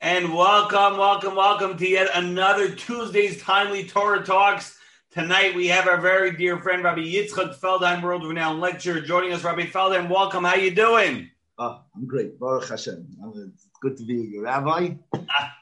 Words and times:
And 0.00 0.32
welcome, 0.32 0.96
welcome, 0.96 1.34
welcome 1.34 1.76
to 1.76 1.88
yet 1.88 2.08
another 2.14 2.70
Tuesday's 2.70 3.42
Timely 3.42 3.82
Torah 3.82 4.24
Talks. 4.24 4.78
Tonight 5.10 5.56
we 5.56 5.66
have 5.66 5.88
our 5.88 6.00
very 6.00 6.30
dear 6.36 6.56
friend 6.58 6.84
Rabbi 6.84 7.00
Yitzchak 7.00 7.58
Feldheim, 7.58 8.00
world-renowned 8.00 8.60
lecturer, 8.60 9.00
joining 9.00 9.32
us. 9.32 9.42
Rabbi 9.42 9.66
Feldheim, 9.66 10.08
welcome. 10.08 10.44
How 10.44 10.54
you 10.54 10.70
doing? 10.70 11.28
Oh, 11.58 11.80
I'm 11.96 12.06
great. 12.06 12.38
Baruch 12.38 12.68
Hashem. 12.68 13.08
It's 13.52 13.66
good 13.82 13.96
to 13.96 14.04
be 14.04 14.24
here. 14.26 14.42
Rabbi, 14.42 14.94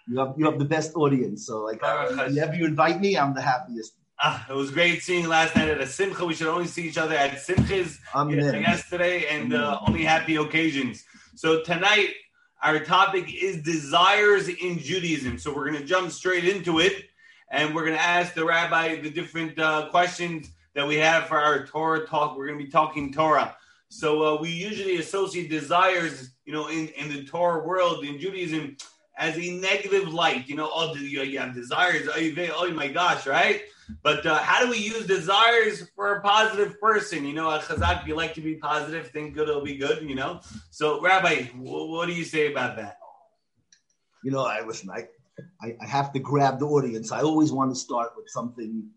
you 0.06 0.18
have, 0.18 0.34
you 0.36 0.44
have 0.44 0.58
the 0.58 0.66
best 0.66 0.94
audience. 0.96 1.46
So, 1.46 1.64
like, 1.64 1.80
whenever 1.80 2.56
you 2.56 2.66
invite 2.66 3.00
me, 3.00 3.16
I'm 3.16 3.32
the 3.32 3.40
happiest. 3.40 3.94
Ah, 4.20 4.44
it 4.50 4.54
was 4.54 4.70
great 4.70 5.02
seeing 5.02 5.22
you 5.22 5.28
last 5.30 5.56
night 5.56 5.70
at 5.70 5.80
a 5.80 5.86
simcha. 5.86 6.26
We 6.26 6.34
should 6.34 6.48
only 6.48 6.66
see 6.66 6.86
each 6.86 6.98
other 6.98 7.14
at 7.14 7.38
simchas 7.38 8.00
yesterday 8.60 9.28
and 9.30 9.54
uh, 9.54 9.80
only 9.86 10.04
happy 10.04 10.36
occasions. 10.36 11.04
So 11.36 11.62
tonight, 11.62 12.10
our 12.62 12.80
topic 12.80 13.34
is 13.34 13.62
desires 13.62 14.48
in 14.48 14.78
Judaism. 14.78 15.38
So 15.38 15.54
we're 15.54 15.70
going 15.70 15.80
to 15.80 15.84
jump 15.86 16.10
straight 16.10 16.44
into 16.44 16.80
it, 16.80 17.04
and 17.50 17.74
we're 17.74 17.84
going 17.84 17.96
to 17.96 18.02
ask 18.02 18.34
the 18.34 18.44
rabbi 18.44 19.00
the 19.00 19.10
different 19.10 19.58
uh, 19.58 19.88
questions 19.90 20.50
that 20.74 20.86
we 20.86 20.96
have 20.96 21.26
for 21.26 21.38
our 21.38 21.66
Torah 21.66 22.06
talk. 22.06 22.36
We're 22.36 22.46
going 22.46 22.58
to 22.58 22.64
be 22.64 22.70
talking 22.70 23.12
Torah. 23.12 23.56
So 23.88 24.36
uh, 24.36 24.40
we 24.40 24.50
usually 24.50 24.96
associate 24.96 25.48
desires, 25.48 26.30
you 26.44 26.52
know, 26.52 26.68
in, 26.68 26.88
in 26.88 27.08
the 27.08 27.24
Torah 27.24 27.64
world 27.64 28.04
in 28.04 28.18
Judaism 28.18 28.76
as 29.16 29.38
a 29.38 29.50
negative 29.52 30.12
light. 30.12 30.48
You 30.48 30.56
know, 30.56 30.70
oh, 30.72 30.94
you 30.94 31.38
have 31.38 31.54
desires. 31.54 32.08
Oh, 32.08 32.48
oh 32.56 32.70
my 32.72 32.88
gosh, 32.88 33.26
right? 33.26 33.62
But 34.02 34.26
uh, 34.26 34.38
how 34.38 34.64
do 34.64 34.70
we 34.70 34.78
use 34.78 35.06
desires 35.06 35.88
for 35.94 36.16
a 36.16 36.20
positive 36.20 36.80
person? 36.80 37.24
You 37.24 37.34
know, 37.34 37.48
chazak, 37.58 38.06
you 38.06 38.14
like 38.14 38.34
to 38.34 38.40
be 38.40 38.56
positive, 38.56 39.08
think 39.10 39.34
good, 39.34 39.48
it'll 39.48 39.62
be 39.62 39.76
good, 39.76 40.08
you 40.08 40.14
know? 40.14 40.40
So, 40.70 41.00
Rabbi, 41.00 41.48
w- 41.52 41.90
what 41.90 42.06
do 42.06 42.12
you 42.12 42.24
say 42.24 42.50
about 42.50 42.76
that? 42.76 42.98
You 44.24 44.32
know, 44.32 44.44
I 44.44 44.64
listen, 44.66 44.90
I, 44.90 45.06
I, 45.62 45.76
I, 45.80 45.86
have 45.86 46.12
to 46.14 46.18
grab 46.18 46.58
the 46.58 46.66
audience. 46.66 47.12
I 47.12 47.20
always 47.20 47.52
want 47.52 47.70
to 47.70 47.76
start 47.76 48.12
with 48.16 48.28
something 48.28 48.88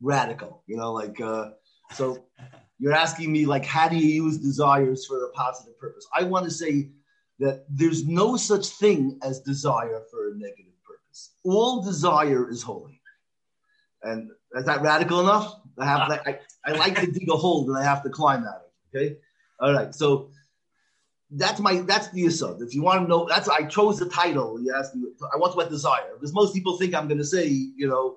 radical, 0.00 0.62
you 0.66 0.76
know, 0.76 0.92
like, 0.92 1.20
uh, 1.20 1.50
so 1.92 2.26
you're 2.78 2.94
asking 2.94 3.30
me, 3.32 3.44
like, 3.44 3.66
how 3.66 3.88
do 3.88 3.96
you 3.96 4.24
use 4.24 4.38
desires 4.38 5.04
for 5.06 5.24
a 5.24 5.30
positive 5.30 5.78
purpose? 5.78 6.06
I 6.16 6.22
want 6.22 6.44
to 6.44 6.50
say 6.50 6.90
that 7.38 7.66
there's 7.68 8.06
no 8.06 8.36
such 8.36 8.66
thing 8.66 9.18
as 9.22 9.40
desire 9.40 10.02
for 10.10 10.30
a 10.30 10.34
negative 10.34 10.72
purpose. 10.84 11.32
All 11.44 11.82
desire 11.82 12.50
is 12.50 12.62
holy. 12.62 13.00
And 14.02 14.30
is 14.54 14.64
that 14.64 14.82
radical 14.82 15.20
enough? 15.20 15.60
I 15.78 15.84
have 15.84 16.00
ah. 16.10 16.18
I, 16.26 16.38
I 16.64 16.72
like 16.72 17.00
to 17.00 17.10
dig 17.10 17.28
a 17.30 17.36
hole 17.36 17.64
that 17.66 17.80
I 17.80 17.84
have 17.84 18.02
to 18.02 18.10
climb 18.10 18.44
out 18.44 18.56
of. 18.56 18.94
Okay. 18.94 19.16
All 19.60 19.72
right. 19.72 19.94
So 19.94 20.30
that's 21.30 21.60
my 21.60 21.80
that's 21.82 22.08
the 22.10 22.26
assault. 22.26 22.62
If 22.62 22.74
you 22.74 22.82
want 22.82 23.02
to 23.02 23.08
know, 23.08 23.26
that's 23.28 23.48
I 23.48 23.64
chose 23.64 23.98
the 23.98 24.08
title. 24.08 24.60
You 24.60 24.74
asked 24.74 24.94
me. 24.94 25.08
I 25.32 25.36
want 25.36 25.58
to 25.58 25.68
desire 25.68 26.14
because 26.14 26.32
most 26.32 26.54
people 26.54 26.78
think 26.78 26.94
I'm 26.94 27.06
going 27.06 27.18
to 27.18 27.24
say, 27.24 27.46
you 27.46 27.88
know, 27.88 28.16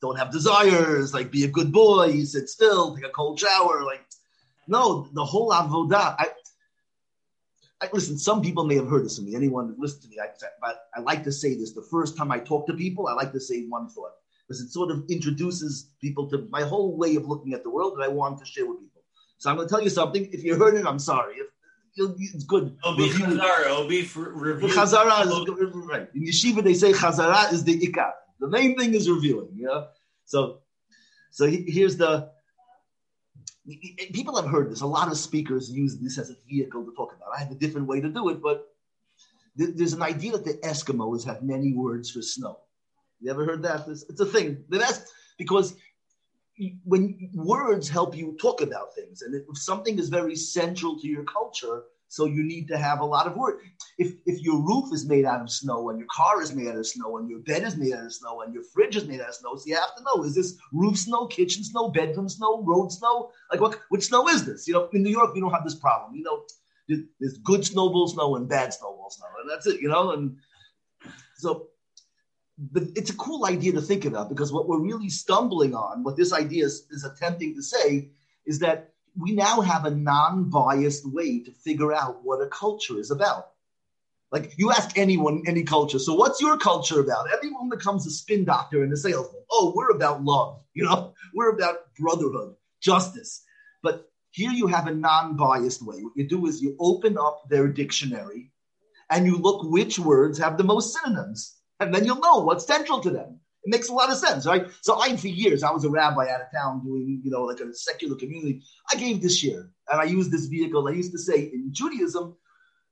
don't 0.00 0.16
have 0.16 0.30
desires, 0.30 1.12
like 1.12 1.30
be 1.30 1.44
a 1.44 1.48
good 1.48 1.72
boy, 1.72 2.22
sit 2.24 2.48
still, 2.48 2.94
take 2.94 3.06
a 3.06 3.10
cold 3.10 3.40
shower. 3.40 3.82
Like, 3.84 4.04
no, 4.68 5.08
the 5.12 5.24
whole 5.24 5.50
avodah. 5.50 6.14
I, 6.18 6.26
I, 7.80 7.88
listen, 7.92 8.16
some 8.16 8.40
people 8.40 8.64
may 8.64 8.76
have 8.76 8.88
heard 8.88 9.04
this 9.04 9.16
from 9.16 9.26
me. 9.26 9.34
Anyone 9.34 9.68
that 9.68 9.78
listens 9.78 10.04
to 10.04 10.08
me, 10.08 10.18
I, 10.22 10.28
but 10.60 10.86
I 10.94 11.00
like 11.00 11.24
to 11.24 11.32
say 11.32 11.54
this. 11.54 11.72
The 11.72 11.86
first 11.90 12.16
time 12.16 12.30
I 12.30 12.38
talk 12.38 12.66
to 12.68 12.74
people, 12.74 13.08
I 13.08 13.14
like 13.14 13.32
to 13.32 13.40
say 13.40 13.66
one 13.66 13.88
thought 13.88 14.12
because 14.46 14.60
it 14.60 14.70
sort 14.70 14.90
of 14.90 15.04
introduces 15.08 15.90
people 16.00 16.28
to 16.30 16.46
my 16.50 16.62
whole 16.62 16.96
way 16.96 17.16
of 17.16 17.26
looking 17.26 17.54
at 17.54 17.62
the 17.62 17.70
world 17.70 17.96
that 17.96 18.04
I 18.04 18.08
want 18.08 18.38
to 18.38 18.44
share 18.44 18.66
with 18.66 18.80
people. 18.80 19.02
So 19.38 19.50
I'm 19.50 19.56
going 19.56 19.68
to 19.68 19.74
tell 19.74 19.82
you 19.82 19.90
something. 19.90 20.28
If 20.32 20.44
you 20.44 20.56
heard 20.56 20.74
it, 20.74 20.86
I'm 20.86 20.98
sorry. 20.98 21.36
If, 21.36 21.48
it's 21.96 22.44
good. 22.44 22.76
It'll 22.84 22.96
be 22.96 23.08
chazara. 23.08 23.66
It'll 23.66 23.86
be 23.86 24.02
for 24.02 24.32
review. 24.32 24.68
Chazara 24.68 25.26
is 25.26 25.74
right. 25.74 26.08
In 26.14 26.24
yeshiva, 26.24 26.62
they 26.62 26.74
say 26.74 26.92
chazara 26.92 27.52
is 27.52 27.62
the 27.62 27.78
ikar. 27.78 28.10
The 28.40 28.48
main 28.48 28.76
thing 28.76 28.94
is 28.94 29.08
reviewing. 29.08 29.50
You 29.54 29.66
know? 29.66 29.86
So, 30.24 30.60
so 31.30 31.46
here's 31.46 31.96
the. 31.96 32.30
People 34.12 34.36
have 34.36 34.50
heard 34.50 34.70
this. 34.70 34.80
A 34.80 34.86
lot 34.86 35.08
of 35.08 35.16
speakers 35.16 35.70
use 35.70 35.96
this 35.98 36.18
as 36.18 36.30
a 36.30 36.36
vehicle 36.48 36.84
to 36.84 36.92
talk 36.96 37.14
about. 37.16 37.28
I 37.34 37.40
have 37.40 37.50
a 37.50 37.54
different 37.54 37.86
way 37.86 38.00
to 38.00 38.08
do 38.08 38.28
it, 38.28 38.42
but 38.42 38.66
there's 39.56 39.92
an 39.92 40.02
idea 40.02 40.32
that 40.32 40.44
the 40.44 40.54
Eskimos 40.66 41.24
have 41.24 41.42
many 41.42 41.72
words 41.72 42.10
for 42.10 42.20
snow. 42.22 42.58
You 43.20 43.30
ever 43.30 43.44
heard 43.44 43.62
that? 43.62 43.86
It's, 43.88 44.04
it's 44.08 44.20
a 44.20 44.26
thing. 44.26 44.64
That's 44.68 45.12
because 45.38 45.74
when 46.84 47.30
words 47.34 47.88
help 47.88 48.16
you 48.16 48.36
talk 48.40 48.60
about 48.60 48.94
things, 48.94 49.22
and 49.22 49.34
if 49.34 49.58
something 49.58 49.98
is 49.98 50.08
very 50.08 50.36
central 50.36 50.98
to 51.00 51.08
your 51.08 51.24
culture, 51.24 51.84
so 52.08 52.26
you 52.26 52.44
need 52.44 52.68
to 52.68 52.78
have 52.78 53.00
a 53.00 53.04
lot 53.04 53.26
of 53.26 53.36
words. 53.36 53.60
If 53.98 54.14
if 54.26 54.40
your 54.40 54.60
roof 54.60 54.92
is 54.92 55.04
made 55.04 55.24
out 55.24 55.40
of 55.40 55.50
snow, 55.50 55.90
and 55.90 55.98
your 55.98 56.06
car 56.08 56.40
is 56.42 56.54
made 56.54 56.68
out 56.68 56.76
of 56.76 56.86
snow, 56.86 57.18
and 57.18 57.28
your 57.28 57.40
bed 57.40 57.64
is 57.64 57.76
made 57.76 57.92
out 57.92 58.04
of 58.04 58.12
snow, 58.12 58.42
and 58.42 58.54
your 58.54 58.62
fridge 58.62 58.94
is 58.94 59.06
made 59.06 59.20
out 59.20 59.30
of 59.30 59.34
snow, 59.34 59.56
so 59.56 59.64
you 59.66 59.74
have 59.74 59.96
to 59.96 60.02
know: 60.04 60.22
is 60.22 60.34
this 60.34 60.56
roof 60.72 60.96
snow, 60.96 61.26
kitchen 61.26 61.64
snow, 61.64 61.88
bedroom 61.88 62.28
snow, 62.28 62.62
road 62.62 62.92
snow? 62.92 63.30
Like 63.50 63.60
what? 63.60 63.80
Which 63.88 64.04
snow 64.04 64.28
is 64.28 64.44
this? 64.44 64.68
You 64.68 64.74
know, 64.74 64.88
in 64.92 65.02
New 65.02 65.10
York, 65.10 65.34
we 65.34 65.40
don't 65.40 65.52
have 65.52 65.64
this 65.64 65.74
problem. 65.74 66.14
You 66.14 66.22
know, 66.22 66.44
there's 67.18 67.38
good 67.38 67.64
snowball 67.64 68.06
snow 68.06 68.36
and 68.36 68.48
bad 68.48 68.72
snowball 68.72 69.10
snow, 69.10 69.26
and 69.40 69.50
that's 69.50 69.66
it. 69.66 69.80
You 69.80 69.88
know, 69.88 70.12
and 70.12 70.36
so 71.36 71.68
but 72.58 72.84
it's 72.94 73.10
a 73.10 73.16
cool 73.16 73.46
idea 73.46 73.72
to 73.72 73.80
think 73.80 74.04
about 74.04 74.28
because 74.28 74.52
what 74.52 74.68
we're 74.68 74.78
really 74.80 75.08
stumbling 75.08 75.74
on, 75.74 76.04
what 76.04 76.16
this 76.16 76.32
idea 76.32 76.64
is, 76.64 76.86
is 76.90 77.04
attempting 77.04 77.54
to 77.54 77.62
say, 77.62 78.10
is 78.46 78.58
that 78.60 78.92
we 79.16 79.32
now 79.32 79.60
have 79.60 79.84
a 79.84 79.90
non-biased 79.90 81.10
way 81.12 81.40
to 81.40 81.50
figure 81.52 81.92
out 81.92 82.24
what 82.24 82.40
a 82.40 82.48
culture 82.48 82.98
is 82.98 83.10
about. 83.10 83.50
Like 84.30 84.52
you 84.56 84.70
ask 84.70 84.96
anyone, 84.98 85.42
any 85.46 85.62
culture, 85.62 85.98
so 85.98 86.14
what's 86.14 86.40
your 86.40 86.56
culture 86.56 87.00
about? 87.00 87.32
Everyone 87.32 87.68
becomes 87.68 88.06
a 88.06 88.10
spin 88.10 88.44
doctor 88.44 88.82
and 88.82 88.92
a 88.92 88.96
salesman. 88.96 89.42
Oh, 89.50 89.72
we're 89.74 89.90
about 89.90 90.24
love, 90.24 90.60
you 90.74 90.84
know, 90.84 91.14
we're 91.34 91.50
about 91.50 91.94
brotherhood, 91.98 92.54
justice. 92.80 93.44
But 93.82 94.08
here 94.30 94.50
you 94.50 94.66
have 94.68 94.86
a 94.86 94.94
non-biased 94.94 95.82
way. 95.82 96.02
What 96.02 96.16
you 96.16 96.28
do 96.28 96.46
is 96.46 96.62
you 96.62 96.76
open 96.78 97.16
up 97.18 97.48
their 97.48 97.68
dictionary 97.68 98.52
and 99.10 99.26
you 99.26 99.36
look 99.36 99.70
which 99.70 99.98
words 99.98 100.38
have 100.38 100.56
the 100.56 100.64
most 100.64 100.94
synonyms 100.94 101.56
and 101.80 101.94
then 101.94 102.04
you'll 102.04 102.20
know 102.20 102.40
what's 102.40 102.66
central 102.66 103.00
to 103.00 103.10
them. 103.10 103.40
It 103.64 103.70
makes 103.70 103.88
a 103.88 103.94
lot 103.94 104.10
of 104.10 104.18
sense, 104.18 104.46
right? 104.46 104.66
So 104.82 105.00
I, 105.00 105.16
for 105.16 105.28
years, 105.28 105.62
I 105.62 105.70
was 105.70 105.84
a 105.84 105.90
rabbi 105.90 106.28
out 106.30 106.42
of 106.42 106.52
town 106.52 106.84
doing, 106.84 107.20
you 107.24 107.30
know, 107.30 107.42
like 107.44 107.60
a 107.60 107.74
secular 107.74 108.16
community. 108.16 108.62
I 108.92 108.96
gave 108.96 109.22
this 109.22 109.42
year, 109.42 109.70
and 109.90 110.00
I 110.00 110.04
used 110.04 110.30
this 110.30 110.46
vehicle. 110.46 110.86
I 110.86 110.92
used 110.92 111.12
to 111.12 111.18
say 111.18 111.50
in 111.52 111.70
Judaism, 111.72 112.36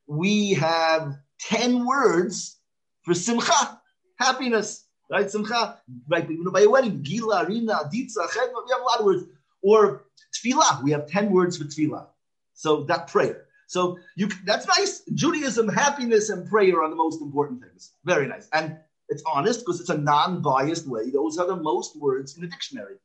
we 0.07 0.55
have 0.55 1.15
10 1.41 1.85
words 1.87 2.59
for 3.03 3.13
simcha, 3.13 3.81
happiness, 4.19 4.87
right? 5.11 5.31
Simcha, 5.31 5.79
right? 6.09 6.29
You 6.29 6.43
know, 6.43 6.51
by 6.51 6.63
a 6.63 6.71
wedding, 6.71 7.03
gila, 7.03 7.47
rina, 7.47 7.81
ditza, 7.93 8.27
we 8.35 8.73
have 8.73 8.81
a 8.81 8.85
lot 8.85 9.01
of 9.01 9.05
words. 9.05 9.25
Or 9.63 10.07
tefillah, 10.35 10.83
we 10.83 10.91
have 10.93 11.07
10 11.07 11.31
words 11.31 11.59
for 11.59 11.65
tefillah. 11.65 12.07
So 12.55 12.85
that 12.85 13.09
prayer. 13.09 13.47
So 13.73 13.99
you 14.17 14.29
that's 14.45 14.67
nice. 14.67 15.01
Judaism, 15.15 15.67
happiness, 15.67 16.29
and 16.29 16.47
prayer 16.47 16.83
are 16.83 16.91
the 16.91 17.03
most 17.05 17.23
important 17.23 17.63
things. 17.63 17.93
Very 18.05 18.29
nice. 18.29 18.47
And 18.53 18.77
it's 19.09 19.23
honest 19.27 19.61
because 19.61 19.81
it's 19.81 19.89
a 19.89 19.97
non-biased 19.97 20.87
way. 20.87 21.09
Those 21.11 21.39
are 21.39 21.47
the 21.47 21.57
most 21.57 21.99
words 21.99 22.37
in 22.37 22.43
the 22.43 22.49
dictionary. 22.49 22.97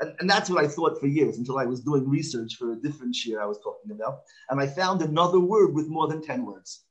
And, 0.00 0.12
and 0.18 0.28
that's 0.28 0.50
what 0.50 0.64
I 0.64 0.66
thought 0.66 0.98
for 0.98 1.06
years 1.06 1.38
until 1.38 1.58
I 1.58 1.64
was 1.64 1.80
doing 1.80 2.08
research 2.08 2.56
for 2.56 2.72
a 2.72 2.76
different 2.76 3.14
share 3.14 3.40
I 3.40 3.46
was 3.46 3.60
talking 3.62 3.92
about. 3.92 4.22
And 4.48 4.60
I 4.60 4.66
found 4.66 5.00
another 5.00 5.38
word 5.38 5.74
with 5.74 5.86
more 5.86 6.08
than 6.08 6.20
10 6.20 6.44
words. 6.44 6.86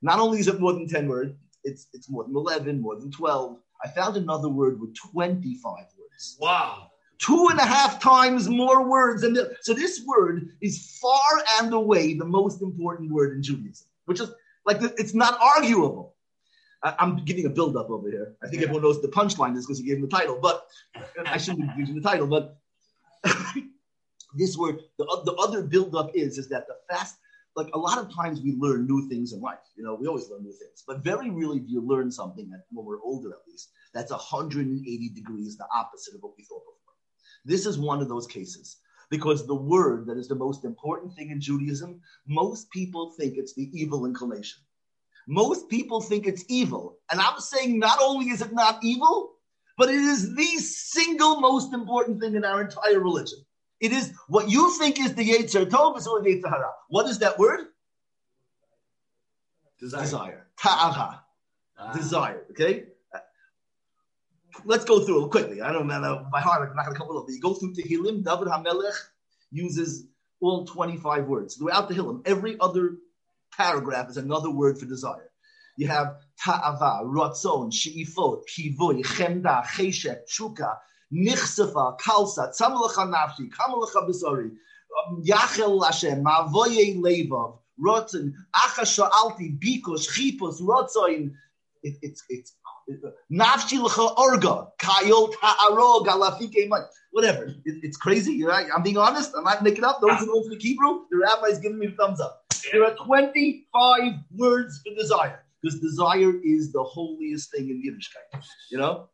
Not 0.00 0.18
only 0.18 0.38
is 0.38 0.48
it 0.48 0.58
more 0.58 0.72
than 0.72 0.88
10 0.88 1.08
words, 1.08 1.34
it's, 1.62 1.88
it's 1.92 2.08
more 2.08 2.24
than 2.24 2.34
11, 2.34 2.80
more 2.80 2.98
than 2.98 3.10
12. 3.10 3.58
I 3.84 3.88
found 3.88 4.16
another 4.16 4.48
word 4.48 4.80
with 4.80 4.96
25 5.12 5.74
words. 5.98 6.38
Wow 6.40 6.90
two 7.18 7.48
and 7.50 7.58
a 7.58 7.64
half 7.64 8.00
times 8.00 8.48
more 8.48 8.88
words. 8.88 9.22
And 9.22 9.38
so 9.62 9.74
this 9.74 10.02
word 10.06 10.50
is 10.60 10.98
far 11.00 11.42
and 11.60 11.72
away 11.72 12.14
the 12.14 12.24
most 12.24 12.62
important 12.62 13.10
word 13.10 13.36
in 13.36 13.42
Judaism, 13.42 13.86
which 14.06 14.20
is 14.20 14.30
like 14.64 14.78
it's 14.80 15.14
not 15.14 15.38
arguable. 15.40 16.14
I'm 16.82 17.24
giving 17.24 17.46
a 17.46 17.50
build 17.50 17.76
up 17.76 17.90
over 17.90 18.08
here. 18.10 18.36
I 18.42 18.48
think 18.48 18.60
yeah. 18.60 18.68
everyone 18.68 18.82
knows 18.82 19.02
the 19.02 19.08
punchline 19.08 19.56
is 19.56 19.66
because 19.66 19.78
he 19.78 19.86
gave 19.86 19.96
him 19.96 20.02
the 20.02 20.08
title, 20.08 20.38
but 20.40 20.66
I 21.26 21.38
shouldn't 21.38 21.74
be 21.74 21.80
using 21.80 21.96
the 21.96 22.00
title. 22.00 22.26
But 22.26 22.58
this 24.34 24.56
word, 24.56 24.80
the, 24.98 25.04
the 25.24 25.34
other 25.34 25.62
build 25.62 25.96
up 25.96 26.10
is 26.14 26.38
is 26.38 26.48
that 26.50 26.66
the 26.68 26.76
fast, 26.88 27.16
like 27.56 27.68
a 27.74 27.78
lot 27.78 27.98
of 27.98 28.14
times 28.14 28.40
we 28.40 28.54
learn 28.58 28.86
new 28.86 29.08
things 29.08 29.32
in 29.32 29.40
life. 29.40 29.58
You 29.76 29.84
know, 29.84 29.94
we 29.94 30.06
always 30.06 30.28
learn 30.28 30.42
new 30.42 30.52
things, 30.52 30.84
but 30.86 31.02
very 31.02 31.30
rarely 31.30 31.60
do 31.60 31.72
you 31.72 31.80
learn 31.80 32.10
something 32.10 32.48
that 32.50 32.64
when 32.70 32.84
we're 32.84 33.00
older, 33.02 33.30
at 33.30 33.48
least, 33.48 33.70
that's 33.94 34.12
180 34.12 35.08
degrees 35.10 35.56
the 35.56 35.66
opposite 35.74 36.14
of 36.14 36.22
what 36.22 36.34
we 36.36 36.44
thought 36.44 36.62
before. 36.62 36.85
This 37.46 37.64
is 37.64 37.78
one 37.78 38.02
of 38.02 38.08
those 38.08 38.26
cases 38.26 38.78
because 39.08 39.46
the 39.46 39.54
word 39.54 40.06
that 40.06 40.18
is 40.18 40.26
the 40.26 40.34
most 40.34 40.64
important 40.64 41.14
thing 41.14 41.30
in 41.30 41.40
Judaism, 41.40 42.00
most 42.26 42.68
people 42.70 43.12
think 43.12 43.36
it's 43.36 43.54
the 43.54 43.70
evil 43.72 44.04
inclination. 44.04 44.60
Most 45.28 45.68
people 45.68 46.00
think 46.00 46.26
it's 46.26 46.44
evil. 46.48 46.98
And 47.10 47.20
I'm 47.20 47.38
saying 47.38 47.78
not 47.78 47.98
only 48.02 48.26
is 48.26 48.42
it 48.42 48.52
not 48.52 48.82
evil, 48.82 49.34
but 49.78 49.88
it 49.88 49.94
is 49.94 50.34
the 50.34 50.56
single 50.58 51.40
most 51.40 51.72
important 51.72 52.20
thing 52.20 52.34
in 52.34 52.44
our 52.44 52.62
entire 52.62 52.98
religion. 52.98 53.38
It 53.80 53.92
is 53.92 54.12
what 54.26 54.50
you 54.50 54.76
think 54.78 54.98
is 54.98 55.14
the 55.14 55.28
Yetzer 55.28 55.66
Tov 55.66 55.96
is 55.98 56.06
or 56.06 56.22
the 56.22 56.30
Yetzer 56.30 56.50
Hara. 56.50 56.70
What 56.88 57.06
is 57.08 57.18
that 57.20 57.38
word? 57.38 57.60
Desire. 59.78 60.02
Desire. 60.02 60.46
Ta'ava. 60.58 61.22
Ah. 61.78 61.92
desire. 61.92 62.46
Okay, 62.50 62.84
let's 64.64 64.84
go 64.84 65.00
through 65.00 65.26
it 65.26 65.30
quickly. 65.30 65.60
I 65.60 65.72
don't 65.72 65.86
know 65.86 66.26
by 66.32 66.40
heart. 66.40 66.68
I'm 66.70 66.76
not 66.76 66.86
going 66.86 66.94
to 66.94 66.98
come 66.98 67.08
up 67.08 67.24
with 67.24 67.30
it. 67.30 67.36
You 67.36 67.40
go 67.40 67.54
through 67.54 67.74
Tehillim. 67.74 68.24
David 68.24 68.48
Hamelech 68.48 68.94
uses 69.50 70.06
all 70.40 70.64
25 70.66 71.26
words 71.26 71.56
throughout 71.56 71.88
the 71.88 71.94
Tehillim. 71.94 72.26
Every 72.26 72.56
other 72.60 72.96
paragraph 73.56 74.10
is 74.10 74.16
another 74.16 74.50
word 74.50 74.78
for 74.78 74.86
desire. 74.86 75.30
You 75.76 75.88
have 75.88 76.16
ta'ava, 76.42 77.04
rotzon, 77.04 77.72
she'ifot, 77.72 78.44
kivoy, 78.48 79.02
chemda, 79.02 79.62
cheshek, 79.64 80.20
chuka, 80.26 80.76
nichsefa, 81.12 81.98
kalsa, 81.98 82.50
tzamalacha 82.50 83.12
nafshi, 83.12 83.50
kamalacha 83.50 84.08
besori, 84.08 84.52
um, 85.06 85.22
yachel 85.22 85.84
Hashem, 85.84 86.24
mavoye 86.24 86.96
levav, 86.96 87.58
rotzen, 87.78 88.32
acha 88.54 88.86
sha'alti, 88.86 89.58
bikos, 89.58 90.08
chipos, 90.08 90.62
rotzoin. 90.62 91.32
it's, 91.82 92.24
it's, 92.30 92.56
nafshi 93.32 93.78
orga, 93.78 94.68
kayol 94.78 95.32
ta'arog, 95.34 96.06
alafike 96.06 96.70
whatever. 97.12 97.46
It, 97.64 97.82
it's 97.82 97.96
crazy, 97.96 98.44
right? 98.44 98.66
I'm 98.74 98.82
being 98.82 98.98
honest. 98.98 99.32
I'm 99.36 99.44
not 99.44 99.62
making 99.62 99.84
up. 99.84 100.00
Those 100.00 100.20
who 100.20 100.26
don't 100.26 100.44
speak 100.44 100.62
Hebrew, 100.62 101.04
the 101.10 101.18
rabbi 101.18 101.46
is 101.46 101.58
giving 101.58 101.78
me 101.78 101.86
the 101.88 101.96
thumbs 101.96 102.20
up. 102.20 102.44
There 102.72 102.84
are 102.84 102.94
25 102.94 104.12
words 104.36 104.82
for 104.84 104.94
desire 104.94 105.44
because 105.62 105.80
desire 105.80 106.32
is 106.44 106.72
the 106.72 106.82
holiest 106.82 107.50
thing 107.50 107.70
in 107.70 107.82
Yiddishkeit, 107.82 108.44
you 108.70 108.78
know? 108.78 109.08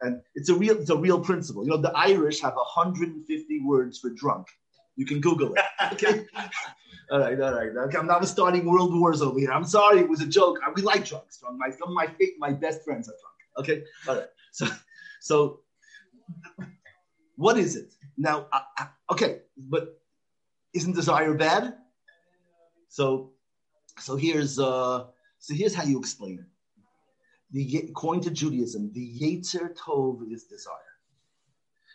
And 0.00 0.20
it's 0.34 0.48
a 0.48 0.54
real, 0.54 0.78
it's 0.78 0.90
a 0.90 0.96
real 0.96 1.20
principle. 1.20 1.64
You 1.64 1.70
know, 1.70 1.76
the 1.76 1.92
Irish 1.94 2.40
have 2.40 2.54
150 2.54 3.60
words 3.60 3.98
for 3.98 4.10
drunk. 4.10 4.48
You 4.96 5.06
can 5.06 5.20
Google 5.20 5.54
it. 5.54 5.62
Okay. 5.92 6.26
All 7.10 7.20
right, 7.20 7.40
all 7.40 7.54
right. 7.54 7.76
Okay, 7.76 7.98
I'm 7.98 8.06
not 8.06 8.26
starting 8.26 8.64
world 8.64 8.98
wars 8.98 9.22
over 9.22 9.38
here. 9.38 9.52
I'm 9.52 9.64
sorry, 9.64 10.00
it 10.00 10.08
was 10.08 10.20
a 10.20 10.26
joke. 10.26 10.58
We 10.74 10.82
like 10.82 11.04
drunks. 11.04 11.42
My 11.56 11.70
some 11.70 11.88
of 11.88 11.94
my 11.94 12.08
my 12.38 12.52
best 12.52 12.84
friends 12.84 13.08
are 13.08 13.16
drunk. 13.20 13.38
Okay, 13.58 13.84
all 14.08 14.16
right. 14.16 14.28
So, 14.52 14.66
so 15.20 15.60
what 17.36 17.58
is 17.58 17.76
it 17.76 17.94
now? 18.16 18.46
I, 18.52 18.62
I, 18.78 18.86
okay, 19.10 19.40
but 19.56 20.00
isn't 20.74 20.94
desire 20.94 21.34
bad? 21.34 21.74
So, 22.88 23.32
so 23.98 24.16
here's 24.16 24.58
uh, 24.58 25.06
so 25.38 25.54
here's 25.54 25.74
how 25.74 25.84
you 25.84 25.98
explain 25.98 26.38
it. 26.38 26.46
The, 27.52 27.86
according 27.90 28.22
to 28.24 28.30
Judaism, 28.30 28.92
the 28.94 29.18
Yetzer 29.20 29.74
Tov 29.74 30.30
is 30.32 30.44
desire. 30.44 30.92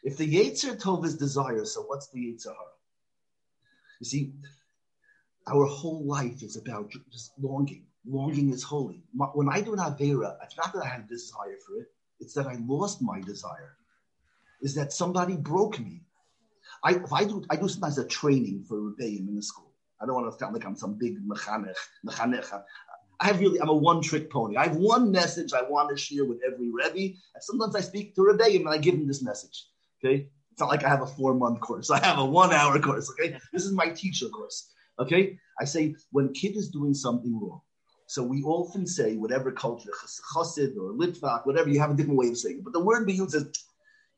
If 0.04 0.18
the 0.18 0.28
Yetzer 0.28 0.80
Tov 0.80 1.06
is 1.06 1.16
desire, 1.18 1.66
so 1.66 1.82
what's 1.84 2.10
the 2.10 2.20
Yetzer 2.20 2.48
Hara? 2.48 2.76
You 4.00 4.06
see, 4.06 4.34
our 5.50 5.66
whole 5.66 6.04
life 6.06 6.44
is 6.44 6.58
about 6.58 6.92
just 7.12 7.32
longing. 7.40 7.86
Longing 8.06 8.52
is 8.52 8.64
holy. 8.64 9.04
When 9.34 9.50
I 9.50 9.62
do 9.62 9.74
an 9.74 9.80
Avera, 9.80 10.38
it's 10.44 10.58
not 10.58 10.74
that 10.74 10.84
I 10.84 10.88
have 10.88 11.06
a 11.06 11.08
desire 11.08 11.58
for 11.66 11.78
it, 11.82 11.88
it's 12.20 12.34
that 12.34 12.48
I 12.48 12.58
lost 12.68 13.02
my 13.02 13.22
desire. 13.22 13.76
Is 14.62 14.74
that 14.76 14.92
somebody 14.92 15.36
broke 15.36 15.80
me. 15.80 16.02
I, 16.84 16.96
if 16.96 17.14
I 17.14 17.24
do, 17.26 17.44
I 17.50 17.56
do 17.56 17.68
sometimes 17.68 17.98
a 17.98 18.06
training 18.06 18.64
for 18.68 18.82
rebellion 18.82 19.28
in 19.28 19.36
the 19.36 19.42
school. 19.42 19.72
I 20.02 20.06
don't 20.06 20.16
want 20.16 20.32
to 20.32 20.38
sound 20.38 20.54
like 20.54 20.66
I'm 20.66 20.76
some 20.76 20.94
big 20.94 21.18
mechanech, 21.28 21.76
mechanech. 22.06 22.64
I 23.20 23.26
have 23.26 23.40
really, 23.40 23.60
I'm 23.60 23.70
a 23.70 23.74
one 23.74 24.02
trick 24.02 24.30
pony. 24.30 24.58
I 24.58 24.68
have 24.68 24.76
one 24.76 25.12
message 25.12 25.54
I 25.54 25.64
want 25.64 25.90
to 25.90 25.98
share 25.98 26.26
with 26.26 26.40
every 26.46 26.70
Rebbe. 26.70 27.18
And 27.34 27.44
sometimes 27.44 27.76
I 27.76 27.82
speak 27.82 28.16
to 28.16 28.24
Rebbe 28.24 28.46
and 28.46 28.70
I 28.70 28.78
give 28.78 28.94
him 28.94 29.08
this 29.08 29.24
message. 29.24 29.66
Okay. 30.04 30.28
It's 30.52 30.60
not 30.60 30.70
like 30.70 30.84
I 30.84 30.90
have 30.90 31.02
a 31.02 31.08
four 31.08 31.34
month 31.34 31.60
course. 31.60 31.90
I 31.90 32.04
have 32.06 32.20
a 32.20 32.26
one 32.26 32.54
hour 32.54 32.80
course. 32.80 33.12
Okay. 33.12 33.38
This 33.52 33.66
is 33.66 33.72
my 33.72 33.90
teacher 33.90 34.30
course. 34.30 34.70
Okay. 35.00 35.38
I 35.60 35.66
say 35.66 35.96
when 36.12 36.34
kid 36.34 36.56
is 36.56 36.70
doing 36.70 36.94
something 36.94 37.40
wrong. 37.40 37.62
So 38.08 38.24
we 38.24 38.42
often 38.44 38.88
say 38.88 39.18
whatever 39.18 39.52
culture, 39.52 39.92
chassid 40.34 40.78
or 40.78 40.94
litvak, 40.94 41.46
whatever, 41.46 41.70
you 41.70 41.80
have 41.80 41.92
a 41.92 41.94
different 41.94 42.18
way 42.18 42.30
of 42.30 42.38
saying 42.38 42.60
it. 42.60 42.64
But 42.64 42.74
the 42.74 42.80
word 42.80 43.06
we 43.06 43.14
use 43.14 43.34
is 43.34 43.52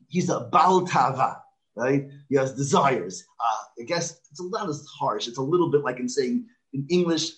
he's 0.08 0.30
a 0.30 0.48
baltava, 0.52 1.42
right? 1.74 2.08
He 2.28 2.36
has 2.36 2.54
desires. 2.54 3.24
Uh, 3.40 3.82
I 3.82 3.84
guess 3.84 4.20
it's 4.30 4.38
a 4.38 4.48
not 4.48 4.68
as 4.68 4.86
harsh. 4.86 5.26
It's 5.26 5.38
a 5.38 5.42
little 5.42 5.70
bit 5.70 5.82
like 5.82 5.98
in 5.98 6.08
saying 6.08 6.46
in 6.72 6.86
English, 6.88 7.32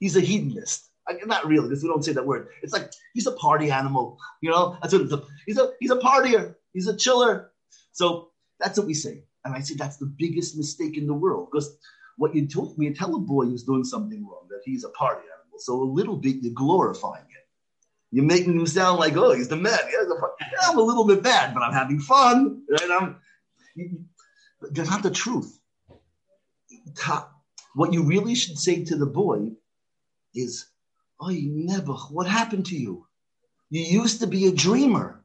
he's 0.00 0.16
a 0.16 0.20
hedonist 0.20 0.92
not 1.26 1.46
really, 1.46 1.68
because 1.68 1.82
we 1.82 1.88
don't 1.88 2.04
say 2.04 2.12
that 2.12 2.26
word. 2.26 2.48
It's 2.62 2.72
like 2.72 2.90
he's 3.14 3.26
a 3.26 3.32
party 3.32 3.70
animal, 3.70 4.18
you 4.40 4.50
know. 4.50 4.76
That's 4.80 4.92
what 4.92 5.02
it's 5.02 5.12
a, 5.12 5.22
he's 5.46 5.58
a 5.58 5.72
he's 5.80 5.90
a 5.90 5.96
partier. 5.96 6.54
He's 6.72 6.88
a 6.88 6.96
chiller. 6.96 7.52
So 7.92 8.30
that's 8.60 8.78
what 8.78 8.86
we 8.86 8.94
say, 8.94 9.24
and 9.44 9.54
I 9.54 9.60
say 9.60 9.74
that's 9.74 9.96
the 9.96 10.12
biggest 10.18 10.56
mistake 10.56 10.96
in 10.96 11.06
the 11.06 11.14
world 11.14 11.48
because 11.50 11.76
what 12.16 12.34
you 12.34 12.46
told 12.46 12.76
me, 12.78 12.86
you 12.86 12.94
tell 12.94 13.14
a 13.14 13.18
boy 13.18 13.44
who's 13.44 13.64
doing 13.64 13.84
something 13.84 14.24
wrong 14.26 14.46
that 14.50 14.60
he's 14.64 14.84
a 14.84 14.90
party 14.90 15.22
animal. 15.22 15.58
So 15.58 15.82
a 15.82 15.84
little 15.84 16.16
bit 16.16 16.36
you're 16.42 16.52
glorifying 16.52 17.22
it. 17.24 17.46
You're 18.10 18.24
making 18.24 18.58
him 18.58 18.66
sound 18.66 18.98
like, 18.98 19.16
oh, 19.16 19.32
he's 19.32 19.48
the 19.48 19.56
man. 19.56 19.78
Yeah, 19.90 20.16
I'm 20.68 20.78
a 20.78 20.82
little 20.82 21.06
bit 21.06 21.22
bad, 21.22 21.54
but 21.54 21.62
I'm 21.62 21.72
having 21.72 21.98
fun. 21.98 22.62
Right? 22.70 22.90
I'm, 22.90 23.16
that's 24.70 24.90
not 24.90 25.02
the 25.02 25.10
truth. 25.10 25.58
What 27.74 27.92
you 27.92 28.02
really 28.02 28.34
should 28.34 28.58
say 28.58 28.84
to 28.84 28.96
the 28.96 29.06
boy 29.06 29.52
is, 30.34 30.72
Oh, 31.22 31.30
never. 31.30 31.92
What 31.92 32.26
happened 32.26 32.66
to 32.66 32.76
you? 32.76 33.06
You 33.70 34.02
used 34.02 34.20
to 34.20 34.26
be 34.26 34.48
a 34.48 34.52
dreamer. 34.52 35.22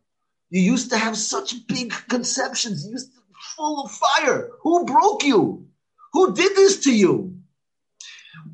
You 0.51 0.61
used 0.61 0.91
to 0.91 0.97
have 0.97 1.17
such 1.17 1.65
big 1.67 1.91
conceptions. 2.07 2.85
You 2.85 2.91
used 2.91 3.13
to 3.13 3.19
be 3.19 3.33
full 3.55 3.83
of 3.83 3.91
fire. 3.91 4.49
Who 4.61 4.85
broke 4.85 5.23
you? 5.23 5.65
Who 6.13 6.33
did 6.33 6.55
this 6.55 6.83
to 6.85 6.95
you? 6.95 7.35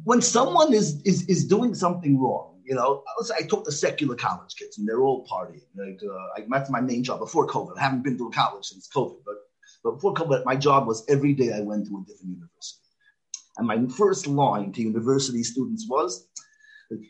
When 0.03 0.21
someone 0.21 0.73
is 0.73 1.01
is, 1.03 1.27
is 1.27 1.45
doing 1.45 1.75
something 1.75 2.19
wrong, 2.19 2.61
you 2.65 2.75
know, 2.75 3.03
I 3.38 3.44
talk 3.44 3.65
to 3.65 3.71
secular 3.71 4.15
college 4.15 4.55
kids 4.57 4.77
and 4.77 4.88
they're 4.88 5.01
all 5.01 5.25
partying. 5.27 5.67
Like, 5.75 6.00
uh, 6.03 6.41
I, 6.41 6.45
that's 6.50 6.69
my 6.69 6.81
main 6.81 7.03
job 7.03 7.19
before 7.19 7.47
COVID. 7.47 7.77
I 7.77 7.81
haven't 7.81 8.03
been 8.03 8.17
to 8.17 8.27
a 8.27 8.31
college 8.31 8.65
since 8.65 8.89
COVID, 8.95 9.17
but, 9.25 9.35
but 9.83 9.91
before 9.95 10.13
COVID, 10.13 10.45
my 10.45 10.55
job 10.55 10.88
was 10.88 11.05
every 11.09 11.33
day 11.33 11.53
I 11.53 11.61
went 11.61 11.88
to 11.88 11.97
a 11.97 12.05
different 12.07 12.35
university. 12.35 12.79
And 13.57 13.67
my 13.67 13.85
first 13.95 14.27
line 14.27 14.71
to 14.73 14.81
university 14.81 15.44
students 15.44 15.88
was, 15.88 16.27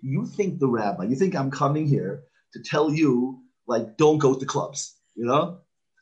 you 0.02 0.26
think 0.26 0.60
the 0.60 0.68
rabbi, 0.68 1.06
you 1.06 1.16
think 1.16 1.36
I'm 1.36 1.52
coming 1.52 1.88
here 1.88 2.24
to 2.54 2.60
tell 2.62 2.92
you, 2.92 3.40
like, 3.68 3.98
don't 3.98 4.18
go 4.18 4.34
to 4.34 4.46
clubs, 4.46 4.96
you 5.16 5.26
know? 5.26 5.60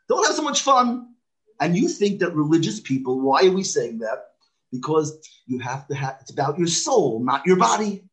Don't 0.07 0.25
have 0.25 0.35
so 0.35 0.41
much 0.41 0.61
fun. 0.61 1.13
And 1.59 1.77
you 1.77 1.87
think 1.87 2.19
that 2.19 2.33
religious 2.33 2.79
people, 2.79 3.21
why 3.21 3.45
are 3.45 3.51
we 3.51 3.63
saying 3.63 3.99
that? 3.99 4.30
Because 4.71 5.27
you 5.47 5.59
have 5.59 5.87
to 5.87 5.95
have, 5.95 6.17
it's 6.21 6.31
about 6.31 6.57
your 6.57 6.67
soul, 6.67 7.23
not 7.23 7.45
your 7.45 7.57
body. 7.57 8.05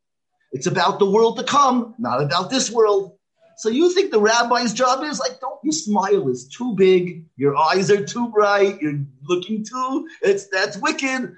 It's 0.52 0.66
about 0.66 0.98
the 0.98 1.08
world 1.08 1.36
to 1.38 1.44
come, 1.44 1.94
not 1.98 2.22
about 2.22 2.50
this 2.50 2.70
world. 2.70 3.16
So 3.58 3.68
you 3.68 3.92
think 3.92 4.10
the 4.10 4.20
rabbi's 4.20 4.72
job 4.72 5.02
is 5.04 5.18
like, 5.20 5.40
don't 5.40 5.58
your 5.62 5.72
smile 5.72 6.28
is 6.28 6.48
too 6.48 6.74
big, 6.74 7.26
your 7.36 7.56
eyes 7.56 7.90
are 7.90 8.04
too 8.04 8.28
bright, 8.28 8.80
you're 8.80 9.00
looking 9.22 9.64
too, 9.64 10.08
it's 10.22 10.48
that's 10.48 10.76
wicked. 10.78 11.34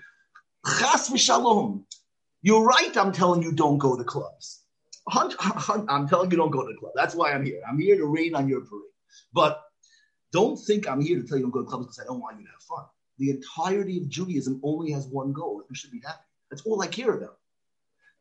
Chas 0.79 1.09
v'shalom. 1.09 1.85
You're 2.43 2.63
right. 2.65 2.95
I'm 2.97 3.13
telling 3.13 3.43
you, 3.43 3.53
don't 3.53 3.79
go 3.79 3.97
to 3.97 4.05
clubs. 4.05 4.63
I'm 5.11 6.09
telling 6.09 6.31
you, 6.31 6.37
don't 6.37 6.51
go 6.51 6.67
to 6.67 6.73
the 6.73 6.79
club. 6.79 6.93
That's 6.95 7.15
why 7.15 7.33
I'm 7.33 7.45
here. 7.45 7.61
I'm 7.69 7.79
here 7.79 7.97
to 7.97 8.07
rain 8.07 8.35
on 8.35 8.49
your 8.49 8.61
parade. 8.61 8.83
But 9.33 9.63
don't 10.33 10.57
think 10.57 10.89
I'm 10.89 11.01
here 11.01 11.21
to 11.21 11.27
tell 11.27 11.39
you 11.39 11.45
don't 11.45 11.51
go 11.51 11.63
to 11.63 11.67
clubs 11.67 11.87
because 11.87 11.99
I 11.99 12.05
don't 12.05 12.21
want 12.21 12.39
you 12.39 12.45
to 12.45 12.51
have 12.51 12.63
fun. 12.63 12.85
The 13.21 13.29
entirety 13.29 13.99
of 13.99 14.09
Judaism 14.09 14.61
only 14.63 14.91
has 14.93 15.07
one 15.07 15.35
goal: 15.35 15.63
you 15.69 15.77
should 15.77 15.91
be 15.91 16.01
happy. 16.01 16.25
That's 16.49 16.63
all 16.63 16.81
I 16.81 16.87
care 16.87 17.13
about. 17.13 17.37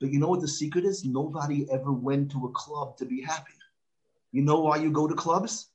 But 0.02 0.12
you 0.12 0.20
know 0.20 0.28
what 0.28 0.42
the 0.42 0.48
secret 0.48 0.84
is? 0.84 1.06
Nobody 1.06 1.66
ever 1.72 1.94
went 1.94 2.32
to 2.32 2.46
a 2.46 2.52
club 2.52 2.98
to 2.98 3.06
be 3.06 3.22
happy. 3.22 3.54
You 4.34 4.42
know 4.42 4.60
why 4.60 4.76
you 4.76 4.92
go 4.92 5.08
to 5.08 5.16
clubs? 5.16 5.70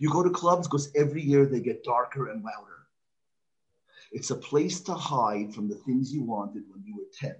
You 0.00 0.10
go 0.10 0.22
to 0.22 0.28
clubs 0.28 0.68
because 0.68 0.92
every 0.94 1.22
year 1.22 1.46
they 1.46 1.60
get 1.60 1.82
darker 1.82 2.28
and 2.28 2.44
louder. 2.44 2.88
It's 4.12 4.30
a 4.30 4.36
place 4.36 4.80
to 4.82 4.92
hide 4.92 5.54
from 5.54 5.66
the 5.66 5.76
things 5.86 6.12
you 6.12 6.22
wanted 6.22 6.64
when 6.68 6.84
you 6.84 6.96
were 6.96 7.10
10 7.18 7.34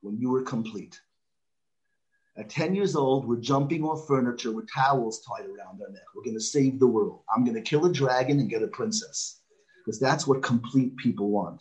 when 0.00 0.18
you 0.18 0.30
were 0.30 0.42
complete. 0.42 0.98
At 2.38 2.48
10 2.48 2.74
years 2.74 2.96
old, 2.96 3.28
we're 3.28 3.36
jumping 3.36 3.84
off 3.84 4.06
furniture 4.06 4.52
with 4.52 4.72
towels 4.72 5.20
tied 5.20 5.44
around 5.44 5.82
our 5.82 5.90
neck. 5.90 6.04
We're 6.14 6.24
going 6.24 6.36
to 6.36 6.42
save 6.42 6.78
the 6.78 6.86
world. 6.86 7.20
I'm 7.34 7.44
going 7.44 7.54
to 7.54 7.60
kill 7.60 7.84
a 7.84 7.92
dragon 7.92 8.40
and 8.40 8.48
get 8.48 8.62
a 8.62 8.68
princess 8.68 9.42
because 9.84 10.00
that's 10.00 10.26
what 10.26 10.42
complete 10.42 10.96
people 10.96 11.30
want. 11.30 11.60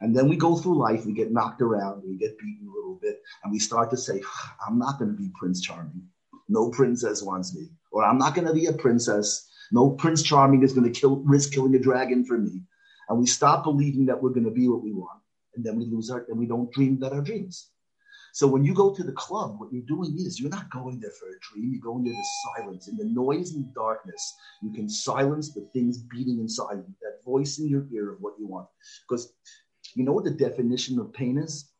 And 0.00 0.14
then 0.16 0.28
we 0.28 0.36
go 0.36 0.56
through 0.56 0.78
life, 0.78 1.06
we 1.06 1.12
get 1.12 1.32
knocked 1.32 1.62
around, 1.62 2.02
we 2.06 2.16
get 2.16 2.38
beaten 2.38 2.66
a 2.66 2.74
little 2.74 2.98
bit, 3.00 3.20
and 3.42 3.52
we 3.52 3.58
start 3.58 3.90
to 3.90 3.96
say, 3.96 4.22
I'm 4.66 4.78
not 4.78 4.98
going 4.98 5.10
to 5.10 5.16
be 5.16 5.30
Prince 5.38 5.60
Charming. 5.60 6.02
No 6.48 6.70
princess 6.70 7.22
wants 7.22 7.54
me. 7.54 7.68
Or 7.92 8.04
I'm 8.04 8.18
not 8.18 8.34
going 8.34 8.46
to 8.46 8.54
be 8.54 8.66
a 8.66 8.72
princess. 8.72 9.48
No 9.72 9.90
Prince 9.90 10.22
Charming 10.22 10.62
is 10.62 10.72
going 10.72 10.90
to 10.90 11.00
kill, 11.00 11.16
risk 11.16 11.52
killing 11.52 11.74
a 11.74 11.78
dragon 11.78 12.24
for 12.24 12.38
me. 12.38 12.62
And 13.08 13.18
we 13.18 13.26
stop 13.26 13.64
believing 13.64 14.06
that 14.06 14.22
we're 14.22 14.30
going 14.30 14.44
to 14.44 14.50
be 14.50 14.68
what 14.68 14.82
we 14.82 14.92
want 14.92 15.20
and 15.54 15.64
then 15.64 15.76
we 15.76 15.84
lose 15.86 16.10
our 16.10 16.24
and 16.28 16.38
we 16.38 16.46
don't 16.46 16.72
dream 16.72 16.98
that 17.00 17.12
our 17.12 17.20
dreams. 17.20 17.70
So 18.32 18.46
when 18.46 18.64
you 18.64 18.74
go 18.74 18.94
to 18.94 19.02
the 19.02 19.12
club, 19.12 19.58
what 19.58 19.72
you're 19.72 19.82
doing 19.82 20.14
is 20.18 20.40
you're 20.40 20.50
not 20.50 20.70
going 20.70 21.00
there 21.00 21.10
for 21.10 21.28
a 21.28 21.38
dream. 21.40 21.72
You're 21.72 21.82
going 21.82 22.04
there 22.04 22.14
to 22.14 22.24
silence. 22.56 22.88
In 22.88 22.96
the 22.96 23.04
noise 23.04 23.54
and 23.54 23.74
darkness, 23.74 24.36
you 24.62 24.72
can 24.72 24.88
silence 24.88 25.52
the 25.52 25.62
things 25.72 25.98
beating 25.98 26.38
inside 26.38 26.76
you, 26.76 26.94
that 27.02 27.24
voice 27.24 27.58
in 27.58 27.68
your 27.68 27.86
ear 27.92 28.12
of 28.12 28.20
what 28.20 28.34
you 28.38 28.46
want. 28.46 28.68
Because 29.08 29.32
you 29.94 30.04
know 30.04 30.12
what 30.12 30.24
the 30.24 30.30
definition 30.30 30.98
of 30.98 31.12
pain 31.12 31.38
is? 31.38 31.70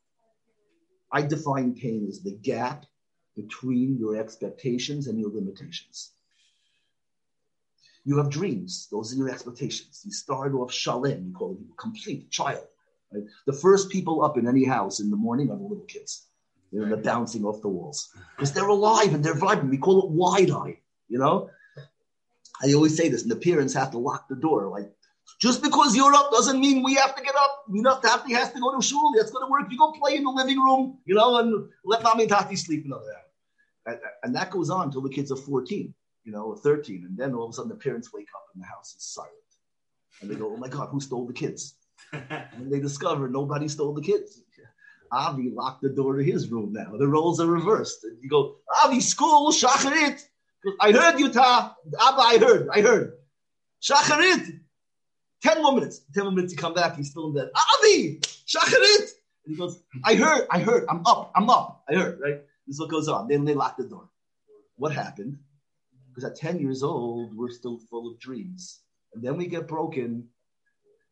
I 1.12 1.22
define 1.22 1.74
pain 1.74 2.06
as 2.08 2.22
the 2.22 2.36
gap 2.42 2.86
between 3.36 3.96
your 3.98 4.16
expectations 4.16 5.06
and 5.06 5.18
your 5.18 5.30
limitations. 5.30 6.12
You 8.04 8.16
have 8.18 8.30
dreams. 8.30 8.88
Those 8.90 9.12
are 9.12 9.16
your 9.16 9.30
expectations. 9.30 10.02
You 10.04 10.12
start 10.12 10.54
off 10.54 10.72
shalem, 10.72 11.26
you 11.26 11.32
call 11.32 11.52
it 11.52 11.58
a 11.60 11.76
complete 11.76 12.30
child. 12.30 12.66
Right? 13.12 13.24
The 13.46 13.52
first 13.52 13.90
people 13.90 14.24
up 14.24 14.38
in 14.38 14.48
any 14.48 14.64
house 14.64 15.00
in 15.00 15.10
the 15.10 15.16
morning 15.16 15.50
are 15.50 15.56
the 15.56 15.62
little 15.62 15.84
kids. 15.84 16.29
You 16.70 16.80
know, 16.80 16.86
they're 16.86 16.96
bouncing 16.96 17.44
off 17.44 17.62
the 17.62 17.68
walls 17.68 18.10
because 18.36 18.52
they're 18.52 18.68
alive 18.68 19.12
and 19.14 19.24
they're 19.24 19.34
vibrant. 19.34 19.70
We 19.70 19.78
call 19.78 20.04
it 20.04 20.10
wide 20.10 20.50
eye. 20.50 20.78
You 21.08 21.18
know, 21.18 21.50
I 22.62 22.72
always 22.72 22.96
say 22.96 23.08
this, 23.08 23.22
and 23.22 23.30
the 23.30 23.36
parents 23.36 23.74
have 23.74 23.90
to 23.92 23.98
lock 23.98 24.28
the 24.28 24.36
door. 24.36 24.68
Like, 24.68 24.92
just 25.40 25.62
because 25.62 25.96
you're 25.96 26.14
up 26.14 26.30
doesn't 26.30 26.60
mean 26.60 26.82
we 26.82 26.94
have 26.94 27.16
to 27.16 27.22
get 27.22 27.34
up. 27.34 27.64
You 27.72 27.82
know, 27.82 27.98
Tati 28.00 28.34
has 28.34 28.52
to 28.52 28.60
go 28.60 28.76
to 28.76 28.82
shul. 28.82 29.12
That's 29.16 29.30
going 29.30 29.46
to 29.46 29.50
work. 29.50 29.66
You 29.70 29.78
go 29.78 29.92
play 29.92 30.16
in 30.16 30.24
the 30.24 30.30
living 30.30 30.58
room, 30.58 30.98
you 31.06 31.14
know, 31.14 31.38
and 31.38 31.68
let 31.84 32.02
mommy 32.02 32.24
and 32.24 32.30
Tati 32.30 32.56
sleep 32.56 32.84
another 32.84 33.02
hour. 33.02 33.24
And, 33.86 33.98
and 34.22 34.36
that 34.36 34.50
goes 34.50 34.70
on 34.70 34.86
until 34.86 35.00
the 35.00 35.08
kids 35.08 35.32
are 35.32 35.36
14, 35.36 35.94
you 36.24 36.32
know, 36.32 36.44
or 36.44 36.56
13. 36.56 37.06
And 37.08 37.16
then 37.16 37.34
all 37.34 37.44
of 37.44 37.50
a 37.50 37.52
sudden 37.54 37.70
the 37.70 37.76
parents 37.76 38.12
wake 38.12 38.28
up 38.34 38.44
and 38.54 38.62
the 38.62 38.66
house 38.66 38.94
is 38.94 39.04
silent. 39.04 39.32
And 40.20 40.30
they 40.30 40.34
go, 40.34 40.52
oh 40.52 40.56
my 40.56 40.68
God, 40.68 40.88
who 40.90 41.00
stole 41.00 41.26
the 41.26 41.32
kids? 41.32 41.74
and 42.12 42.70
they 42.70 42.80
discover 42.80 43.28
nobody 43.28 43.68
stole 43.68 43.94
the 43.94 44.02
kids. 44.02 44.42
Avi 45.12 45.50
locked 45.50 45.82
the 45.82 45.88
door 45.88 46.16
to 46.16 46.22
his 46.24 46.50
room 46.50 46.72
now. 46.72 46.96
The 46.96 47.06
roles 47.06 47.40
are 47.40 47.46
reversed. 47.46 48.04
And 48.04 48.16
you 48.22 48.28
go, 48.28 48.56
Avi, 48.84 49.00
school, 49.00 49.52
shacharit. 49.52 50.22
I 50.80 50.92
heard 50.92 51.18
you, 51.18 51.32
Ta. 51.32 51.74
Abba, 52.00 52.20
I 52.20 52.38
heard, 52.38 52.68
I 52.72 52.80
heard. 52.80 53.14
Shacharit. 53.82 54.60
Ten 55.42 55.62
more 55.62 55.72
minutes. 55.72 56.02
Ten 56.14 56.24
more 56.24 56.32
minutes 56.32 56.52
to 56.54 56.60
come 56.60 56.74
back. 56.74 56.96
He's 56.96 57.10
still 57.10 57.28
in 57.28 57.34
bed. 57.34 57.50
Avi, 57.78 58.20
shacharit. 58.46 59.10
And 59.46 59.54
he 59.54 59.56
goes, 59.56 59.82
I 60.04 60.14
heard, 60.14 60.46
I 60.50 60.58
heard. 60.60 60.84
I'm 60.88 61.04
up, 61.06 61.32
I'm 61.34 61.48
up. 61.48 61.82
I 61.88 61.94
heard, 61.94 62.20
right? 62.20 62.40
This 62.66 62.74
is 62.76 62.80
what 62.80 62.90
goes 62.90 63.08
on. 63.08 63.28
Then 63.28 63.44
they 63.44 63.54
lock 63.54 63.76
the 63.76 63.84
door. 63.84 64.08
What 64.76 64.92
happened? 64.92 65.38
Because 66.08 66.24
at 66.30 66.36
10 66.36 66.58
years 66.58 66.82
old, 66.82 67.36
we're 67.36 67.50
still 67.50 67.78
full 67.90 68.10
of 68.10 68.20
dreams. 68.20 68.80
And 69.14 69.22
then 69.22 69.36
we 69.36 69.46
get 69.46 69.66
broken 69.66 70.28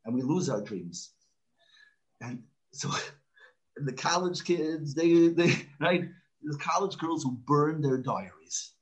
and 0.04 0.14
we 0.14 0.22
lose 0.22 0.48
our 0.48 0.60
dreams. 0.60 1.10
And 2.20 2.42
so 2.72 2.90
and 3.78 3.88
the 3.88 3.92
college 3.92 4.44
kids, 4.44 4.94
they, 4.94 5.28
they, 5.28 5.54
right? 5.80 6.04
The 6.42 6.58
college 6.58 6.98
girls 6.98 7.22
who 7.22 7.32
burn 7.32 7.80
their 7.80 7.98
diaries. 7.98 8.72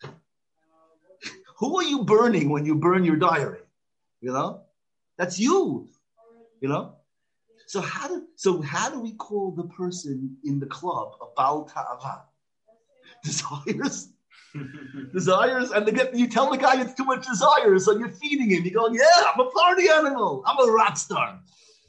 who 1.59 1.79
are 1.79 1.85
you 1.85 2.05
burning 2.05 2.51
when 2.51 2.67
you 2.67 2.75
burn 2.75 3.05
your 3.05 3.17
diary? 3.17 3.61
You 4.21 4.33
know? 4.33 4.63
That's 5.19 5.39
you. 5.39 5.89
You 6.61 6.69
know? 6.69 6.97
So 7.67 7.81
how 7.81 8.07
do 8.07 8.25
so 8.37 8.63
how 8.63 8.91
do 8.91 9.01
we 9.01 9.13
call 9.15 9.51
the 9.51 9.65
person 9.65 10.37
in 10.45 10.61
the 10.61 10.67
club 10.67 11.15
a 11.21 11.27
Baal 11.37 11.65
Ta'ava? 11.65 12.23
Desires? 13.25 14.11
desires, 15.13 15.71
and 15.73 15.87
they 15.87 15.93
get 15.93 16.15
you 16.15 16.29
tell 16.29 16.51
the 16.51 16.57
guy 16.57 16.81
it's 16.81 16.95
too 16.95 17.05
much 17.05 17.27
desire, 17.27 17.79
so 17.79 17.99
you're 17.99 18.13
feeding 18.13 18.51
him. 18.51 18.65
You're 18.65 18.81
going, 18.81 18.95
yeah, 18.95 19.33
I'm 19.35 19.41
a 19.41 19.51
party 19.51 19.89
animal. 19.89 20.43
I'm 20.47 20.69
a 20.69 20.73
rock 20.73 20.97
star. 20.97 21.41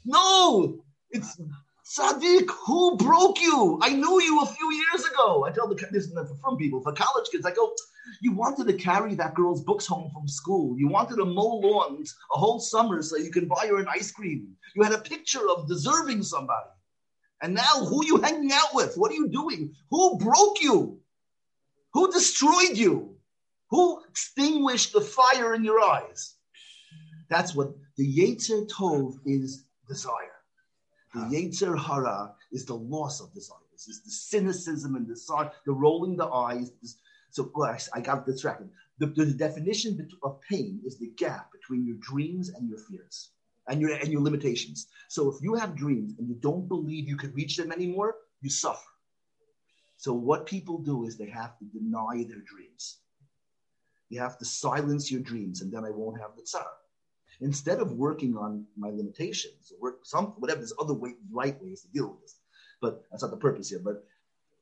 No, 0.04 0.82
it's 1.10 1.40
Sadiq, 1.88 2.50
who 2.66 2.98
broke 2.98 3.40
you? 3.40 3.78
I 3.80 3.88
knew 3.88 4.20
you 4.20 4.42
a 4.42 4.46
few 4.46 4.72
years 4.74 5.06
ago. 5.06 5.46
I 5.46 5.50
tell 5.50 5.66
the 5.66 5.88
this 5.90 6.12
from 6.42 6.58
people 6.58 6.82
for 6.82 6.92
college 6.92 7.30
kids. 7.30 7.46
I 7.46 7.50
go, 7.52 7.72
you 8.20 8.32
wanted 8.32 8.66
to 8.66 8.74
carry 8.74 9.14
that 9.14 9.34
girl's 9.34 9.64
books 9.64 9.86
home 9.86 10.10
from 10.12 10.28
school. 10.28 10.78
You 10.78 10.88
wanted 10.88 11.16
to 11.16 11.24
mow 11.24 11.60
lawns 11.62 12.14
a 12.34 12.38
whole 12.38 12.60
summer 12.60 13.00
so 13.00 13.16
you 13.16 13.30
can 13.30 13.48
buy 13.48 13.66
her 13.68 13.78
an 13.78 13.88
ice 13.88 14.12
cream. 14.12 14.54
You 14.76 14.82
had 14.82 14.92
a 14.92 14.98
picture 14.98 15.48
of 15.48 15.66
deserving 15.66 16.24
somebody. 16.24 16.68
And 17.40 17.54
now 17.54 17.86
who 17.86 18.02
are 18.02 18.06
you 18.06 18.18
hanging 18.18 18.52
out 18.52 18.74
with? 18.74 18.94
What 18.96 19.10
are 19.10 19.14
you 19.14 19.28
doing? 19.28 19.72
Who 19.90 20.18
broke 20.18 20.60
you? 20.60 21.00
Who 21.94 22.12
destroyed 22.12 22.76
you? 22.76 23.16
Who 23.70 24.02
extinguished 24.10 24.92
the 24.92 25.00
fire 25.00 25.54
in 25.54 25.64
your 25.64 25.80
eyes? 25.80 26.34
That's 27.30 27.54
what 27.54 27.72
the 27.96 28.06
Yetzer 28.06 28.68
Tov 28.68 29.14
is 29.24 29.64
desire. 29.88 30.37
The 31.14 31.20
Yetzer 31.20 31.78
Hara 31.78 32.34
is 32.52 32.64
the 32.64 32.74
loss 32.74 33.20
of 33.20 33.32
desire. 33.32 33.58
This 33.72 33.88
is 33.88 34.02
the 34.02 34.10
cynicism 34.10 34.94
and 34.96 35.06
the 35.06 35.50
the 35.64 35.72
rolling 35.72 36.16
the 36.16 36.26
eyes. 36.26 36.72
So 37.30 37.50
well, 37.54 37.76
I 37.94 38.00
got 38.00 38.26
distracted. 38.26 38.70
The, 38.98 39.06
the 39.06 39.26
definition 39.26 40.08
of 40.22 40.40
pain 40.40 40.80
is 40.84 40.98
the 40.98 41.10
gap 41.16 41.52
between 41.52 41.86
your 41.86 41.96
dreams 42.00 42.48
and 42.50 42.68
your 42.68 42.78
fears 42.78 43.30
and 43.68 43.80
your 43.80 43.92
and 43.92 44.08
your 44.08 44.22
limitations. 44.22 44.88
So 45.08 45.28
if 45.30 45.40
you 45.42 45.54
have 45.54 45.76
dreams 45.76 46.14
and 46.18 46.28
you 46.28 46.34
don't 46.34 46.66
believe 46.68 47.08
you 47.08 47.16
can 47.16 47.32
reach 47.32 47.56
them 47.56 47.72
anymore, 47.72 48.16
you 48.40 48.50
suffer. 48.50 48.90
So 49.96 50.12
what 50.12 50.46
people 50.46 50.78
do 50.78 51.04
is 51.04 51.16
they 51.16 51.30
have 51.30 51.58
to 51.58 51.64
deny 51.64 52.24
their 52.28 52.40
dreams. 52.40 52.98
You 54.10 54.20
have 54.20 54.38
to 54.38 54.44
silence 54.44 55.10
your 55.10 55.20
dreams, 55.20 55.60
and 55.60 55.72
then 55.72 55.84
I 55.84 55.90
won't 55.90 56.20
have 56.20 56.36
the 56.36 56.42
tsar. 56.42 56.66
Instead 57.40 57.78
of 57.78 57.92
working 57.92 58.36
on 58.36 58.64
my 58.76 58.90
limitations, 58.90 59.72
work 59.80 60.00
some 60.02 60.26
whatever 60.38 60.58
there's 60.58 60.72
other 60.80 60.94
way, 60.94 61.14
right 61.30 61.62
ways 61.62 61.82
to 61.82 61.88
deal 61.88 62.08
with 62.08 62.20
this, 62.20 62.40
but 62.80 63.04
that's 63.10 63.22
not 63.22 63.30
the 63.30 63.36
purpose 63.36 63.70
here. 63.70 63.80
But 63.82 64.04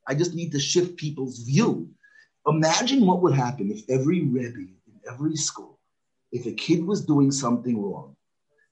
I 0.07 0.15
just 0.15 0.35
need 0.35 0.53
to 0.53 0.59
shift 0.59 0.97
people's 0.97 1.39
view. 1.39 1.89
Imagine 2.47 3.07
what 3.07 3.23
would 3.23 3.35
happen 3.35 3.71
if 3.71 3.89
every 3.89 4.23
rebbe 4.25 4.59
in 4.59 5.01
every 5.11 5.37
school, 5.37 5.79
if 6.33 6.47
a 6.47 6.53
kid 6.53 6.85
was 6.85 7.05
doing 7.05 7.33
something 7.33 7.81
wrong, 7.81 8.15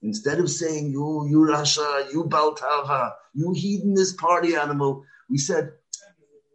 instead 0.03 0.39
of 0.39 0.51
saying 0.51 0.91
you 0.91 1.27
you 1.27 1.39
Rasha, 1.39 2.11
you 2.13 2.25
Baltava, 2.25 3.13
you 3.33 3.53
hedonist 3.53 4.17
party 4.17 4.55
animal, 4.55 5.03
we 5.29 5.37
said 5.39 5.73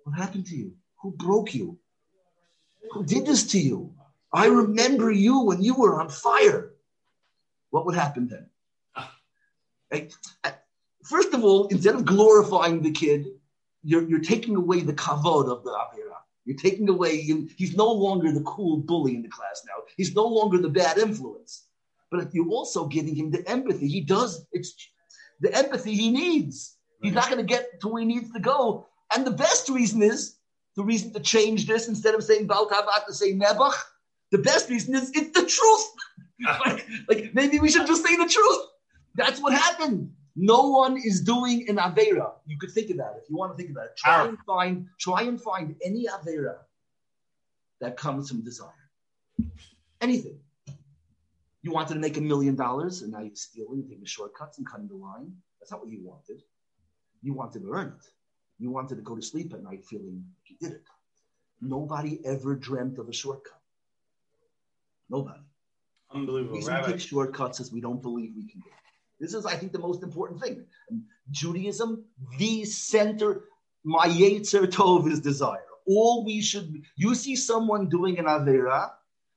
what 0.04 0.16
happened 0.16 0.46
to 0.46 0.56
you? 0.56 0.72
Who 1.02 1.12
broke 1.12 1.54
you? 1.54 1.78
Who 2.92 3.04
did 3.04 3.26
this 3.26 3.46
to 3.48 3.60
you? 3.60 3.92
I 4.32 4.46
remember 4.46 5.10
you 5.10 5.40
when 5.40 5.62
you 5.62 5.74
were 5.74 6.00
on 6.00 6.08
fire. 6.08 6.69
What 7.70 7.86
would 7.86 7.94
happen 7.94 8.28
then? 8.28 10.10
First 11.04 11.34
of 11.34 11.44
all, 11.44 11.66
instead 11.68 11.94
of 11.94 12.04
glorifying 12.04 12.82
the 12.82 12.90
kid, 12.90 13.26
you're, 13.82 14.06
you're 14.08 14.20
taking 14.20 14.56
away 14.56 14.82
the 14.82 14.92
kavod 14.92 15.50
of 15.50 15.64
the 15.64 15.70
Avera. 15.70 16.16
You're 16.44 16.58
taking 16.58 16.88
away, 16.88 17.16
he's 17.56 17.76
no 17.76 17.90
longer 17.90 18.32
the 18.32 18.42
cool 18.42 18.78
bully 18.78 19.14
in 19.14 19.22
the 19.22 19.28
class 19.28 19.62
now. 19.66 19.82
He's 19.96 20.14
no 20.14 20.26
longer 20.26 20.58
the 20.58 20.68
bad 20.68 20.98
influence. 20.98 21.66
But 22.10 22.34
you're 22.34 22.48
also 22.48 22.86
giving 22.86 23.14
him 23.14 23.30
the 23.30 23.48
empathy. 23.48 23.88
He 23.88 24.00
does, 24.00 24.46
it's 24.52 24.74
the 25.40 25.54
empathy 25.54 25.94
he 25.94 26.10
needs. 26.10 26.76
He's 27.02 27.14
not 27.14 27.26
going 27.30 27.38
to 27.38 27.44
get 27.44 27.80
to 27.80 27.88
where 27.88 28.00
he 28.00 28.06
needs 28.06 28.30
to 28.32 28.40
go 28.40 28.86
and 29.14 29.26
the 29.26 29.32
best 29.32 29.68
reason 29.68 30.02
is 30.02 30.36
the 30.76 30.84
reason 30.84 31.12
to 31.12 31.20
change 31.20 31.66
this 31.66 31.88
instead 31.88 32.14
of 32.14 32.22
saying 32.22 32.46
Baal 32.46 32.68
Kavat 32.68 33.06
to 33.06 33.14
say 33.14 33.32
Nebuch. 33.32 33.74
The 34.30 34.38
best 34.38 34.70
reason 34.70 34.94
is 34.94 35.10
it's 35.10 35.38
the 35.38 35.46
truth. 35.46 35.90
Like, 36.46 36.86
like, 37.08 37.34
maybe 37.34 37.58
we 37.58 37.70
should 37.70 37.86
just 37.86 38.04
say 38.04 38.16
the 38.16 38.28
truth. 38.28 38.66
That's 39.14 39.40
what 39.40 39.52
happened. 39.52 40.12
No 40.36 40.68
one 40.68 40.96
is 40.96 41.20
doing 41.20 41.68
an 41.68 41.76
Avera. 41.76 42.32
You 42.46 42.58
could 42.58 42.70
think 42.70 42.90
about 42.90 43.16
it 43.16 43.22
if 43.24 43.30
you 43.30 43.36
want 43.36 43.52
to 43.52 43.56
think 43.56 43.70
about 43.70 43.86
it. 43.86 43.96
Try 43.96 44.26
and 44.26 44.38
find, 44.46 44.86
try 44.98 45.22
and 45.22 45.40
find 45.40 45.74
any 45.84 46.06
Avera 46.06 46.56
that 47.80 47.96
comes 47.96 48.28
from 48.28 48.42
desire. 48.42 48.68
Anything. 50.00 50.38
You 51.62 51.72
wanted 51.72 51.94
to 51.94 52.00
make 52.00 52.16
a 52.16 52.20
million 52.20 52.54
dollars 52.54 53.02
and 53.02 53.12
now 53.12 53.20
you're 53.20 53.34
stealing, 53.34 53.86
taking 53.88 54.04
shortcuts 54.04 54.58
and 54.58 54.66
cutting 54.66 54.88
the 54.88 54.94
line. 54.94 55.32
That's 55.58 55.70
not 55.70 55.80
what 55.80 55.90
you 55.90 56.00
wanted. 56.02 56.42
You 57.22 57.34
wanted 57.34 57.62
to 57.62 57.72
earn 57.72 57.88
it 57.88 58.06
you 58.60 58.70
wanted 58.70 58.96
to 58.96 59.02
go 59.02 59.16
to 59.16 59.22
sleep 59.22 59.54
at 59.54 59.62
night 59.62 59.84
feeling 59.86 60.22
like 60.36 60.50
you 60.50 60.56
did 60.60 60.76
it. 60.76 60.84
Nobody 61.62 62.20
ever 62.24 62.54
dreamt 62.54 62.98
of 62.98 63.08
a 63.08 63.12
shortcut. 63.12 63.58
Nobody. 65.08 65.40
Unbelievable. 66.12 66.58
We 66.58 66.92
take 66.92 67.00
shortcuts 67.00 67.60
as 67.60 67.72
we 67.72 67.80
don't 67.80 68.02
believe 68.02 68.32
we 68.36 68.48
can 68.48 68.60
do. 68.60 68.70
This 69.20 69.34
is, 69.34 69.46
I 69.46 69.54
think, 69.54 69.72
the 69.72 69.78
most 69.78 70.02
important 70.02 70.40
thing. 70.40 70.64
Judaism, 71.30 72.04
the 72.38 72.64
center, 72.64 73.44
my 73.84 74.06
Yetzer 74.08 74.66
Tov 74.66 75.10
is 75.10 75.20
desire. 75.20 75.58
All 75.86 76.24
we 76.24 76.40
should, 76.40 76.82
you 76.96 77.14
see 77.14 77.36
someone 77.36 77.88
doing 77.88 78.18
an 78.18 78.24
Avera, 78.24 78.90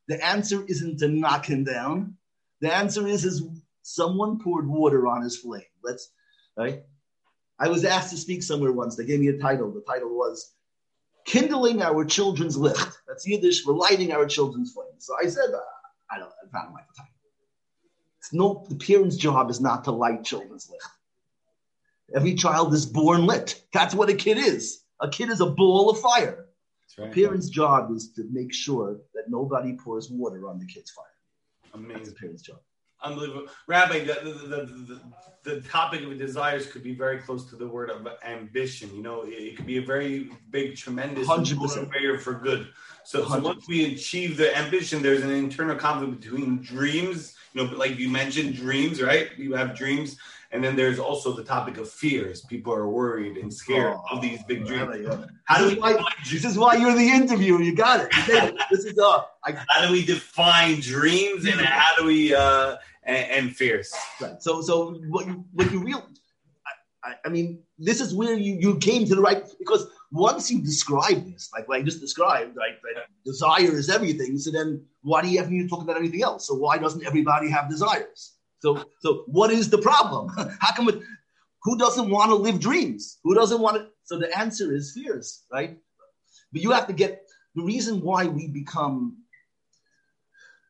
the 0.07 0.23
answer 0.25 0.63
isn't 0.67 0.99
to 0.99 1.07
knock 1.07 1.45
him 1.45 1.63
down. 1.63 2.15
The 2.61 2.73
answer 2.73 3.07
is, 3.07 3.25
is 3.25 3.43
someone 3.81 4.39
poured 4.39 4.67
water 4.67 5.05
on 5.07 5.21
his 5.21 5.37
flame. 5.37 5.63
Let's, 5.83 6.11
right? 6.57 6.83
I 7.59 7.67
was 7.69 7.85
asked 7.85 8.09
to 8.11 8.17
speak 8.17 8.41
somewhere 8.41 8.71
once. 8.71 8.95
They 8.95 9.05
gave 9.05 9.19
me 9.19 9.27
a 9.27 9.37
title. 9.37 9.71
The 9.71 9.81
title 9.81 10.15
was 10.15 10.53
Kindling 11.25 11.81
Our 11.81 12.05
Children's 12.05 12.57
Licht. 12.57 12.97
That's 13.07 13.27
Yiddish 13.27 13.63
for 13.63 13.73
lighting 13.73 14.11
our 14.11 14.25
children's 14.25 14.73
flames. 14.73 15.05
So 15.05 15.15
I 15.21 15.27
said, 15.27 15.49
I 16.13 16.19
don't, 16.19 16.31
I 16.53 16.63
don't 16.63 16.73
like 16.73 16.87
the 16.87 16.93
title. 16.97 17.13
It's 18.19 18.33
no, 18.33 18.65
the 18.69 18.75
parent's 18.75 19.17
job 19.17 19.49
is 19.49 19.59
not 19.59 19.83
to 19.85 19.91
light 19.91 20.23
children's 20.23 20.69
licht. 20.69 20.87
Every 22.15 22.35
child 22.35 22.73
is 22.73 22.85
born 22.85 23.25
lit. 23.25 23.63
That's 23.73 23.95
what 23.95 24.09
a 24.09 24.13
kid 24.13 24.37
is. 24.37 24.83
A 25.01 25.09
kid 25.09 25.29
is 25.29 25.41
a 25.41 25.49
ball 25.49 25.89
of 25.89 25.99
fire. 25.99 26.45
Right. 26.97 27.09
A 27.09 27.13
parent's 27.13 27.49
job 27.49 27.91
is 27.91 28.11
to 28.13 28.23
make 28.31 28.53
sure 28.53 28.97
that 29.15 29.23
nobody 29.27 29.73
pours 29.73 30.09
water 30.11 30.47
on 30.47 30.59
the 30.59 30.65
kid's 30.65 30.91
fire. 30.91 31.05
Amazing. 31.73 31.97
That's 31.97 32.09
a 32.09 32.13
parent's 32.13 32.43
job. 32.43 32.59
Unbelievable. 33.03 33.47
Rabbi, 33.67 33.99
the, 33.99 34.13
the, 34.23 35.01
the, 35.43 35.55
the, 35.55 35.61
topic 35.61 36.03
of 36.03 36.17
desires 36.17 36.67
could 36.67 36.83
be 36.83 36.95
very 36.95 37.19
close 37.19 37.49
to 37.49 37.57
the 37.57 37.67
word 37.67 37.89
of 37.89 38.07
ambition. 38.25 38.95
You 38.95 39.03
know, 39.03 39.23
it, 39.27 39.57
could 39.57 39.65
be 39.65 39.77
a 39.77 39.81
very 39.81 40.31
big, 40.51 40.77
tremendous 40.77 41.27
100%. 41.27 41.55
motivator 41.55 42.19
for 42.19 42.33
good. 42.33 42.69
So, 43.03 43.27
so 43.27 43.39
once 43.39 43.67
we 43.67 43.93
achieve 43.93 44.37
the 44.37 44.57
ambition, 44.57 45.01
there's 45.01 45.23
an 45.23 45.31
internal 45.31 45.75
conflict 45.75 46.21
between 46.21 46.61
dreams, 46.61 47.35
you 47.53 47.63
know, 47.63 47.73
like 47.73 47.99
you 47.99 48.09
mentioned, 48.09 48.55
dreams, 48.55 49.01
right? 49.01 49.29
You 49.37 49.53
have 49.53 49.75
dreams. 49.75 50.17
And 50.53 50.63
then 50.63 50.75
there's 50.75 50.99
also 50.99 51.33
the 51.33 51.43
topic 51.43 51.77
of 51.77 51.89
fears. 51.89 52.41
People 52.41 52.73
are 52.73 52.87
worried 52.87 53.37
and 53.37 53.51
scared 53.51 53.95
oh, 53.97 54.15
of 54.15 54.21
these 54.21 54.43
big 54.43 54.67
dreams. 54.67 55.07
How 55.45 55.57
do 55.57 55.67
we? 55.67 55.81
Why, 55.81 55.97
this 56.29 56.45
is 56.45 56.59
why 56.59 56.75
you're 56.75 56.93
the 56.93 57.09
interviewer. 57.09 57.59
You 57.59 57.75
got 57.75 58.07
it. 58.07 58.55
this 58.69 58.85
is 58.85 58.97
uh. 58.99 59.23
I, 59.43 59.53
how 59.67 59.87
do 59.87 59.91
we 59.91 60.05
define 60.05 60.79
dreams 60.79 61.45
and 61.45 61.59
how 61.59 61.97
do 61.97 62.05
we 62.05 62.35
uh 62.35 62.77
and, 63.05 63.31
and 63.31 63.55
fears. 63.55 63.93
Right. 64.21 64.41
So 64.41 64.61
so 64.61 64.95
what 65.09 65.27
you 65.27 65.45
what 65.53 65.71
you 65.71 65.79
real 65.79 66.03
I, 67.03 67.15
I, 67.25 67.29
mean, 67.29 67.59
this 67.77 67.99
is 67.99 68.15
where 68.15 68.33
you, 68.33 68.55
you 68.55 68.77
came 68.77 69.05
to 69.05 69.15
the 69.15 69.21
right 69.21 69.43
because 69.59 69.87
once 70.11 70.49
you 70.49 70.61
describe 70.61 71.25
this, 71.25 71.49
like 71.53 71.67
what 71.67 71.79
I 71.79 71.81
just 71.81 71.99
described, 71.99 72.55
like, 72.55 72.79
like 72.83 73.05
desire 73.25 73.77
is 73.77 73.89
everything. 73.89 74.37
So 74.37 74.51
then 74.51 74.85
why 75.01 75.21
do 75.21 75.27
you 75.27 75.39
have 75.39 75.49
to 75.49 75.67
talk 75.67 75.81
about 75.81 75.97
anything 75.97 76.23
else? 76.23 76.47
So 76.47 76.55
why 76.55 76.77
doesn't 76.77 77.05
everybody 77.05 77.49
have 77.49 77.69
desires? 77.69 78.35
So 78.59 78.85
so 79.01 79.23
what 79.27 79.51
is 79.51 79.69
the 79.69 79.79
problem? 79.79 80.29
How 80.59 80.73
come 80.73 80.87
it, 80.89 81.01
who 81.63 81.77
doesn't 81.77 82.09
want 82.09 82.29
to 82.29 82.35
live 82.35 82.59
dreams? 82.59 83.19
Who 83.23 83.35
doesn't 83.35 83.59
want 83.59 83.77
to? 83.77 83.87
So 84.03 84.17
the 84.17 84.37
answer 84.37 84.73
is 84.73 84.93
fears, 84.93 85.43
right? 85.51 85.77
But 86.53 86.61
you 86.61 86.71
have 86.71 86.87
to 86.87 86.93
get 86.93 87.27
the 87.55 87.63
reason 87.63 88.01
why 88.01 88.25
we 88.25 88.47
become 88.47 89.17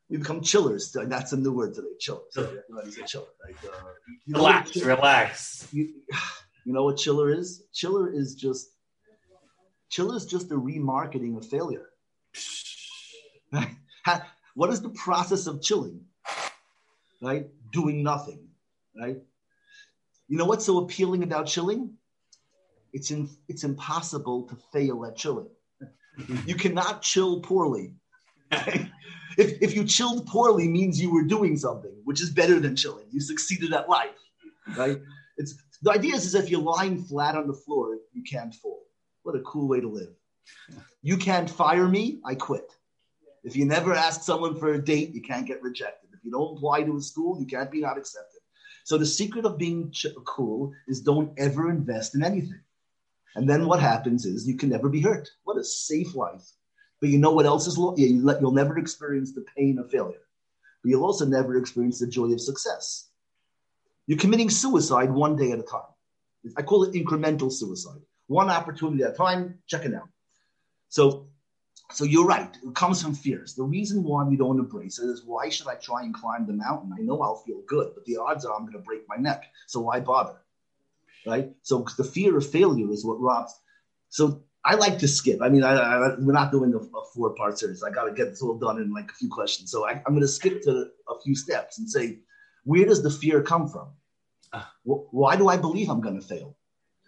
we 0.10 0.18
become 0.18 0.42
chillers. 0.42 0.92
That's 0.92 1.34
a 1.34 1.38
new 1.38 1.52
word 1.52 1.74
today. 1.74 1.88
Chiller. 2.00 2.22
So 2.32 2.44
everybody's 2.44 2.98
a 2.98 3.04
chiller. 3.04 3.26
Like, 3.46 3.58
uh, 3.66 3.78
you 4.26 4.36
relax, 4.36 4.78
relax. 4.78 5.68
You, 5.72 5.90
you 6.66 6.74
know 6.74 6.84
what 6.84 6.98
chiller 6.98 7.32
is? 7.32 7.64
Chiller 7.74 8.12
is 8.12 8.36
just 8.36 8.70
chiller 9.90 10.16
is 10.18 10.26
just 10.26 10.52
a 10.52 10.56
remarketing 10.56 11.38
of 11.38 11.46
failure. 11.48 11.90
what 14.56 14.70
is 14.72 14.82
the 14.82 14.90
process 14.90 15.48
of 15.48 15.62
chilling? 15.62 16.02
Right, 17.22 17.48
doing 17.72 18.04
nothing. 18.04 18.48
Right. 19.00 19.18
You 20.28 20.38
know 20.38 20.46
what's 20.46 20.66
so 20.66 20.80
appealing 20.80 21.24
about 21.24 21.46
chilling? 21.48 21.92
It's 22.92 23.12
in, 23.12 23.30
it's 23.48 23.64
impossible 23.64 24.44
to 24.44 24.58
fail 24.72 25.06
at 25.06 25.16
chilling. 25.16 25.50
you 26.46 26.56
cannot 26.56 27.02
chill 27.02 27.42
poorly. 27.42 27.94
Right? 28.52 28.90
if, 29.38 29.62
if 29.62 29.76
you 29.76 29.86
chilled 29.86 30.28
poorly 30.28 30.68
means 30.68 31.02
you 31.02 31.14
were 31.14 31.24
doing 31.24 31.58
something, 31.58 31.94
which 32.04 32.22
is 32.22 32.30
better 32.30 32.60
than 32.60 32.76
chilling. 32.76 33.06
You 33.12 33.22
succeeded 33.22 33.74
at 33.74 33.90
life, 33.90 34.10
right? 34.76 35.00
It's 35.38 35.56
the 35.82 35.92
idea 35.92 36.16
is, 36.16 36.26
is 36.26 36.36
if 36.36 36.50
you're 36.50 36.62
lying 36.62 37.04
flat 37.04 37.36
on 37.36 37.48
the 37.48 37.54
floor, 37.54 37.98
you 38.14 38.24
can't 38.24 38.54
fall. 38.54 38.84
What 39.24 39.36
a 39.36 39.42
cool 39.42 39.68
way 39.68 39.82
to 39.82 39.88
live. 39.90 40.14
You 41.02 41.18
can't 41.18 41.50
fire 41.50 41.88
me, 41.88 42.20
I 42.26 42.36
quit. 42.36 42.72
If 43.44 43.56
you 43.56 43.66
never 43.66 43.94
ask 43.94 44.22
someone 44.22 44.58
for 44.58 44.74
a 44.74 44.82
date, 44.82 45.14
you 45.14 45.22
can't 45.22 45.46
get 45.46 45.62
rejected. 45.62 46.10
If 46.14 46.24
you 46.24 46.32
don't 46.32 46.58
apply 46.58 46.84
to 46.84 46.96
a 46.98 47.02
school, 47.02 47.40
you 47.40 47.46
can't 47.46 47.72
be 47.72 47.82
not 47.82 47.98
accepted. 47.98 48.40
So 48.86 48.98
the 48.98 49.06
secret 49.06 49.46
of 49.46 49.58
being 49.58 49.92
ch- 49.92 50.08
cool 50.26 50.72
is 50.88 51.02
don't 51.02 51.34
ever 51.38 51.70
invest 51.70 52.16
in 52.16 52.24
anything. 52.24 52.62
And 53.36 53.50
then 53.50 53.66
what 53.66 53.80
happens 53.80 54.26
is 54.26 54.48
you 54.48 54.56
can 54.56 54.70
never 54.70 54.90
be 54.90 55.02
hurt. 55.02 55.30
What 55.44 55.58
a 55.58 55.64
safe 55.64 56.16
life. 56.16 56.48
But 57.04 57.10
you 57.10 57.18
know 57.18 57.34
what 57.34 57.46
else 57.46 57.68
is 57.68 57.78
lo- 57.78 57.98
you 57.98 58.24
will 58.24 58.52
never 58.54 58.78
experience 58.78 59.34
the 59.34 59.46
pain 59.58 59.78
of 59.78 59.92
failure. 59.92 60.24
But 60.82 60.90
you'll 60.90 61.04
also 61.04 61.26
never 61.26 61.58
experience 61.58 62.00
the 62.00 62.08
joy 62.08 62.32
of 62.32 62.40
success. 62.40 63.10
You're 64.08 64.18
committing 64.18 64.50
suicide 64.50 65.12
one 65.12 65.36
day 65.36 65.52
at 65.52 65.60
a 65.60 65.64
time. 65.64 65.92
I 66.56 66.62
call 66.62 66.86
it 66.86 66.94
incremental 66.94 67.52
suicide. 67.52 68.00
One 68.28 68.50
opportunity 68.50 69.04
at 69.04 69.16
a 69.16 69.18
time, 69.18 69.60
check 69.68 69.84
it 69.84 69.94
out. 69.94 70.08
So, 70.88 71.28
so 71.92 72.06
you're 72.06 72.26
right. 72.26 72.58
It 72.66 72.74
comes 72.74 73.04
from 73.04 73.16
fears. 73.16 73.54
The 73.54 73.64
reason 73.64 74.06
why 74.06 74.24
we 74.24 74.38
don't 74.38 74.58
embrace 74.58 74.98
it 74.98 75.08
is 75.08 75.26
why 75.26 75.50
should 75.50 75.68
I 75.68 75.76
try 75.76 76.04
and 76.04 76.14
climb 76.14 76.48
the 76.48 76.54
mountain? 76.54 76.96
I 76.98 77.02
know 77.02 77.22
I'll 77.22 77.44
feel 77.46 77.64
good, 77.68 77.92
but 77.96 78.06
the 78.06 78.16
odds 78.16 78.46
are 78.46 78.56
I'm 78.56 78.62
going 78.62 78.78
to 78.78 78.80
break 78.80 79.10
my 79.10 79.18
neck. 79.18 79.44
So 79.68 79.82
why 79.82 80.00
bother? 80.00 80.38
Right? 81.26 81.52
So 81.64 81.86
the 81.98 82.06
fear 82.06 82.38
of 82.38 82.50
failure 82.50 82.90
is 82.94 83.04
what 83.04 83.20
robs. 83.20 83.60
So 84.08 84.44
I 84.66 84.76
like 84.76 84.98
to 85.00 85.08
skip. 85.08 85.42
I 85.42 85.50
mean, 85.50 85.64
I, 85.64 85.74
I, 85.74 86.16
we're 86.20 86.32
not 86.32 86.52
doing 86.52 86.74
a, 86.74 86.78
a 86.78 87.06
four 87.14 87.32
part 87.32 87.60
series. 87.60 87.84
I 87.84 87.92
got 87.92 88.06
to 88.06 88.14
get 88.14 88.30
this 88.30 88.42
all 88.42 88.58
done 88.58 88.82
in 88.82 88.94
like 88.94 89.12
a 89.12 89.16
few 89.16 89.30
questions. 89.30 89.72
So 89.72 89.86
I, 89.86 89.92
am 89.92 90.04
going 90.10 90.22
to 90.22 90.28
skip 90.28 90.62
to 90.64 90.88
a 91.10 91.20
few 91.22 91.36
steps 91.36 91.80
and 91.80 91.90
say, 91.90 92.20
where 92.64 92.86
does 92.86 93.04
the 93.04 93.10
fear 93.10 93.42
come 93.42 93.68
from? 93.68 93.90
Uh, 94.54 94.64
why 94.84 95.36
do 95.36 95.50
I 95.50 95.58
believe 95.58 95.90
I'm 95.90 96.00
going 96.02 96.20
to 96.20 96.26
fail? 96.26 96.56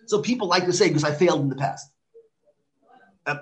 So 0.08 0.22
people 0.22 0.48
like 0.48 0.66
to 0.66 0.74
say, 0.74 0.88
because 0.88 1.04
I 1.04 1.14
failed 1.14 1.42
in 1.42 1.50
the 1.50 1.56
past. 1.56 1.90
Uh, 3.26 3.38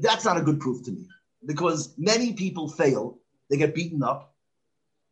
that's 0.00 0.24
not 0.24 0.36
a 0.36 0.42
good 0.42 0.58
proof 0.58 0.84
to 0.84 0.90
me 0.90 1.06
because 1.46 1.94
many 1.98 2.32
people 2.32 2.68
fail, 2.68 3.18
they 3.50 3.56
get 3.56 3.74
beaten 3.74 4.02
up, 4.02 4.34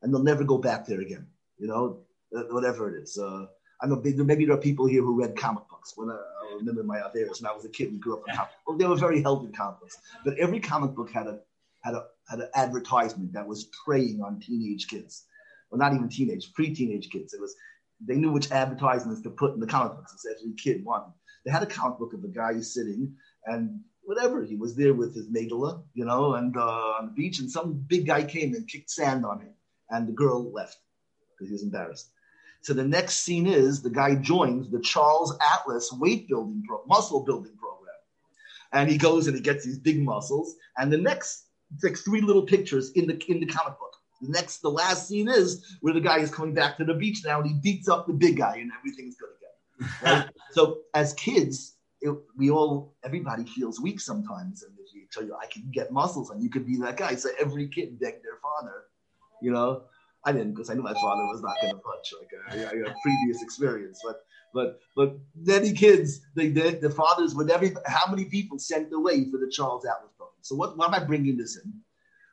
and 0.03 0.13
they'll 0.13 0.23
never 0.23 0.45
go 0.45 0.59
back 0.59 0.87
there 0.87 1.01
again. 1.01 1.27
You 1.59 1.69
know, 1.69 2.01
uh, 2.37 2.43
whatever 2.51 2.95
it 2.95 3.03
is. 3.03 3.19
Uh, 3.19 3.47
I 3.83 3.87
know 3.87 4.01
maybe 4.03 4.45
there 4.45 4.55
are 4.55 4.59
people 4.59 4.87
here 4.87 5.03
who 5.03 5.19
read 5.19 5.37
comic 5.37 5.65
books. 5.69 5.95
When 5.97 6.11
I, 6.11 6.15
I 6.15 6.57
remember 6.57 6.83
my 6.83 6.99
Averis 6.99 7.41
when 7.41 7.51
I 7.51 7.55
was 7.55 7.65
a 7.65 7.69
kid, 7.69 7.93
we 7.93 7.99
grew 7.99 8.19
up 8.19 8.25
in 8.29 8.35
comic 8.35 8.51
Well, 8.67 8.77
they 8.77 8.87
were 8.87 8.97
very 8.97 9.23
healthy 9.23 9.51
comic 9.53 9.81
books, 9.81 9.99
but 10.25 10.39
every 10.39 10.61
comic 10.61 10.95
book 10.95 11.11
had 11.11 11.27
a 11.27 11.41
had 11.83 11.95
a 11.95 12.05
had 12.29 12.41
an 12.41 12.49
advertisement 12.55 13.33
that 13.33 13.47
was 13.47 13.71
preying 13.85 14.21
on 14.23 14.41
teenage 14.41 14.89
kids. 14.89 15.25
Well, 15.71 15.79
not 15.79 15.95
even 15.95 16.09
teenage, 16.09 16.53
pre-teenage 16.53 17.11
kids. 17.11 17.33
It 17.33 17.41
was 17.41 17.55
they 18.07 18.17
knew 18.17 18.33
which 18.33 18.51
advertisements 18.51 19.23
to 19.23 19.31
put 19.31 19.55
in 19.55 19.61
the 19.61 19.67
comic 19.67 19.97
books. 19.97 20.25
It's 20.25 20.63
kid 20.63 20.85
wanted. 20.85 21.13
They 21.45 21.51
had 21.51 21.63
a 21.63 21.67
comic 21.67 21.99
book 21.99 22.13
of 22.13 22.25
a 22.25 22.29
guy 22.29 22.61
sitting 22.61 23.15
and 23.47 23.81
whatever 24.03 24.43
he 24.43 24.57
was 24.57 24.75
there 24.75 24.95
with 24.95 25.15
his 25.15 25.29
megillah, 25.29 25.83
you 25.95 26.05
know, 26.05 26.35
and 26.35 26.57
uh, 26.57 26.99
on 26.99 27.07
the 27.07 27.13
beach, 27.13 27.39
and 27.39 27.51
some 27.51 27.85
big 27.87 28.07
guy 28.07 28.25
came 28.25 28.55
and 28.55 28.67
kicked 28.67 28.91
sand 28.91 29.25
on 29.25 29.41
him, 29.41 29.55
and 29.91 30.09
the 30.09 30.13
girl 30.13 30.51
left 30.51 30.79
because 31.31 31.49
he 31.49 31.53
was 31.53 31.63
embarrassed. 31.63 32.11
So 32.63 32.75
the 32.75 32.85
next 32.85 33.23
scene 33.23 33.47
is 33.47 33.83
the 33.83 33.91
guy 33.91 34.17
joins 34.17 34.71
the 34.71 34.81
Charles 34.81 35.37
Atlas 35.55 35.93
weight 35.93 36.29
building, 36.29 36.63
pro- 36.67 36.85
muscle 36.87 37.25
building 37.25 37.57
program. 37.59 37.95
And 38.73 38.91
he 38.91 38.99
goes 38.99 39.27
and 39.27 39.37
he 39.37 39.43
gets 39.43 39.65
these 39.65 39.79
big 39.79 40.03
muscles. 40.03 40.57
And 40.77 40.93
the 40.93 40.99
next, 40.99 41.47
it's 41.75 41.83
like 41.83 41.97
three 41.97 42.21
little 42.21 42.43
pictures 42.43 42.91
in 42.93 43.07
the, 43.07 43.21
in 43.29 43.41
the 43.41 43.47
comic 43.47 43.79
book. 43.79 43.95
The 44.21 44.29
next, 44.29 44.59
the 44.59 44.71
last 44.71 45.09
scene 45.09 45.29
is 45.29 45.79
where 45.81 45.95
the 45.95 46.01
guy 46.01 46.19
is 46.19 46.31
coming 46.31 46.55
back 46.55 46.77
to 46.77 46.85
the 46.85 46.95
beach 46.95 47.23
now 47.25 47.41
and 47.41 47.49
he 47.49 47.55
beats 47.55 47.89
up 47.89 48.07
the 48.07 48.13
big 48.13 48.37
guy 48.37 48.57
and 48.57 48.71
everything's 48.79 49.17
good 49.17 49.31
again. 49.31 49.37
Right? 50.03 50.29
so 50.51 50.81
as 50.95 51.15
kids, 51.15 51.77
it, 52.03 52.15
we 52.37 52.51
all, 52.51 52.95
everybody 53.03 53.45
feels 53.45 53.81
weak 53.81 53.99
sometimes. 53.99 54.63
And 54.63 54.73
if 54.79 54.95
you 54.95 55.07
tell 55.11 55.25
you, 55.25 55.35
I 55.35 55.47
can 55.47 55.71
get 55.73 55.91
muscles 55.91 56.31
and 56.31 56.43
you 56.43 56.51
could 56.51 56.67
be 56.67 56.77
that 56.79 56.99
guy. 56.99 57.15
So 57.15 57.31
every 57.41 57.69
kid 57.69 57.99
begged 57.99 58.23
their 58.23 58.39
father, 58.43 58.85
you 59.41 59.51
know, 59.51 59.85
I 60.25 60.33
didn't 60.33 60.53
because 60.53 60.71
I 60.71 60.75
knew 60.75 60.83
my 60.83 60.95
father 60.95 61.25
was 61.27 61.43
not 61.43 61.57
going 61.63 61.75
to 61.75 61.81
punch. 61.81 62.13
Like 62.19 62.61
I, 62.61 62.65
I, 62.65 62.91
a 62.91 62.95
previous 63.03 63.43
experience, 63.43 64.01
but 64.05 64.25
but 64.53 64.81
but 64.95 65.19
many 65.35 65.73
kids, 65.73 66.21
they 66.35 66.51
did. 66.51 66.81
The 66.81 66.91
fathers 66.91 67.35
would 67.35 67.51
every 67.51 67.75
how 67.87 68.11
many 68.11 68.27
people 68.27 68.59
sent 68.59 68.93
away 68.93 69.31
for 69.31 69.39
the 69.39 69.51
Charles 69.51 69.87
Atlas 69.87 70.13
program. 70.17 70.37
So 70.43 70.57
what, 70.57 70.77
why 70.77 70.87
am 70.87 70.95
I 70.95 71.05
bringing 71.05 71.37
this 71.37 71.57
in? 71.57 71.73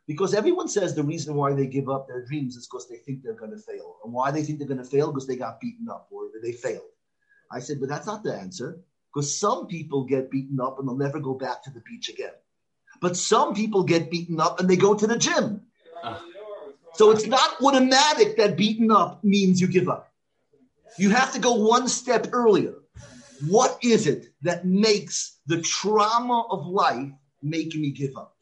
Because 0.08 0.34
everyone 0.34 0.68
says 0.70 0.96
the 0.96 1.04
reason 1.04 1.36
why 1.36 1.54
they 1.54 1.68
give 1.68 1.90
up 1.90 2.08
their 2.08 2.26
dreams 2.26 2.56
is 2.56 2.68
because 2.68 2.88
they 2.88 2.98
think 2.98 3.24
they're 3.24 3.34
going 3.34 3.52
to 3.52 3.58
fail, 3.58 3.98
and 4.04 4.14
why 4.14 4.32
they 4.32 4.44
think 4.44 4.60
they're 4.60 4.68
going 4.68 4.84
to 4.84 4.86
fail 4.86 5.12
because 5.12 5.28
they 5.28 5.36
got 5.36 5.60
beaten 5.60 5.88
up 5.90 6.08
or 6.12 6.30
they 6.42 6.54
failed. 6.54 6.92
I 7.52 7.60
said, 7.60 7.80
but 7.80 7.90
that's 7.90 8.08
not 8.08 8.24
the 8.24 8.34
answer. 8.34 8.80
Because 9.14 9.40
some 9.40 9.68
people 9.68 10.04
get 10.04 10.30
beaten 10.30 10.60
up 10.60 10.80
and 10.80 10.88
they'll 10.88 10.98
never 10.98 11.20
go 11.20 11.34
back 11.34 11.64
to 11.64 11.72
the 11.72 11.80
beach 11.82 12.10
again. 12.10 12.34
But 13.02 13.16
some 13.16 13.54
people 13.56 13.84
get 13.84 14.12
beaten 14.12 14.40
up 14.40 14.60
and 14.60 14.70
they 14.70 14.76
go 14.76 14.94
to 14.94 15.08
the 15.08 15.18
gym. 15.18 15.62
Uh. 16.04 16.20
So 16.98 17.12
it's 17.12 17.28
not 17.28 17.62
automatic 17.62 18.38
that 18.38 18.58
beaten 18.58 18.90
up 18.90 19.24
means 19.24 19.62
you 19.62 19.68
give 19.68 19.88
up. 19.88 20.12
You 20.98 21.12
have 21.12 21.32
to 21.34 21.40
go 21.40 21.54
one 21.54 21.88
step 21.88 22.30
earlier. 22.32 22.74
What 23.48 23.78
is 23.84 24.08
it 24.08 24.30
that 24.42 24.66
makes 24.66 25.38
the 25.46 25.62
trauma 25.62 26.48
of 26.50 26.66
life 26.66 27.12
make 27.44 27.76
me 27.76 27.92
give 27.92 28.18
up? 28.18 28.36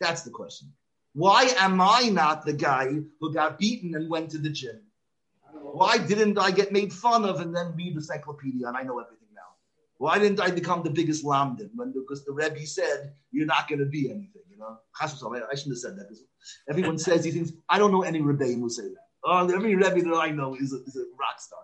That's 0.00 0.22
the 0.22 0.30
question. 0.30 0.72
Why 1.12 1.54
am 1.58 1.80
I 1.80 2.08
not 2.12 2.44
the 2.44 2.54
guy 2.54 2.88
who 3.20 3.32
got 3.32 3.60
beaten 3.60 3.94
and 3.94 4.10
went 4.10 4.32
to 4.32 4.38
the 4.38 4.50
gym? 4.50 4.80
Why 5.52 5.96
didn't 5.96 6.40
I 6.40 6.50
get 6.50 6.72
made 6.72 6.92
fun 6.92 7.24
of 7.24 7.38
and 7.38 7.54
then 7.54 7.74
read 7.76 7.94
the 7.94 7.98
encyclopedia 7.98 8.66
and 8.66 8.76
I 8.76 8.82
know 8.82 8.98
everything 8.98 9.28
now? 9.32 9.54
Why 9.98 10.18
didn't 10.18 10.40
I 10.40 10.50
become 10.50 10.82
the 10.82 10.90
biggest 10.90 11.24
lamdan 11.24 11.70
when 11.76 11.92
because 11.92 12.24
the 12.24 12.32
Rebbe 12.32 12.66
said 12.66 13.12
you're 13.30 13.46
not 13.46 13.68
going 13.68 13.78
to 13.78 13.86
be 13.86 14.10
anything? 14.10 14.42
Know, 14.60 14.78
I 15.00 15.06
shouldn't 15.06 15.74
have 15.74 15.78
said 15.78 15.96
that 15.96 16.08
because 16.08 16.22
Everyone 16.68 16.98
says 16.98 17.22
these 17.22 17.34
things. 17.34 17.52
I 17.68 17.78
don't 17.78 17.92
know 17.92 18.02
any 18.02 18.20
Rebbeim 18.20 18.60
who 18.60 18.70
say 18.70 18.82
that. 18.82 19.06
Oh, 19.24 19.48
every 19.48 19.74
Rebbe 19.74 20.02
that 20.02 20.14
I 20.16 20.30
know 20.30 20.54
is 20.54 20.72
a, 20.72 20.76
is 20.84 20.96
a 20.96 21.04
rock 21.18 21.38
star, 21.38 21.58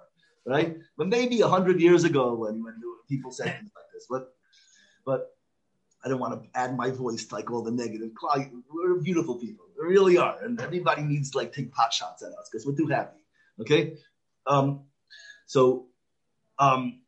right? 0.47 0.77
But 0.97 1.09
maybe 1.09 1.41
hundred 1.41 1.81
years 1.81 2.05
ago 2.05 2.35
when, 2.35 2.63
when 2.63 2.75
people 3.09 3.31
said 3.31 3.47
things 3.47 3.71
like 3.75 3.87
this. 3.95 4.07
But, 4.11 4.35
but 5.05 5.37
I 6.05 6.09
don't 6.09 6.21
want 6.21 6.43
to 6.43 6.59
add 6.59 6.77
my 6.77 6.91
voice 6.91 7.25
to 7.27 7.35
like 7.35 7.51
all 7.51 7.63
the 7.63 7.71
negative. 7.71 8.11
We're 8.71 9.01
beautiful 9.01 9.37
people. 9.37 9.67
We 9.81 9.89
really 9.89 10.19
are. 10.19 10.37
And 10.43 10.61
everybody 10.61 11.03
needs 11.03 11.31
to 11.31 11.39
like 11.39 11.53
take 11.53 11.73
pot 11.73 11.93
shots 11.93 12.23
at 12.23 12.33
us 12.33 12.49
because 12.51 12.67
we're 12.67 12.77
too 12.77 12.89
happy. 12.89 13.21
Okay. 13.61 13.95
Um, 14.47 14.85
so, 15.47 15.87
um, 16.59 17.01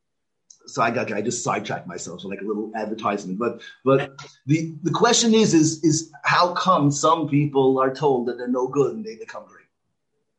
so 0.69 0.83
I 0.83 0.91
got 0.91 1.13
I 1.13 1.23
just 1.23 1.43
sidetracked 1.43 1.87
myself, 1.87 2.21
so 2.21 2.29
like 2.29 2.43
a 2.43 2.45
little 2.45 2.71
advertisement. 2.77 3.39
But 3.39 3.63
but 3.85 4.21
the 4.47 4.75
the 4.83 4.91
question 4.91 5.35
is 5.35 5.55
is 5.55 5.83
is 5.83 6.13
how 6.25 6.53
come 6.53 6.91
some 6.91 7.29
people 7.29 7.79
are 7.79 7.95
told 7.95 8.29
that 8.29 8.39
they're 8.39 8.49
no 8.49 8.69
good 8.69 8.95
and 8.95 9.05
they 9.05 9.17
become 9.17 9.45
great? 9.47 9.67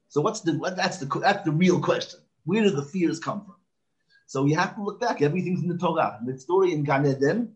So 0.07 0.21
what's 0.21 0.41
the 0.41 0.53
what, 0.53 0.75
that's 0.75 0.97
the 0.97 1.07
that's 1.19 1.43
the 1.43 1.51
real 1.51 1.81
question. 1.81 2.19
Where 2.45 2.63
do 2.63 2.69
the 2.69 2.83
fears 2.83 3.19
come 3.19 3.43
from? 3.43 3.55
So 4.27 4.45
you 4.45 4.55
have 4.55 4.75
to 4.75 4.83
look 4.83 4.99
back. 4.99 5.21
Everything's 5.21 5.63
in 5.63 5.67
the 5.67 5.77
Torah. 5.77 6.19
The 6.23 6.37
story 6.37 6.73
in 6.73 6.83
Gan 6.83 7.05
Eden, 7.05 7.55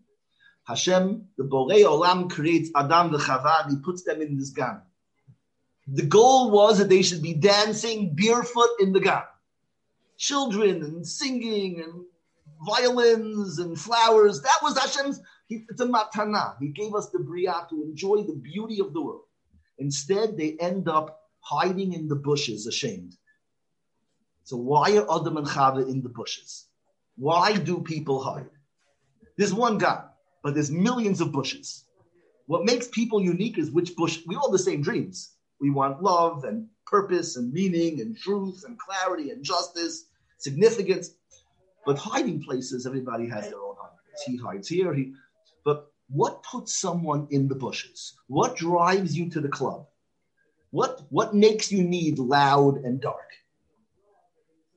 Hashem, 0.65 1.27
the 1.38 1.43
Borei 1.43 1.83
Olam, 1.83 2.29
creates 2.29 2.71
Adam 2.75 3.12
the 3.12 3.19
Chava, 3.19 3.63
and 3.63 3.77
he 3.77 3.83
puts 3.83 4.03
them 4.03 4.21
in 4.21 4.38
this 4.38 4.49
Gan. 4.49 4.81
The 5.88 6.03
goal 6.03 6.49
was 6.49 6.79
that 6.79 6.89
they 6.89 7.03
should 7.03 7.21
be 7.21 7.33
dancing 7.33 8.15
barefoot 8.15 8.69
in 8.79 8.93
the 8.93 8.99
Gan. 8.99 9.23
Children 10.17 10.81
and 10.83 11.07
singing 11.07 11.81
and 11.81 12.05
violins 12.65 13.60
and 13.60 13.80
flowers. 13.80 14.41
That 14.41 14.60
was 14.62 14.78
Hashem's. 14.78 15.19
He, 15.47 15.65
it's 15.69 15.82
a 15.82 15.86
matana. 15.86 16.56
He 16.60 16.69
gave 16.69 16.93
us 16.95 17.10
the 17.10 17.19
bria 17.19 17.67
to 17.69 17.84
enjoy 17.84 18.23
the 18.23 18.34
beauty 18.36 18.80
of 18.80 18.93
the 18.93 19.02
world. 19.02 19.23
Instead, 19.78 20.38
they 20.38 20.56
end 20.60 20.88
up 20.88 21.19
hiding 21.39 21.93
in 21.93 22.08
the 22.08 22.15
bushes, 22.15 22.67
ashamed. 22.67 23.15
So 24.43 24.58
why 24.58 24.97
are 24.97 25.19
Adam 25.19 25.38
and 25.38 25.47
Chava 25.47 25.88
in 25.89 26.02
the 26.02 26.10
bushes? 26.10 26.67
Why 27.15 27.56
do 27.58 27.82
people 27.82 28.21
hide? 28.23 28.49
There's 29.38 29.54
one 29.54 29.78
guy, 29.78 30.04
but 30.43 30.54
there's 30.54 30.71
millions 30.71 31.21
of 31.21 31.32
bushes. 31.32 31.86
What 32.45 32.65
makes 32.65 32.88
people 32.88 33.21
unique 33.21 33.58
is 33.58 33.71
which 33.71 33.95
bush. 33.95 34.19
We 34.28 34.36
all 34.36 34.49
have 34.49 34.52
the 34.52 34.60
same 34.60 34.82
dreams. 34.82 35.36
We 35.62 35.69
want 35.69 36.04
love 36.04 36.43
and 36.43 36.67
purpose 36.86 37.38
and 37.38 37.54
meaning 37.54 38.02
and 38.02 38.17
truth 38.17 38.63
and 38.67 38.78
clarity 38.78 39.32
and 39.32 39.43
justice, 39.43 40.06
significance. 40.38 41.12
But 41.85 41.97
hiding 41.97 42.41
places, 42.41 42.85
everybody 42.85 43.27
has 43.27 43.49
their 43.49 43.59
own 43.59 43.75
hiding 43.77 43.97
He 44.25 44.37
hides 44.37 44.67
here. 44.67 44.93
He, 44.93 45.13
but 45.65 45.91
what 46.09 46.43
puts 46.43 46.75
someone 46.75 47.27
in 47.31 47.47
the 47.47 47.55
bushes? 47.55 48.13
What 48.27 48.55
drives 48.55 49.17
you 49.17 49.29
to 49.31 49.41
the 49.41 49.49
club? 49.49 49.87
What 50.71 51.01
what 51.09 51.35
makes 51.35 51.71
you 51.71 51.83
need 51.83 52.17
loud 52.19 52.77
and 52.77 52.99
dark? 52.99 53.29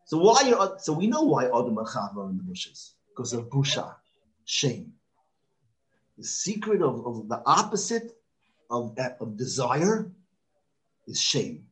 So 0.04 0.18
why 0.18 0.52
are 0.52 0.78
so 0.78 0.92
we 0.92 1.06
know 1.06 1.22
why 1.22 1.46
Adam 1.46 1.78
and 1.78 1.86
Chava 1.86 2.18
are 2.18 2.30
in 2.30 2.36
the 2.36 2.42
bushes 2.42 2.94
because 3.08 3.32
of 3.32 3.48
busha, 3.48 3.94
shame. 4.44 4.92
The 6.18 6.24
secret 6.24 6.82
of, 6.82 7.06
of 7.06 7.28
the 7.28 7.42
opposite 7.46 8.12
of, 8.70 8.96
of 9.20 9.36
desire 9.36 10.10
is 11.06 11.20
shame. 11.20 11.66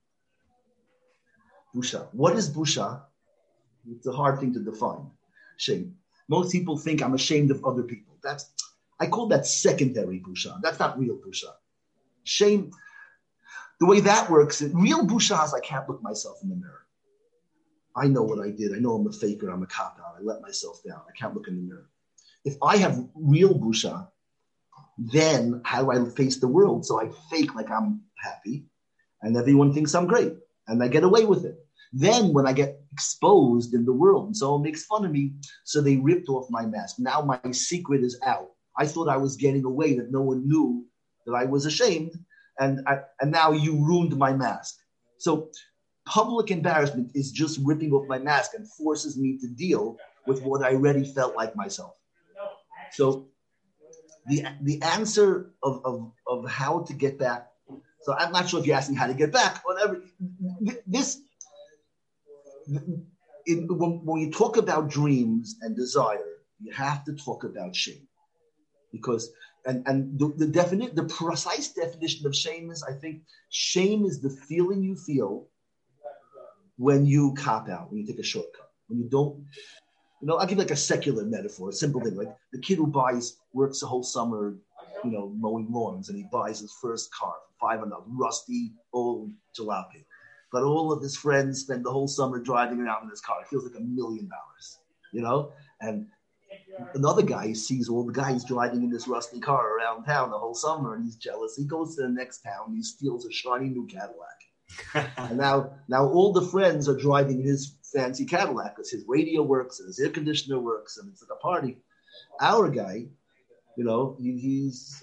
Busha. 1.75 2.09
What 2.13 2.37
is 2.37 2.51
busha? 2.51 3.03
It's 3.91 4.07
a 4.07 4.13
hard 4.13 4.41
thing 4.41 4.53
to 4.55 4.61
define 4.61 5.11
shame. 5.57 5.97
Most 6.29 6.53
people 6.53 6.77
think 6.77 7.03
I'm 7.03 7.15
ashamed 7.15 7.51
of 7.51 7.65
other 7.65 7.83
people. 7.83 8.17
That's 8.23 8.51
I 9.01 9.07
call 9.07 9.27
that 9.29 9.47
secondary 9.47 10.21
busha. 10.21 10.61
That's 10.63 10.79
not 10.79 10.99
real 10.99 11.17
busha. 11.17 11.53
Shame. 12.23 12.71
The 13.81 13.87
way 13.87 14.01
that 14.01 14.31
works, 14.31 14.63
real 14.63 15.07
busha 15.07 15.45
is 15.45 15.53
I 15.53 15.61
can't 15.61 15.89
look 15.89 16.03
myself 16.03 16.39
in 16.43 16.49
the 16.49 16.57
mirror. 16.57 16.87
I 17.97 18.07
know 18.07 18.23
what 18.23 18.45
I 18.45 18.51
did. 18.51 18.75
I 18.75 18.79
know 18.79 18.95
I'm 18.95 19.07
a 19.07 19.13
faker. 19.13 19.51
I'm 19.51 19.63
a 19.63 19.67
cop 19.67 19.99
out. 20.01 20.17
I 20.19 20.23
let 20.23 20.43
myself 20.43 20.81
down. 20.87 21.01
I 21.09 21.17
can't 21.19 21.35
look 21.35 21.49
in 21.49 21.57
the 21.57 21.63
mirror. 21.63 21.89
If 22.45 22.57
I 22.63 22.77
have 22.79 23.05
real 23.15 23.59
busha, 23.59 24.09
then 24.99 25.61
how 25.65 25.85
do 25.85 25.91
I 25.91 26.11
face 26.11 26.39
the 26.39 26.49
world? 26.49 26.87
So 26.87 27.01
I 27.01 27.11
fake 27.31 27.55
like 27.55 27.71
I'm 27.71 28.03
happy, 28.17 28.67
and 29.23 29.37
everyone 29.37 29.73
thinks 29.73 29.95
I'm 29.95 30.07
great, 30.07 30.35
and 30.69 30.83
I 30.83 30.89
get 30.89 31.05
away 31.05 31.25
with 31.25 31.45
it. 31.45 31.59
Then 31.93 32.33
when 32.33 32.47
I 32.47 32.53
get 32.53 32.81
exposed 32.95 33.75
in 33.75 33.85
the 33.85 33.99
world 34.03 34.27
and 34.27 34.37
someone 34.37 34.63
makes 34.63 34.85
fun 34.91 35.05
of 35.05 35.13
me, 35.19 35.25
so 35.65 35.77
they 35.81 35.97
ripped 35.97 36.29
off 36.29 36.47
my 36.59 36.65
mask. 36.75 36.97
Now 36.99 37.19
my 37.33 37.41
secret 37.51 38.03
is 38.09 38.17
out. 38.25 38.51
I 38.83 38.87
thought 38.87 39.09
I 39.17 39.17
was 39.25 39.43
getting 39.45 39.65
away, 39.65 39.91
that 39.99 40.13
no 40.19 40.23
one 40.31 40.41
knew 40.51 40.69
that 41.27 41.35
I 41.43 41.45
was 41.45 41.67
ashamed, 41.67 42.13
and 42.63 42.73
I, 42.87 42.95
and 43.21 43.31
now 43.41 43.49
you 43.65 43.73
ruined 43.91 44.17
my 44.17 44.33
mask. 44.33 44.75
So 45.19 45.51
public 46.07 46.51
embarrassment 46.51 47.11
is 47.15 47.33
just 47.33 47.61
ripping 47.71 47.93
off 47.93 48.07
my 48.15 48.19
mask 48.31 48.51
and 48.57 48.65
forces 48.81 49.19
me 49.23 49.39
to 49.43 49.49
deal 49.49 49.97
with 50.29 50.43
what 50.43 50.63
I 50.63 50.71
already 50.75 51.05
felt 51.17 51.35
like 51.35 51.57
myself. 51.57 51.95
So 52.93 53.29
the 54.27 54.39
the 54.63 54.81
answer 54.83 55.51
of, 55.63 55.75
of, 55.85 56.13
of 56.27 56.49
how 56.49 56.81
to 56.89 56.93
get 57.05 57.19
back. 57.19 57.49
So 58.05 58.15
I'm 58.21 58.33
not 58.33 58.49
sure 58.49 58.61
if 58.61 58.67
you're 58.67 58.77
asking 58.77 58.97
how 58.97 59.09
to 59.13 59.19
get 59.23 59.33
back. 59.33 59.63
Whatever. 59.65 60.03
This 60.87 61.09
when, 62.67 64.01
when 64.05 64.21
you 64.21 64.31
talk 64.31 64.57
about 64.57 64.89
dreams 64.89 65.57
and 65.63 65.77
desire, 65.77 66.41
you 66.61 66.73
have 66.73 67.05
to 67.05 67.15
talk 67.15 67.45
about 67.45 67.75
shame, 67.77 68.07
because 68.93 69.31
and 69.67 69.87
and 69.87 70.19
the, 70.19 70.29
the 70.37 70.91
the 70.95 71.05
precise 71.05 71.69
definition 71.69 72.27
of 72.27 72.35
shame 72.35 72.71
is 72.71 72.83
I 72.83 72.93
think 72.93 73.23
shame 73.51 74.05
is 74.05 74.21
the 74.21 74.31
feeling 74.31 74.83
you 74.83 74.97
feel 74.97 75.49
when 76.77 77.07
you 77.07 77.35
cop 77.35 77.69
out, 77.69 77.91
when 77.91 78.01
you 78.01 78.07
take 78.07 78.19
a 78.19 78.23
shortcut, 78.23 78.71
when 78.89 78.99
you 78.99 79.09
don't. 79.09 79.45
You 80.21 80.29
know, 80.29 80.37
I'll 80.37 80.47
give 80.47 80.59
like 80.59 80.71
a 80.71 80.77
secular 80.77 81.25
metaphor, 81.25 81.69
a 81.69 81.73
simple 81.73 82.01
thing 82.01 82.17
like 82.17 82.35
the 82.53 82.59
kid 82.59 82.79
who 82.79 82.87
buys 82.87 83.37
works 83.53 83.81
the 83.81 83.87
whole 83.87 84.03
summer, 84.03 84.57
you 85.05 85.11
know, 85.11 85.33
mowing 85.37 85.71
lawns, 85.71 86.09
and 86.09 86.17
he 86.17 86.25
buys 86.33 86.61
his 86.61 86.73
first 86.81 87.13
car, 87.13 87.35
five 87.61 87.81
hundred, 87.81 87.99
rusty 88.07 88.73
old 88.93 89.31
jalopy 89.59 90.05
but 90.55 90.63
all 90.63 90.93
of 90.93 91.03
his 91.03 91.17
friends 91.17 91.63
spend 91.63 91.85
the 91.85 91.91
whole 91.91 92.07
summer 92.07 92.39
driving 92.39 92.81
around 92.81 93.03
in 93.03 93.11
his 93.11 93.21
car. 93.21 93.41
It 93.43 93.49
feels 93.49 93.65
like 93.65 93.75
a 93.75 93.81
million 93.81 94.29
dollars, 94.29 94.79
you 95.11 95.21
know? 95.21 95.53
And 95.81 96.07
another 96.95 97.23
guy 97.23 97.53
sees 97.53 97.89
all 97.89 98.07
the 98.07 98.13
guys 98.13 98.45
driving 98.45 98.85
in 98.85 98.91
this 98.91 99.09
rusty 99.09 99.41
car 99.41 99.77
around 99.77 100.05
town 100.05 100.31
the 100.31 100.39
whole 100.39 100.55
summer 100.55 100.95
and 100.95 101.05
he's 101.05 101.17
jealous. 101.17 101.57
He 101.57 101.65
goes 101.65 101.97
to 101.97 102.03
the 102.03 102.09
next 102.09 102.43
town, 102.43 102.73
he 102.73 102.85
steals 102.85 103.27
a 103.27 103.33
shiny 103.33 103.69
new 103.69 103.89
Cadillac. 103.89 105.11
and 105.17 105.37
now, 105.37 105.73
now 105.89 106.07
all 106.07 106.33
the 106.33 106.47
friends 106.47 106.89
are 106.89 106.97
driving 106.97 107.43
his 107.43 107.75
fancy 107.93 108.25
Cadillac 108.25 108.77
because 108.77 108.93
his 108.93 109.05
radio 109.09 109.43
works 109.43 109.81
and 109.81 109.89
his 109.89 109.99
air 109.99 110.11
conditioner 110.11 110.61
works 110.61 110.99
and 110.99 111.11
it's 111.11 111.21
like 111.21 111.37
a 111.37 111.43
party. 111.43 111.79
Our 112.41 112.71
guy, 112.71 113.07
you 113.77 113.83
know, 113.83 114.17
he, 114.21 114.39
he's 114.39 115.03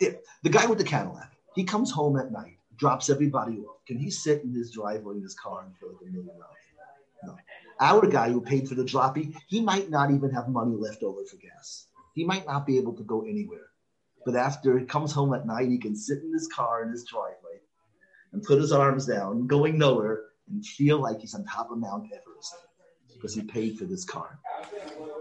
yeah, 0.00 0.10
the 0.42 0.50
guy 0.50 0.66
with 0.66 0.78
the 0.78 0.84
Cadillac. 0.84 1.30
He 1.54 1.62
comes 1.62 1.92
home 1.92 2.18
at 2.18 2.32
night 2.32 2.56
drops 2.80 3.10
everybody 3.10 3.60
off. 3.60 3.84
Can 3.86 3.98
he 3.98 4.10
sit 4.10 4.42
in 4.42 4.52
his 4.52 4.72
driveway 4.72 5.16
in 5.16 5.22
his 5.22 5.34
car 5.34 5.64
and 5.64 5.76
feel 5.76 5.90
like 5.90 6.08
a 6.08 6.10
million 6.10 6.34
dollars? 6.34 6.56
No. 7.22 7.36
Our 7.78 8.06
guy 8.06 8.30
who 8.30 8.40
paid 8.40 8.66
for 8.68 8.74
the 8.74 8.82
droppy, 8.84 9.36
he 9.46 9.60
might 9.60 9.90
not 9.90 10.10
even 10.10 10.30
have 10.30 10.48
money 10.48 10.74
left 10.74 11.02
over 11.02 11.22
for 11.24 11.36
gas. 11.36 11.86
He 12.14 12.24
might 12.24 12.46
not 12.46 12.66
be 12.66 12.78
able 12.78 12.94
to 12.94 13.04
go 13.04 13.22
anywhere. 13.22 13.68
But 14.24 14.34
after 14.34 14.78
he 14.78 14.86
comes 14.86 15.12
home 15.12 15.34
at 15.34 15.46
night, 15.46 15.68
he 15.68 15.78
can 15.78 15.94
sit 15.94 16.22
in 16.22 16.32
his 16.32 16.48
car 16.48 16.82
in 16.82 16.90
his 16.90 17.04
driveway 17.04 17.60
and 18.32 18.42
put 18.42 18.58
his 18.58 18.72
arms 18.72 19.06
down, 19.06 19.46
going 19.46 19.78
nowhere, 19.78 20.24
and 20.48 20.64
feel 20.64 20.98
like 20.98 21.20
he's 21.20 21.34
on 21.34 21.44
top 21.44 21.70
of 21.70 21.78
Mount 21.78 22.06
Everest 22.06 22.54
because 23.12 23.34
he 23.34 23.42
paid 23.42 23.78
for 23.78 23.84
this 23.84 24.04
car. 24.04 24.38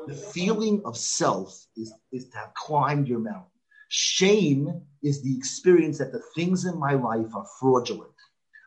The 0.07 0.13
feeling 0.13 0.81
of 0.85 0.97
self 0.97 1.65
is, 1.75 1.93
is 2.11 2.29
to 2.29 2.37
have 2.37 2.53
climbed 2.53 3.07
your 3.07 3.19
mountain. 3.19 3.51
Shame 3.89 4.83
is 5.01 5.23
the 5.23 5.35
experience 5.35 5.97
that 5.97 6.11
the 6.11 6.21
things 6.35 6.65
in 6.65 6.77
my 6.77 6.93
life 6.93 7.35
are 7.35 7.45
fraudulent. 7.59 8.13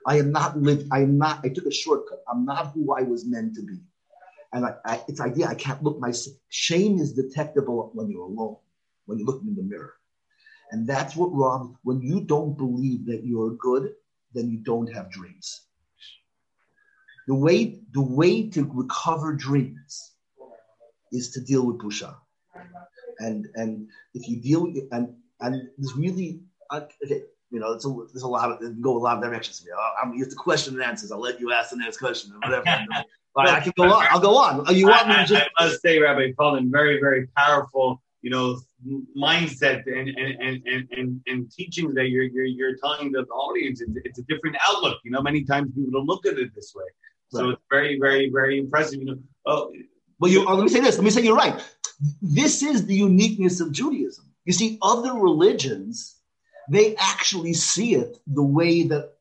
I 0.05 0.19
am 0.19 0.33
not 0.33 0.59
lived, 0.59 0.89
I 0.91 1.03
am 1.03 1.17
not, 1.17 1.41
I 1.45 1.49
took 1.49 1.67
a 1.67 1.73
shortcut. 1.73 2.25
I'm 2.29 2.45
not 2.45 2.73
who 2.73 2.93
I 2.93 3.03
was 3.03 3.25
meant 3.25 3.55
to 3.55 3.63
be. 3.63 3.79
And 4.53 4.67
I, 4.67 4.75
I, 4.85 5.03
it's 5.07 5.21
idea 5.21 5.47
I 5.47 5.55
can't 5.55 5.83
look 5.83 6.01
my 6.01 6.13
shame 6.49 6.99
is 6.99 7.13
detectable 7.13 7.93
when 7.95 8.11
you're 8.11 8.25
alone, 8.25 8.57
when 9.07 9.19
you're 9.19 9.27
looking 9.27 9.49
in 9.49 9.55
the 9.55 9.63
mirror. 9.63 9.95
And 10.73 10.87
that's 10.87 11.15
what 11.15 11.29
Rob, 11.33 11.77
when 11.85 12.03
you 12.03 12.21
don't 12.21 12.59
believe 12.59 13.07
that 13.07 13.25
you're 13.25 13.53
good, 13.53 13.93
then 14.35 14.51
you 14.51 14.59
don't 14.59 14.93
have 14.93 15.11
dreams. 15.11 15.63
The 17.29 17.35
way, 17.35 17.81
the 17.93 18.03
way 18.03 18.51
to 18.51 18.65
recover 18.75 19.35
dreams 19.35 20.15
is 21.13 21.31
to 21.31 21.41
deal 21.41 21.65
with 21.65 21.79
busha 21.79 22.17
and 23.19 23.49
and 23.55 23.89
if 24.15 24.29
you 24.29 24.37
deal 24.41 24.65
with 24.65 24.85
and 24.93 25.15
and 25.41 25.69
there's 25.79 25.95
really 25.97 26.41
okay, 26.73 27.23
you 27.51 27.61
know, 27.61 27.73
it's 27.73 27.85
a, 27.85 27.95
there's 28.13 28.23
a 28.23 28.29
lot 28.29 28.51
of 28.51 28.83
go 28.83 28.97
a 28.97 28.99
lot 28.99 29.19
of 29.19 29.23
directions 29.23 29.61
here. 29.61 29.75
I'm 30.03 30.15
used 30.15 30.31
to 30.31 30.37
question 30.37 30.75
and 30.75 30.83
answers. 30.83 31.13
I'll 31.13 31.21
let 31.21 31.39
you 31.41 31.53
ask 31.53 31.71
the 31.71 31.77
next 31.77 31.99
question 31.99 32.33
or 32.33 32.49
whatever. 32.49 32.87
Right, 33.35 33.49
I 33.49 33.61
can 33.61 33.73
go 33.79 33.85
on. 33.85 34.07
I'll 34.11 34.21
go 34.21 34.37
on. 34.37 34.63
Oh, 34.69 34.73
you 34.73 34.89
want 34.89 35.09
me 35.09 35.15
to 35.15 35.25
just? 35.25 35.49
I 35.57 35.65
must 35.65 35.81
say, 35.81 35.99
Rabbi 35.99 36.33
Feldman, 36.37 36.71
very, 36.71 37.01
very 37.01 37.29
powerful. 37.29 38.03
You 38.21 38.29
know, 38.29 38.61
mindset 39.17 39.87
and 39.87 40.11
and, 40.11 40.63
and, 40.67 40.89
and, 40.93 41.21
and 41.27 41.51
teachings 41.51 41.95
that 41.95 42.11
you're, 42.11 42.25
you're 42.25 42.45
you're 42.45 42.77
telling 42.77 43.11
the 43.11 43.21
audience. 43.21 43.81
It's, 43.81 43.91
it's 44.05 44.19
a 44.19 44.23
different 44.25 44.57
outlook. 44.69 44.99
You 45.03 45.13
know, 45.13 45.23
many 45.23 45.45
times 45.45 45.73
people 45.75 45.93
don't 45.93 46.07
look 46.07 46.27
at 46.27 46.39
it 46.39 46.55
this 46.55 46.75
way. 46.77 46.85
So 47.29 47.45
right. 47.45 47.53
it's 47.55 47.63
very, 47.71 47.99
very, 47.99 48.29
very 48.29 48.59
impressive. 48.59 49.01
You 49.01 49.07
know, 49.07 49.19
oh, 49.47 49.73
well, 50.21 50.31
you. 50.31 50.47
Oh, 50.47 50.55
let 50.55 50.65
me 50.65 50.69
say 50.69 50.81
this. 50.81 50.97
Let 50.97 51.05
me 51.05 51.11
say 51.11 51.23
you're 51.23 51.35
right. 51.35 51.59
This 52.21 52.63
is 52.63 52.87
the 52.87 52.95
uniqueness 52.95 53.61
of 53.61 53.73
Judaism. 53.73 54.27
You 54.45 54.53
see, 54.53 54.79
other 54.83 55.15
religions 55.15 56.17
they 56.69 56.95
actually 56.97 57.55
see 57.55 57.95
it 57.95 58.19
the 58.27 58.43
way 58.43 58.85
that 58.85 59.13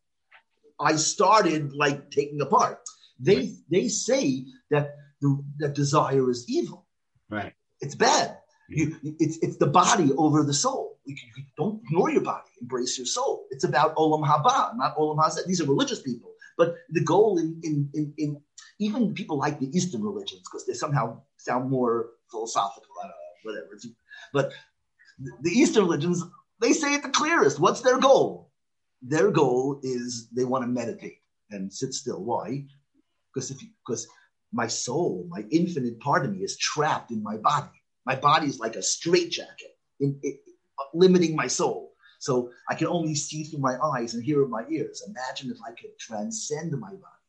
I 0.79 0.95
started 0.95 1.73
like 1.73 2.11
taking 2.11 2.41
apart. 2.41 2.79
They 3.19 3.35
right. 3.35 3.53
they 3.69 3.87
say 3.87 4.45
that 4.69 4.95
the 5.21 5.43
that 5.59 5.75
desire 5.75 6.29
is 6.29 6.45
evil. 6.49 6.85
Right. 7.29 7.53
It's 7.81 7.95
bad. 7.95 8.37
You, 8.69 8.95
it's 9.03 9.37
it's 9.41 9.57
the 9.57 9.67
body 9.67 10.11
over 10.17 10.43
the 10.43 10.53
soul. 10.53 10.99
You, 11.05 11.15
you 11.35 11.43
don't 11.57 11.81
ignore 11.83 12.09
your 12.11 12.21
body. 12.21 12.49
Embrace 12.61 12.97
your 12.97 13.07
soul. 13.07 13.45
It's 13.51 13.63
about 13.63 13.95
olam 13.95 14.23
haba, 14.25 14.75
not 14.77 14.95
olam 14.97 15.17
hazeh. 15.17 15.45
These 15.45 15.61
are 15.61 15.65
religious 15.65 16.01
people, 16.01 16.30
but 16.57 16.75
the 16.89 17.03
goal 17.03 17.37
in 17.37 17.59
in 17.63 17.89
in, 17.93 18.13
in 18.17 18.41
even 18.79 19.13
people 19.13 19.37
like 19.37 19.59
the 19.59 19.75
Eastern 19.75 20.03
religions 20.03 20.41
because 20.45 20.65
they 20.65 20.73
somehow 20.73 21.21
sound 21.37 21.69
more 21.69 22.11
philosophical. 22.29 22.93
I 23.03 23.07
don't 23.07 23.11
know, 23.11 23.61
whatever. 23.61 23.79
But 24.33 24.51
the 25.41 25.51
Eastern 25.51 25.83
religions, 25.83 26.23
they 26.59 26.73
say 26.73 26.93
it 26.95 27.03
the 27.03 27.09
clearest. 27.09 27.59
What's 27.59 27.81
their 27.81 27.99
goal? 27.99 28.51
Their 29.01 29.31
goal 29.31 29.79
is 29.83 30.29
they 30.31 30.45
want 30.45 30.63
to 30.63 30.67
meditate 30.67 31.21
and 31.49 31.71
sit 31.71 31.93
still. 31.93 32.23
Why? 32.23 32.65
Because 33.33 33.51
if 33.51 33.59
because 33.85 34.07
my 34.51 34.67
soul, 34.67 35.25
my 35.29 35.45
infinite 35.51 35.99
part 35.99 36.25
of 36.25 36.33
me, 36.33 36.43
is 36.43 36.57
trapped 36.57 37.11
in 37.11 37.23
my 37.23 37.37
body. 37.37 37.69
My 38.05 38.15
body 38.15 38.47
is 38.47 38.59
like 38.59 38.75
a 38.75 38.81
straitjacket, 38.81 39.77
in, 39.99 40.19
in, 40.23 40.37
limiting 40.93 41.35
my 41.35 41.47
soul. 41.47 41.90
So 42.21 42.51
I 42.69 42.75
can 42.75 42.86
only 42.86 43.15
see 43.15 43.43
through 43.43 43.62
my 43.62 43.79
eyes 43.79 44.13
and 44.13 44.23
hear 44.23 44.41
with 44.41 44.51
my 44.51 44.63
ears. 44.69 45.03
Imagine 45.07 45.49
if 45.49 45.57
I 45.67 45.71
could 45.71 45.97
transcend 45.97 46.71
my 46.79 46.91
body 46.91 47.21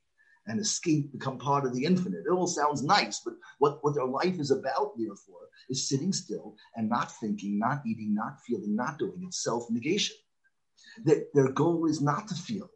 and 0.46 0.61
escape, 0.61 1.11
become 1.12 1.38
part 1.38 1.64
of 1.64 1.74
the 1.74 1.87
infinite. 1.87 2.26
It 2.26 2.31
all 2.31 2.46
sounds 2.46 2.83
nice, 2.83 3.22
but 3.24 3.33
what, 3.59 3.83
what 3.83 3.94
their 3.94 4.05
life 4.05 4.38
is 4.38 4.50
about, 4.50 4.92
therefore, 4.98 5.48
is 5.70 5.88
sitting 5.88 6.12
still 6.12 6.57
and 6.76 6.90
not 6.90 7.11
thinking, 7.11 7.59
not 7.59 7.81
eating, 7.87 8.12
not 8.14 8.42
feeling, 8.46 8.76
not 8.76 8.98
doing. 8.98 9.24
It's 9.26 9.42
self 9.42 9.70
negation. 9.70 10.16
Their, 11.02 11.22
their 11.33 11.52
goal 11.52 11.87
is 11.87 12.02
not 12.02 12.28
to 12.28 12.35
feel. 12.35 12.68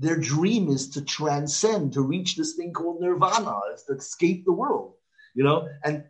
Their 0.00 0.16
dream 0.16 0.68
is 0.68 0.90
to 0.90 1.04
transcend, 1.04 1.92
to 1.92 2.00
reach 2.00 2.34
this 2.34 2.56
thing 2.56 2.72
called 2.72 3.00
nirvana, 3.00 3.60
is 3.72 3.84
to 3.84 3.94
escape 3.94 4.44
the 4.44 4.52
world, 4.52 4.94
you 5.36 5.44
know? 5.44 5.68
And 5.84 6.02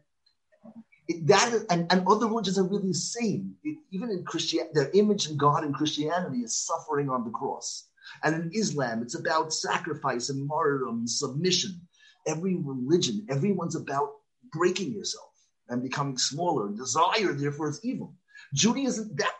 that 1.09 1.53
is, 1.53 1.65
and, 1.71 1.91
and 1.93 2.07
other 2.07 2.27
religions 2.27 2.59
are 2.59 2.65
really 2.65 2.89
the 2.89 2.95
same. 2.95 3.55
It, 3.63 3.79
even 3.93 4.11
in 4.11 4.25
Christianity, 4.25 4.73
their 4.75 4.91
image 4.95 5.29
in 5.29 5.37
God 5.37 5.65
in 5.65 5.73
Christianity 5.73 6.39
is 6.39 6.57
suffering 6.57 7.09
on 7.09 7.25
the 7.25 7.31
cross. 7.31 7.89
And 8.23 8.35
in 8.35 8.51
Islam, 8.55 9.03
it's 9.03 9.19
about 9.19 9.53
sacrifice 9.53 10.31
and 10.31 10.47
martyrdom 10.47 11.07
submission. 11.07 11.81
Every 12.27 12.57
religion, 12.57 13.27
everyone's 13.31 13.77
about 13.77 14.11
breaking 14.53 14.93
yourself 14.93 15.31
and 15.69 15.83
becoming 15.83 16.19
smaller. 16.19 16.71
Desire, 16.71 17.33
therefore, 17.33 17.71
is 17.71 17.81
evil. 17.85 18.15
Judaism, 18.55 19.11
that 19.17 19.33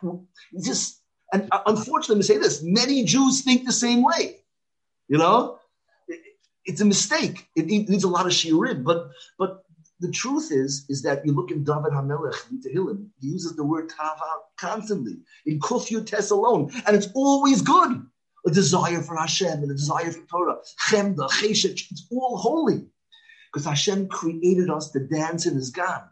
just, 0.63 1.01
and 1.33 1.47
uh, 1.51 1.61
unfortunately, 1.65 2.15
let 2.15 2.19
me 2.19 2.23
say 2.23 2.37
this: 2.37 2.63
many 2.63 3.03
Jews 3.03 3.41
think 3.41 3.65
the 3.65 3.71
same 3.71 4.03
way. 4.03 4.37
You 5.07 5.17
know, 5.17 5.59
it, 6.07 6.19
it's 6.65 6.81
a 6.81 6.85
mistake. 6.85 7.47
It, 7.55 7.71
it, 7.71 7.89
needs 7.89 8.03
a 8.03 8.09
lot 8.09 8.25
of 8.25 8.31
shiurim, 8.31 8.83
but 8.83 9.09
but 9.37 9.63
the 9.99 10.11
truth 10.11 10.51
is 10.51 10.85
is 10.89 11.01
that 11.01 11.25
you 11.25 11.33
look 11.33 11.51
in 11.51 11.63
David 11.63 11.91
Hamelech 11.91 12.51
in 12.51 12.61
Tehillim, 12.61 13.07
he 13.19 13.27
uses 13.27 13.55
the 13.55 13.63
word 13.63 13.89
tava 13.89 14.41
constantly 14.57 15.17
in 15.45 15.59
Kuf 15.59 15.89
Yud 15.89 16.05
Tes 16.05 16.29
alone, 16.29 16.71
and 16.85 16.95
it's 16.95 17.09
always 17.13 17.61
good. 17.61 18.05
A 18.45 18.51
desire 18.51 19.01
for 19.01 19.17
Hashem 19.17 19.63
and 19.63 19.71
a 19.71 19.73
desire 19.73 20.11
for 20.11 20.25
Torah, 20.27 20.57
Chemda, 20.89 21.29
Chesed, 21.29 21.81
it's 21.91 22.07
all 22.11 22.37
holy 22.37 22.85
because 23.51 23.65
Hashem 23.65 24.07
created 24.07 24.69
us 24.69 24.91
to 24.91 24.99
dance 24.99 25.45
in 25.45 25.55
His 25.55 25.69
God. 25.69 26.03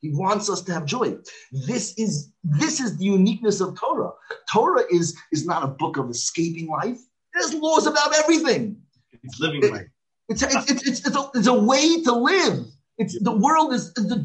He 0.00 0.10
wants 0.12 0.50
us 0.50 0.62
to 0.62 0.74
have 0.74 0.84
joy. 0.84 1.16
This 1.50 1.94
is 1.96 2.30
this 2.44 2.80
is 2.80 2.98
the 2.98 3.04
uniqueness 3.04 3.60
of 3.60 3.78
Torah. 3.78 4.10
Torah 4.52 4.82
is 4.90 5.16
is 5.32 5.46
not 5.46 5.62
a 5.62 5.68
book 5.68 5.96
of 5.96 6.10
escaping 6.10 6.68
life. 6.68 7.00
There's 7.34 7.54
laws 7.54 7.86
about 7.86 8.14
everything. 8.16 8.76
It's 9.22 9.40
living 9.40 9.62
it, 9.62 9.72
life. 9.72 9.86
It's, 10.28 10.42
it's, 10.42 10.70
it's, 10.70 10.86
it's, 10.86 11.06
it's, 11.06 11.16
a, 11.16 11.30
it's 11.34 11.46
a 11.46 11.54
way 11.54 12.02
to 12.02 12.12
live. 12.12 12.66
It's 13.02 13.18
the 13.20 13.36
world 13.36 13.72
is 13.72 13.92
the. 13.94 14.24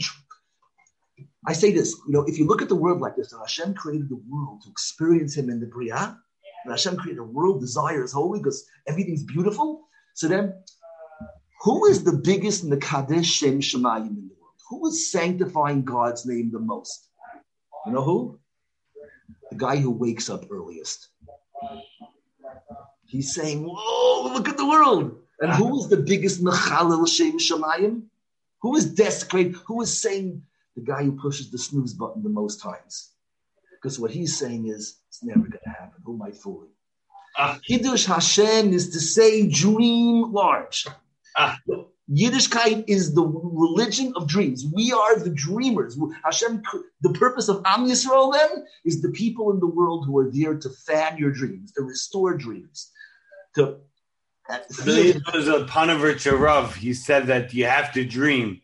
I 1.45 1.53
say 1.53 1.71
this, 1.71 1.89
you 2.07 2.13
know, 2.13 2.23
if 2.27 2.37
you 2.37 2.45
look 2.45 2.61
at 2.61 2.69
the 2.69 2.75
world 2.75 2.99
like 2.99 3.15
this, 3.15 3.33
Hashem 3.33 3.73
created 3.73 4.09
the 4.09 4.21
world 4.29 4.61
to 4.63 4.69
experience 4.69 5.35
Him 5.35 5.49
in 5.49 5.59
the 5.59 5.65
Bria, 5.65 6.17
and 6.63 6.71
Hashem 6.71 6.97
created 6.97 7.21
a 7.21 7.23
world, 7.23 7.61
desire 7.61 8.03
is 8.03 8.11
holy 8.11 8.39
because 8.39 8.65
everything's 8.87 9.23
beautiful. 9.23 9.87
So 10.13 10.27
then, 10.27 10.53
who 11.61 11.85
is 11.85 12.03
the 12.03 12.13
biggest 12.13 12.63
in 12.63 12.69
Shem 13.23 13.61
Shemayim 13.61 14.07
in 14.21 14.27
the 14.27 14.35
world? 14.39 14.47
who 14.69 14.87
is 14.87 15.11
sanctifying 15.11 15.83
God's 15.83 16.25
name 16.25 16.51
the 16.51 16.59
most? 16.59 17.09
You 17.85 17.93
know 17.93 18.03
who? 18.03 18.39
The 19.51 19.57
guy 19.57 19.77
who 19.77 19.91
wakes 19.91 20.29
up 20.29 20.45
earliest. 20.51 21.07
He's 23.05 23.33
saying, 23.33 23.63
Whoa, 23.65 24.33
look 24.33 24.49
at 24.49 24.57
the 24.57 24.67
world. 24.67 25.17
And 25.39 25.51
who 25.51 25.79
is 25.79 25.87
the 25.87 25.97
biggest 25.97 26.43
Mechalel 26.43 27.07
Shem 27.07 27.39
Shemayim? 27.39 28.03
Who 28.61 28.75
is 28.75 28.93
desecrated? 28.93 29.55
Who 29.67 29.81
is 29.81 30.01
saying 30.01 30.41
the 30.75 30.81
guy 30.81 31.03
who 31.03 31.13
pushes 31.13 31.51
the 31.51 31.57
snooze 31.57 31.93
button 31.93 32.23
the 32.23 32.29
most 32.29 32.61
times? 32.61 33.11
Because 33.71 33.99
what 33.99 34.11
he's 34.11 34.37
saying 34.37 34.67
is, 34.67 34.99
it's 35.09 35.23
never 35.23 35.39
going 35.39 35.51
to 35.63 35.69
happen. 35.69 36.01
Who 36.03 36.15
am 36.15 36.21
I 36.21 36.31
fooling? 36.31 36.69
Ah. 37.37 37.59
Kiddush 37.65 38.05
Hashem 38.05 38.73
is 38.73 38.89
to 38.89 38.99
say, 38.99 39.47
dream 39.47 40.31
large. 40.31 40.87
Ah. 41.37 41.59
Yiddishkeit 42.09 42.85
is 42.87 43.13
the 43.13 43.23
religion 43.23 44.13
of 44.15 44.27
dreams. 44.27 44.65
We 44.73 44.93
are 44.93 45.19
the 45.19 45.29
dreamers. 45.29 45.99
Hashem, 46.23 46.63
the 47.01 47.11
purpose 47.13 47.49
of 47.49 47.61
Am 47.65 47.85
Yisrael 47.85 48.31
then 48.31 48.65
is 48.85 49.01
the 49.01 49.11
people 49.11 49.51
in 49.51 49.59
the 49.59 49.67
world 49.67 50.05
who 50.05 50.17
are 50.17 50.31
there 50.31 50.55
to 50.55 50.69
fan 50.69 51.17
your 51.17 51.31
dreams, 51.31 51.73
to 51.73 51.83
restore 51.83 52.35
dreams. 52.35 52.91
To 53.55 53.79
Billy 54.85 55.21
was 55.33 55.47
a 55.47 55.65
Panovich 55.65 56.29
Rav. 56.39 56.75
He 56.75 56.93
said 56.93 57.27
that 57.27 57.53
you 57.53 57.65
have 57.65 57.91
to 57.93 58.05
dream, 58.05 58.61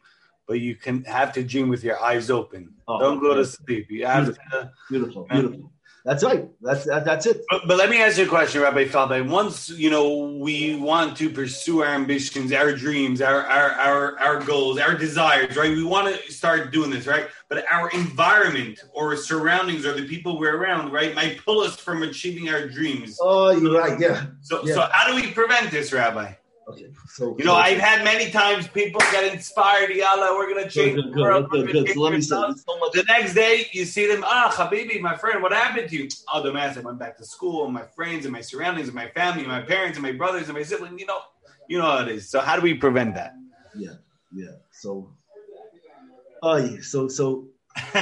but 0.47 0.59
you 0.59 0.75
can 0.75 1.03
have 1.05 1.33
to 1.33 1.43
dream 1.43 1.69
with 1.69 1.83
your 1.83 2.01
eyes 2.01 2.29
open. 2.29 2.73
Oh, 2.87 2.99
Don't 2.99 3.19
go 3.19 3.33
to 3.35 3.45
sleep. 3.45 3.87
You 3.89 4.05
have 4.05 4.25
beautiful, 4.25 4.43
to. 4.51 4.71
Beautiful, 4.89 5.27
beautiful. 5.29 5.71
That's 6.05 6.21
right. 6.21 6.49
That's 6.61 6.83
that, 6.85 7.05
that's 7.05 7.25
it. 7.25 7.43
But, 7.49 7.61
but, 7.65 7.77
let 7.77 7.89
me 7.89 8.01
ask 8.01 8.17
you 8.17 8.25
a 8.25 8.27
question, 8.27 8.61
Rabbi 8.61 8.87
Feldman. 8.87 9.29
Once 9.29 9.69
you 9.69 9.89
know 9.89 10.37
we 10.37 10.75
want 10.75 11.15
to 11.17 11.29
pursue 11.29 11.81
our 11.81 11.93
ambitions, 11.93 12.51
our 12.51 12.73
dreams, 12.73 13.21
our 13.21 13.41
our 13.45 13.71
our, 13.71 14.19
our 14.19 14.39
goals, 14.43 14.79
our 14.79 14.95
desires, 14.95 15.55
right? 15.55 15.69
We 15.69 15.83
want 15.85 16.13
to 16.13 16.31
start 16.31 16.73
doing 16.73 16.89
this, 16.89 17.07
right? 17.07 17.27
But 17.53 17.71
our 17.71 17.89
environment 17.91 18.79
or 18.93 19.15
surroundings 19.15 19.85
or 19.85 19.93
the 19.93 20.07
people 20.07 20.39
we're 20.39 20.57
around, 20.57 20.91
right, 20.91 21.13
might 21.13 21.37
pull 21.45 21.59
us 21.59 21.75
from 21.75 22.01
achieving 22.01 22.49
our 22.49 22.67
dreams. 22.67 23.19
Oh, 23.21 23.51
you're 23.51 23.79
right. 23.79 23.99
Yeah. 23.99 24.25
So 24.41 24.65
yeah. 24.65 24.73
so 24.73 24.87
how 24.91 25.07
do 25.07 25.13
we 25.13 25.31
prevent 25.31 25.69
this, 25.69 25.93
Rabbi? 25.93 26.33
Okay, 26.67 26.87
so 27.09 27.35
you 27.37 27.45
know, 27.45 27.53
I've 27.53 27.77
had 27.77 28.03
many 28.03 28.31
times 28.31 28.67
people 28.67 29.01
get 29.11 29.31
inspired. 29.31 29.91
Yalla, 29.91 30.35
we're 30.35 30.51
gonna 30.51 30.67
change 30.67 30.95
good, 30.95 31.13
the 31.13 31.21
world. 31.21 31.49
Good, 31.51 31.67
good, 31.67 31.85
good. 31.85 31.93
So 31.93 32.01
let 32.01 32.13
me 32.13 32.21
say, 32.21 32.29
so 32.29 32.55
the 32.91 33.03
next 33.07 33.35
day 33.35 33.67
you 33.71 33.85
see 33.85 34.07
them. 34.07 34.23
Ah, 34.25 34.51
Habibi, 34.51 34.99
my 34.99 35.15
friend, 35.15 35.43
what 35.43 35.51
happened 35.51 35.89
to 35.89 35.95
you? 35.95 36.09
Oh, 36.33 36.41
the 36.41 36.51
mass. 36.51 36.75
I 36.75 36.79
went 36.79 36.97
back 36.97 37.17
to 37.17 37.25
school, 37.25 37.65
and 37.65 37.73
my 37.73 37.83
friends, 37.95 38.25
and 38.25 38.33
my 38.33 38.41
surroundings, 38.41 38.87
and 38.87 38.95
my 38.95 39.09
family, 39.09 39.41
and 39.41 39.51
my 39.51 39.61
parents, 39.61 39.97
and 39.97 40.03
my 40.03 40.13
brothers, 40.13 40.47
and 40.47 40.57
my 40.57 40.63
siblings. 40.63 40.99
You 40.99 41.05
know, 41.05 41.19
you 41.67 41.77
know 41.77 41.85
how 41.85 41.99
it 41.99 42.07
is. 42.07 42.31
So 42.31 42.39
how 42.39 42.55
do 42.55 42.63
we 42.63 42.73
prevent 42.73 43.13
that? 43.13 43.35
Yeah, 43.75 43.97
yeah. 44.33 44.55
So, 44.71 45.13
oh, 46.43 46.57
yeah. 46.57 46.77
So, 46.81 47.07
so 47.07 47.47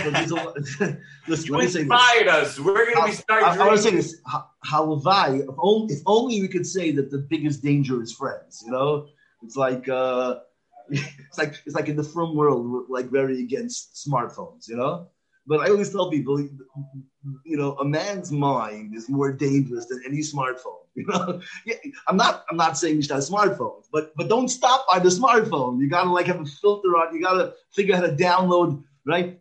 Listen, 1.27 1.53
you 1.53 1.59
inspired 1.59 2.27
us. 2.27 2.59
We're 2.59 2.91
going 2.91 2.95
to 2.95 3.05
be 3.05 3.11
starting. 3.13 3.47
I, 3.47 3.53
I, 3.53 3.55
I 3.55 3.67
want 3.67 3.77
to 3.77 3.83
say 3.83 3.91
this. 3.91 4.21
Halavai, 4.65 5.41
if 5.41 5.55
only, 5.57 5.93
if 5.93 6.01
only 6.05 6.41
we 6.41 6.47
could 6.47 6.67
say 6.67 6.91
that 6.91 7.09
the 7.09 7.19
biggest 7.19 7.63
danger 7.63 8.01
is 8.01 8.11
friends. 8.11 8.61
You 8.65 8.71
know, 8.71 9.07
it's 9.41 9.55
like 9.55 9.87
uh, 9.87 10.39
it's 10.89 11.37
like 11.37 11.55
it's 11.65 11.75
like 11.75 11.87
in 11.87 11.95
the 11.95 12.03
frum 12.03 12.35
world, 12.35 12.69
we're 12.69 12.87
like 12.89 13.09
very 13.09 13.39
against 13.39 14.05
smartphones. 14.05 14.67
You 14.67 14.75
know, 14.75 15.07
but 15.47 15.61
I 15.61 15.69
always 15.69 15.89
tell 15.89 16.09
people, 16.09 16.39
you 16.41 17.57
know, 17.57 17.75
a 17.77 17.85
man's 17.85 18.31
mind 18.31 18.95
is 18.95 19.09
more 19.09 19.31
dangerous 19.31 19.85
than 19.85 20.01
any 20.05 20.19
smartphone. 20.19 20.80
You 20.95 21.05
know, 21.07 21.39
I'm 22.09 22.17
not 22.17 22.43
I'm 22.49 22.57
not 22.57 22.77
saying 22.77 22.97
you 22.97 23.01
should 23.01 23.11
have 23.11 23.21
smartphones, 23.23 23.85
but 23.93 24.11
but 24.17 24.27
don't 24.27 24.49
stop 24.49 24.85
by 24.91 24.99
the 24.99 25.07
smartphone. 25.07 25.79
You 25.79 25.89
gotta 25.89 26.09
like 26.09 26.25
have 26.25 26.41
a 26.41 26.45
filter 26.45 26.89
on. 26.97 27.15
You 27.15 27.21
gotta 27.21 27.53
figure 27.71 27.95
out 27.95 28.01
how 28.01 28.07
to 28.07 28.15
download 28.15 28.83
right 29.05 29.39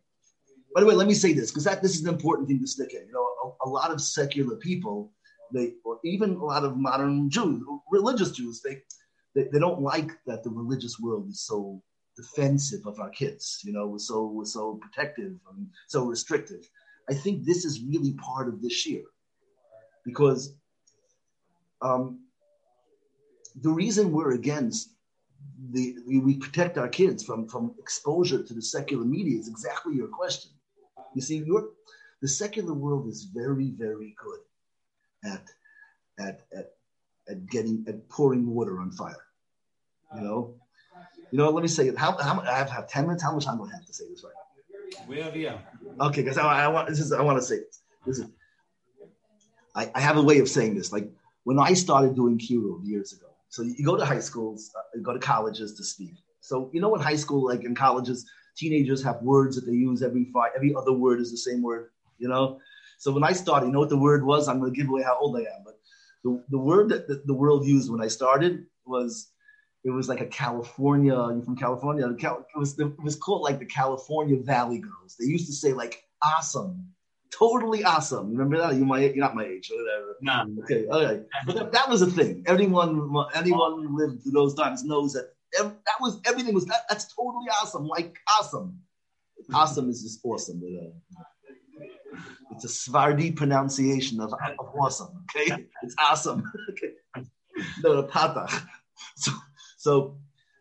by 0.75 0.81
the 0.81 0.87
way, 0.87 0.95
let 0.95 1.09
me 1.09 1.15
say 1.15 1.33
this 1.33 1.51
because 1.51 1.65
that 1.65 1.83
this 1.83 1.95
is 1.95 2.03
an 2.03 2.09
important 2.09 2.49
thing 2.49 2.61
to 2.61 2.67
stick 2.67 2.95
in. 2.95 3.07
You 3.07 3.13
know, 3.13 3.27
a, 3.45 3.69
a, 3.69 3.69
lot 3.69 3.91
of 3.91 4.01
secular 4.01 4.57
people, 4.57 5.13
they 5.53 5.75
or 5.85 5.99
even 6.05 6.35
a 6.35 6.45
lot 6.45 6.65
of 6.65 6.77
modern 6.77 7.29
Jews, 7.29 7.63
religious 7.91 8.31
Jews, 8.31 8.61
they, 8.63 8.83
they 9.35 9.49
they 9.53 9.59
don't 9.59 9.81
like 9.81 10.13
that 10.27 10.45
the 10.45 10.51
religious 10.51 10.99
world 11.01 11.29
is 11.29 11.43
so 11.45 11.83
defensive 12.17 12.87
of 12.87 13.01
our 13.01 13.11
kids. 13.11 13.61
You 13.65 13.73
know, 13.73 13.89
we're 13.89 13.99
so 13.99 14.27
we're 14.27 14.45
so 14.45 14.79
protective 14.81 15.33
and 15.53 15.67
so 15.89 16.05
restrictive. 16.05 16.69
I 17.09 17.15
think 17.15 17.45
this 17.45 17.65
is 17.65 17.83
really 17.83 18.13
part 18.15 18.49
of 18.49 18.63
this 18.63 18.87
year 18.87 19.03
because 20.05 20.55
um, 21.83 22.21
the 23.63 23.71
reason 23.71 24.13
we're 24.13 24.33
against 24.33 24.91
the 25.73 25.97
we 26.07 26.37
protect 26.37 26.79
our 26.79 26.89
kids 26.89 27.23
from 27.23 27.47
from 27.47 27.75
exposure 27.79 28.43
to 28.43 28.55
the 28.55 28.63
secular 28.63 29.05
media 29.05 29.39
is 29.39 29.49
exactly 29.49 29.95
your 29.95 30.09
question. 30.09 30.51
You 31.15 31.23
see, 31.23 31.45
The 32.21 32.29
secular 32.29 32.75
world 32.75 33.09
is 33.09 33.25
very, 33.25 33.71
very 33.71 34.15
good 34.25 34.41
at 35.33 35.45
at 36.19 36.41
at 36.57 36.73
at 37.29 37.47
getting 37.47 37.85
at 37.89 38.09
pouring 38.09 38.47
water 38.47 38.81
on 38.81 38.91
fire. 38.93 39.25
You 40.15 40.23
know, 40.23 40.55
you 41.31 41.39
know. 41.39 41.51
Let 41.51 41.63
me 41.63 41.69
say 41.69 41.89
it. 41.89 41.97
How, 41.97 42.17
how 42.19 42.41
I 42.41 42.59
have, 42.59 42.71
have 42.71 42.89
ten 42.89 43.07
minutes. 43.07 43.23
How 43.23 43.33
much 43.33 43.45
time 43.45 43.59
do 43.59 43.65
I 43.65 43.73
have 43.73 43.87
to 43.87 43.93
say 43.93 44.05
this 44.11 44.25
right 44.25 44.33
now? 44.35 45.05
We 45.09 45.21
have 45.21 45.37
yeah. 45.37 45.59
Okay, 46.01 46.23
because 46.23 46.39
I, 46.39 46.65
I, 46.65 46.69
want 46.69 46.89
this 46.89 47.01
is 47.01 47.13
I 47.13 47.23
want 47.23 47.39
to 47.39 47.45
say 47.45 47.59
this. 47.59 47.83
this 48.07 48.19
is, 48.19 48.27
I, 49.75 49.91
I 49.95 50.01
have 50.01 50.17
a 50.17 50.23
way 50.23 50.39
of 50.41 50.49
saying 50.49 50.75
this. 50.75 50.93
Like 50.93 51.09
when 51.51 51.59
I 51.59 51.73
started 51.75 52.15
doing 52.15 52.39
Kiruv 52.39 52.87
years 52.87 53.13
ago. 53.13 53.27
So 53.49 53.63
you 53.63 53.85
go 53.85 53.97
to 53.97 54.05
high 54.05 54.21
schools, 54.21 54.71
uh, 54.79 54.83
you 54.95 55.03
go 55.03 55.13
to 55.13 55.19
colleges 55.19 55.75
to 55.75 55.83
speak. 55.83 56.15
So 56.41 56.71
you 56.73 56.81
know 56.81 56.95
in 56.95 57.01
high 57.01 57.17
school, 57.17 57.45
like 57.45 57.65
in 57.65 57.75
colleges, 57.75 58.25
teenagers 58.57 59.03
have 59.03 59.21
words 59.21 59.57
that 59.57 59.67
they 59.67 59.73
use 59.73 60.01
every 60.05 60.27
five, 60.33 60.53
every 60.55 60.73
other 60.77 60.93
word 60.93 61.19
is 61.21 61.33
the 61.33 61.43
same 61.49 61.61
word. 61.61 61.91
You 62.19 62.29
know. 62.29 62.61
So 62.99 63.11
when 63.11 63.25
I 63.25 63.33
started, 63.33 63.67
you 63.67 63.73
know 63.73 63.81
what 63.81 63.89
the 63.89 64.05
word 64.09 64.25
was? 64.25 64.47
I'm 64.47 64.61
going 64.61 64.73
to 64.73 64.81
give 64.81 64.89
away 64.89 65.03
how 65.03 65.19
old 65.19 65.37
I 65.37 65.41
am, 65.41 65.63
but 65.65 65.81
the, 66.23 66.41
the 66.51 66.59
word 66.59 66.89
that 66.91 67.09
the, 67.09 67.23
the 67.25 67.35
world 67.35 67.67
used 67.67 67.91
when 67.91 68.01
I 68.01 68.07
started 68.09 68.67
was 68.87 69.33
it 69.83 69.91
was 69.91 70.09
like 70.09 70.21
a 70.21 70.27
California. 70.27 71.15
You're 71.15 71.43
from 71.43 71.57
California. 71.57 72.07
It 72.07 72.47
was 72.55 72.79
it 72.79 73.03
was 73.03 73.17
called 73.17 73.43
like 73.43 73.59
the 73.59 73.67
California 73.81 74.37
Valley 74.37 74.79
Girls. 74.79 75.17
They 75.19 75.27
used 75.27 75.47
to 75.47 75.53
say 75.53 75.73
like 75.73 76.05
awesome, 76.23 76.87
totally 77.33 77.85
awesome. 77.85 78.31
Remember 78.31 78.59
that? 78.59 78.75
You 78.75 78.85
might 78.85 79.15
you're 79.15 79.25
not 79.25 79.35
my 79.35 79.45
age 79.45 79.71
or 79.71 79.83
whatever. 79.83 80.17
No. 80.21 80.63
Okay. 80.65 80.87
Okay. 80.87 81.23
But 81.47 81.57
that, 81.57 81.73
that 81.73 81.89
was 81.89 82.03
a 82.03 82.11
thing. 82.11 82.45
Anyone 82.47 83.13
anyone 83.35 83.87
who 83.87 83.97
lived 83.97 84.23
through 84.23 84.33
those 84.33 84.55
times 84.55 84.85
knows 84.85 85.13
that 85.15 85.33
that 85.59 86.01
was 86.01 86.21
everything 86.27 86.55
was 86.55 86.67
that, 86.67 86.83
that's 86.89 87.13
totally 87.15 87.47
awesome. 87.61 87.87
Like 87.87 88.17
awesome. 88.39 88.79
Awesome 89.53 89.89
is 89.89 90.03
just 90.03 90.21
awesome. 90.25 90.63
It's 92.53 92.65
a 92.65 92.69
Sfardi 92.91 93.35
pronunciation 93.35 94.21
of, 94.21 94.33
of 94.33 94.75
awesome. 94.79 95.25
Okay, 95.37 95.67
it's 95.83 95.95
awesome. 95.99 96.51
okay, 96.71 96.93
no, 97.83 98.03
the 98.03 98.09
patach. 98.09 98.67
So, 99.17 99.33
so 99.79 100.19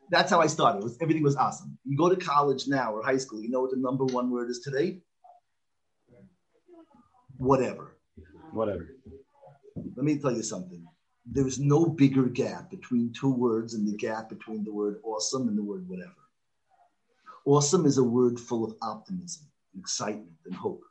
that's 0.10 0.32
how 0.32 0.40
I 0.40 0.48
started. 0.48 0.84
Was, 0.84 0.98
everything 1.02 1.24
was 1.24 1.36
awesome. 1.36 1.78
You 1.84 1.98
go 1.98 2.10
to 2.10 2.16
college 2.16 2.68
now 2.68 2.94
or 2.94 3.04
high 3.04 3.18
school. 3.18 3.42
You 3.42 3.50
know 3.50 3.62
what 3.62 3.72
the 3.72 3.78
number 3.78 4.06
one 4.06 4.32
word 4.32 4.50
is 4.50 4.60
today? 4.60 5.00
Whatever. 7.40 7.96
Whatever. 8.52 8.96
Let 9.96 10.04
me 10.04 10.20
tell 10.20 10.34
you 10.34 10.44
something. 10.44 10.86
There's 11.26 11.58
no 11.58 11.86
bigger 11.86 12.24
gap 12.24 12.70
between 12.70 13.14
two 13.14 13.32
words 13.32 13.72
than 13.74 13.86
the 13.86 13.96
gap 13.96 14.28
between 14.28 14.66
the 14.66 14.74
word 14.74 15.00
awesome 15.06 15.48
and 15.48 15.58
the 15.58 15.64
word 15.64 15.88
whatever. 15.88 16.12
Awesome 17.46 17.86
is 17.86 17.98
a 17.98 18.04
word 18.04 18.38
full 18.38 18.66
of 18.66 18.76
optimism, 18.82 19.48
excitement, 19.78 20.36
and 20.46 20.54
hope. 20.54 20.84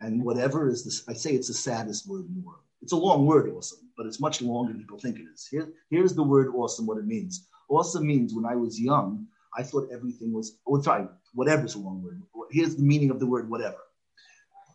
And 0.00 0.24
whatever 0.24 0.68
is 0.68 0.84
this, 0.84 1.04
I 1.08 1.12
say 1.12 1.30
it's 1.30 1.46
the 1.46 1.54
saddest 1.54 2.08
word 2.08 2.26
in 2.26 2.34
the 2.34 2.40
world. 2.40 2.64
It's 2.82 2.92
a 2.92 2.96
long 2.96 3.24
word, 3.24 3.48
awesome, 3.56 3.88
but 3.96 4.06
it's 4.06 4.18
much 4.18 4.42
longer 4.42 4.72
than 4.72 4.80
people 4.80 4.98
think 4.98 5.20
it 5.20 5.26
is. 5.32 5.46
Here, 5.46 5.68
here's 5.90 6.14
the 6.14 6.24
word 6.24 6.48
awesome, 6.56 6.86
what 6.86 6.98
it 6.98 7.06
means. 7.06 7.46
Awesome 7.68 8.04
means 8.04 8.34
when 8.34 8.46
I 8.46 8.56
was 8.56 8.80
young, 8.80 9.28
I 9.56 9.62
thought 9.62 9.90
everything 9.92 10.32
was, 10.32 10.58
oh, 10.66 10.82
sorry, 10.82 11.06
whatever 11.34 11.66
is 11.66 11.76
a 11.76 11.78
long 11.78 12.02
word. 12.02 12.20
Here's 12.50 12.74
the 12.74 12.82
meaning 12.82 13.10
of 13.12 13.20
the 13.20 13.26
word 13.26 13.48
whatever. 13.48 13.78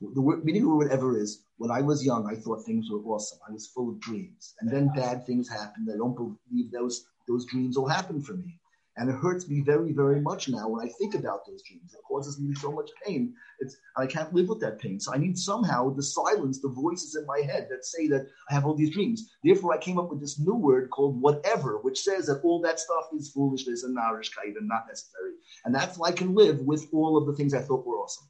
The 0.01 0.21
word, 0.21 0.45
meaning 0.45 0.63
of 0.63 0.75
whatever 0.75 1.17
is, 1.17 1.43
when 1.57 1.71
I 1.71 1.81
was 1.81 2.05
young, 2.05 2.27
I 2.27 2.35
thought 2.35 2.65
things 2.65 2.89
were 2.89 2.99
awesome. 2.99 3.39
I 3.47 3.51
was 3.51 3.67
full 3.67 3.89
of 3.89 3.99
dreams. 3.99 4.53
And 4.59 4.69
then 4.69 4.91
bad 4.95 5.25
things 5.25 5.49
happened. 5.49 5.89
I 5.91 5.97
don't 5.97 6.15
believe 6.15 6.71
those, 6.71 7.05
those 7.27 7.45
dreams 7.45 7.77
will 7.77 7.87
happen 7.87 8.21
for 8.21 8.33
me. 8.33 8.59
And 8.97 9.11
it 9.11 9.13
hurts 9.13 9.47
me 9.47 9.61
very, 9.61 9.91
very 9.91 10.19
much 10.19 10.49
now 10.49 10.67
when 10.67 10.83
I 10.83 10.91
think 10.91 11.13
about 11.13 11.45
those 11.45 11.61
dreams. 11.61 11.93
It 11.93 12.01
causes 12.07 12.39
me 12.39 12.55
so 12.55 12.71
much 12.71 12.89
pain. 13.05 13.33
It's 13.59 13.77
I 13.95 14.07
can't 14.07 14.33
live 14.33 14.49
with 14.49 14.59
that 14.61 14.79
pain. 14.79 14.99
So 14.99 15.13
I 15.13 15.17
need 15.17 15.37
somehow 15.37 15.93
to 15.93 16.01
silence 16.01 16.59
the 16.59 16.69
voices 16.69 17.15
in 17.15 17.23
my 17.27 17.41
head 17.41 17.67
that 17.69 17.85
say 17.85 18.07
that 18.07 18.25
I 18.49 18.55
have 18.55 18.65
all 18.65 18.73
these 18.73 18.93
dreams. 18.93 19.29
Therefore, 19.43 19.73
I 19.73 19.77
came 19.77 19.99
up 19.99 20.09
with 20.09 20.19
this 20.19 20.39
new 20.39 20.55
word 20.55 20.89
called 20.89 21.21
whatever, 21.21 21.77
which 21.77 21.99
says 21.99 22.25
that 22.25 22.41
all 22.43 22.59
that 22.61 22.79
stuff 22.79 23.05
is 23.15 23.29
foolishness 23.29 23.83
and 23.83 23.95
narishkeit 23.95 24.57
and 24.57 24.67
not 24.67 24.87
necessary. 24.87 25.33
And 25.65 25.75
that's 25.75 25.99
why 25.99 26.07
I 26.07 26.13
can 26.13 26.33
live 26.33 26.61
with 26.61 26.87
all 26.91 27.17
of 27.17 27.27
the 27.27 27.35
things 27.35 27.53
I 27.53 27.61
thought 27.61 27.85
were 27.85 27.97
awesome. 27.97 28.27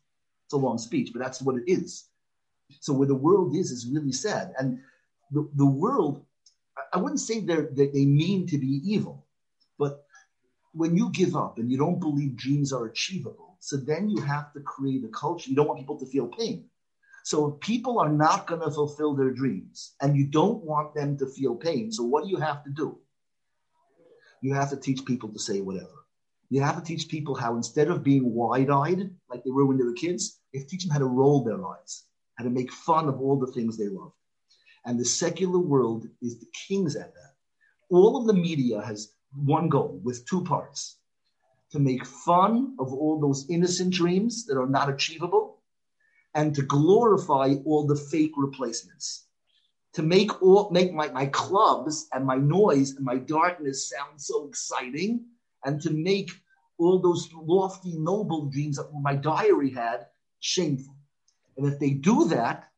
It's 0.48 0.54
a 0.54 0.58
long 0.58 0.78
speech, 0.78 1.12
but 1.12 1.22
that's 1.22 1.42
what 1.42 1.58
it 1.58 1.64
is. 1.68 2.06
So 2.80 2.94
where 2.94 3.08
the 3.08 3.16
world 3.16 3.54
is 3.54 3.70
is 3.70 3.86
really 3.86 4.14
sad. 4.14 4.54
And 4.58 4.80
the, 5.30 5.50
the 5.56 5.66
world, 5.66 6.26
I 6.94 7.00
wouldn't 7.00 7.20
say 7.20 7.42
they're, 7.42 7.70
that 7.76 7.92
they 7.94 8.06
mean 8.06 8.48
to 8.48 8.58
be 8.58 8.82
evil, 8.86 9.28
but 9.78 10.06
when 10.72 10.96
you 10.96 11.10
give 11.12 11.36
up 11.36 11.58
and 11.58 11.70
you 11.70 11.78
don't 11.78 12.00
believe 12.00 12.38
dreams 12.38 12.72
are 12.72 12.86
achievable, 12.86 13.58
so 13.60 13.76
then 13.76 14.10
you 14.10 14.22
have 14.22 14.54
to 14.54 14.62
create 14.62 15.04
a 15.04 15.10
culture. 15.10 15.50
You 15.50 15.58
don't 15.58 15.68
want 15.68 15.80
people 15.80 16.00
to 16.00 16.06
feel 16.06 16.28
pain. 16.28 16.70
So 17.26 17.48
if 17.48 17.60
people 17.60 18.00
are 18.00 18.08
not 18.08 18.48
going 18.48 18.62
to 18.62 18.72
fulfill 18.72 19.16
their 19.16 19.32
dreams 19.32 19.96
and 20.02 20.16
you 20.16 20.28
don't 20.28 20.64
want 20.64 20.96
them 20.96 21.18
to 21.18 21.28
feel 21.28 21.56
pain, 21.56 21.92
so 21.92 22.04
what 22.06 22.24
do 22.24 22.30
you 22.30 22.38
have 22.38 22.64
to 22.64 22.70
do? 22.70 23.00
You 24.42 24.54
have 24.54 24.70
to 24.70 24.78
teach 24.78 25.04
people 25.04 25.28
to 25.34 25.40
say 25.40 25.60
whatever. 25.60 26.07
You 26.50 26.62
have 26.62 26.78
to 26.78 26.84
teach 26.84 27.10
people 27.10 27.36
how 27.36 27.56
instead 27.56 27.90
of 27.90 28.04
being 28.04 28.34
wide-eyed 28.34 29.10
like 29.30 29.44
they 29.44 29.52
were 29.52 29.66
when 29.66 29.78
they 29.78 29.84
were 29.84 29.94
kids, 29.94 30.40
you 30.52 30.60
have 30.60 30.68
to 30.68 30.72
teach 30.72 30.84
them 30.84 30.94
how 30.94 31.00
to 31.00 31.06
roll 31.06 31.44
their 31.44 31.66
eyes, 31.68 32.04
how 32.36 32.46
to 32.46 32.50
make 32.50 32.72
fun 32.72 33.10
of 33.10 33.20
all 33.20 33.38
the 33.38 33.52
things 33.52 33.78
they 33.78 33.90
love. 33.90 34.14
And 34.86 34.98
the 34.98 35.06
secular 35.06 35.60
world 35.60 36.06
is 36.22 36.40
the 36.40 36.48
kings 36.68 36.96
at 36.96 37.14
that. 37.14 37.34
All 37.90 38.18
of 38.18 38.28
the 38.28 38.34
media 38.34 38.82
has 38.82 39.14
one 39.34 39.68
goal 39.68 40.00
with 40.04 40.26
two 40.26 40.44
parts 40.44 41.00
to 41.72 41.80
make 41.80 42.06
fun 42.06 42.76
of 42.80 42.94
all 42.94 43.20
those 43.20 43.46
innocent 43.50 43.94
dreams 43.94 44.46
that 44.46 44.58
are 44.58 44.70
not 44.70 44.90
achievable 44.90 45.58
and 46.34 46.56
to 46.56 46.62
glorify 46.62 47.56
all 47.66 47.86
the 47.86 47.96
fake 47.96 48.32
replacements 48.38 49.28
to 49.94 50.04
make 50.04 50.42
all 50.42 50.70
make 50.70 50.94
my, 50.94 51.08
my 51.10 51.26
clubs 51.26 52.08
and 52.14 52.26
my 52.26 52.36
noise 52.36 52.92
and 52.92 53.04
my 53.04 53.18
darkness 53.18 53.90
sound 53.90 54.22
so 54.22 54.48
exciting 54.48 55.26
and 55.68 55.80
to 55.82 55.92
make 55.92 56.32
all 56.80 56.98
those 57.00 57.30
lofty 57.34 57.94
noble 57.98 58.46
dreams 58.48 58.78
that 58.78 58.90
my 59.02 59.16
diary 59.16 59.72
had 59.72 60.08
shameful 60.40 60.96
and 61.58 61.72
if 61.72 61.78
they 61.80 61.92
do 61.92 62.28
that 62.30 62.70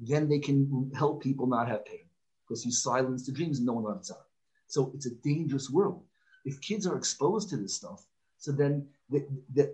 then 0.00 0.28
they 0.28 0.40
can 0.40 0.90
help 0.98 1.22
people 1.22 1.46
not 1.46 1.68
have 1.68 1.86
pain 1.86 2.06
because 2.42 2.64
you 2.66 2.72
silence 2.72 3.24
the 3.26 3.32
dreams 3.32 3.58
and 3.58 3.66
no 3.66 3.74
one 3.74 3.84
runs 3.84 4.10
out 4.10 4.26
so 4.74 4.90
it's 4.94 5.06
a 5.06 5.14
dangerous 5.22 5.70
world. 5.70 6.02
If 6.44 6.60
kids 6.60 6.86
are 6.86 6.96
exposed 6.96 7.48
to 7.50 7.56
this 7.56 7.76
stuff, 7.76 8.04
so 8.38 8.50
then 8.50 8.88
they, 9.08 9.24
they, 9.54 9.68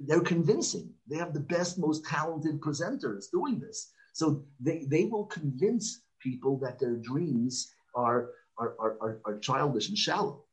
they're 0.00 0.20
convincing. 0.20 0.94
They 1.08 1.16
have 1.16 1.34
the 1.34 1.40
best, 1.40 1.78
most 1.78 2.06
talented 2.06 2.60
presenters 2.60 3.30
doing 3.30 3.58
this. 3.58 3.90
So 4.12 4.44
they, 4.60 4.84
they 4.86 5.04
will 5.06 5.26
convince 5.26 6.02
people 6.20 6.58
that 6.60 6.78
their 6.78 6.94
dreams 6.94 7.74
are, 7.94 8.30
are, 8.58 8.74
are, 8.78 9.18
are, 9.24 9.38
childish 9.38 9.88
and 9.88 9.98
shallow. 9.98 10.44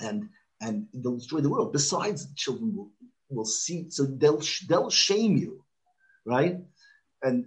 And, 0.00 0.28
and 0.60 0.86
they'll 0.94 1.16
destroy 1.16 1.40
the 1.40 1.50
world. 1.50 1.72
Besides, 1.72 2.32
children 2.34 2.74
will, 2.76 2.90
will 3.30 3.44
see, 3.44 3.90
so 3.90 4.04
they'll, 4.04 4.42
they'll 4.68 4.90
shame 4.90 5.36
you, 5.36 5.64
right? 6.24 6.58
And 7.22 7.46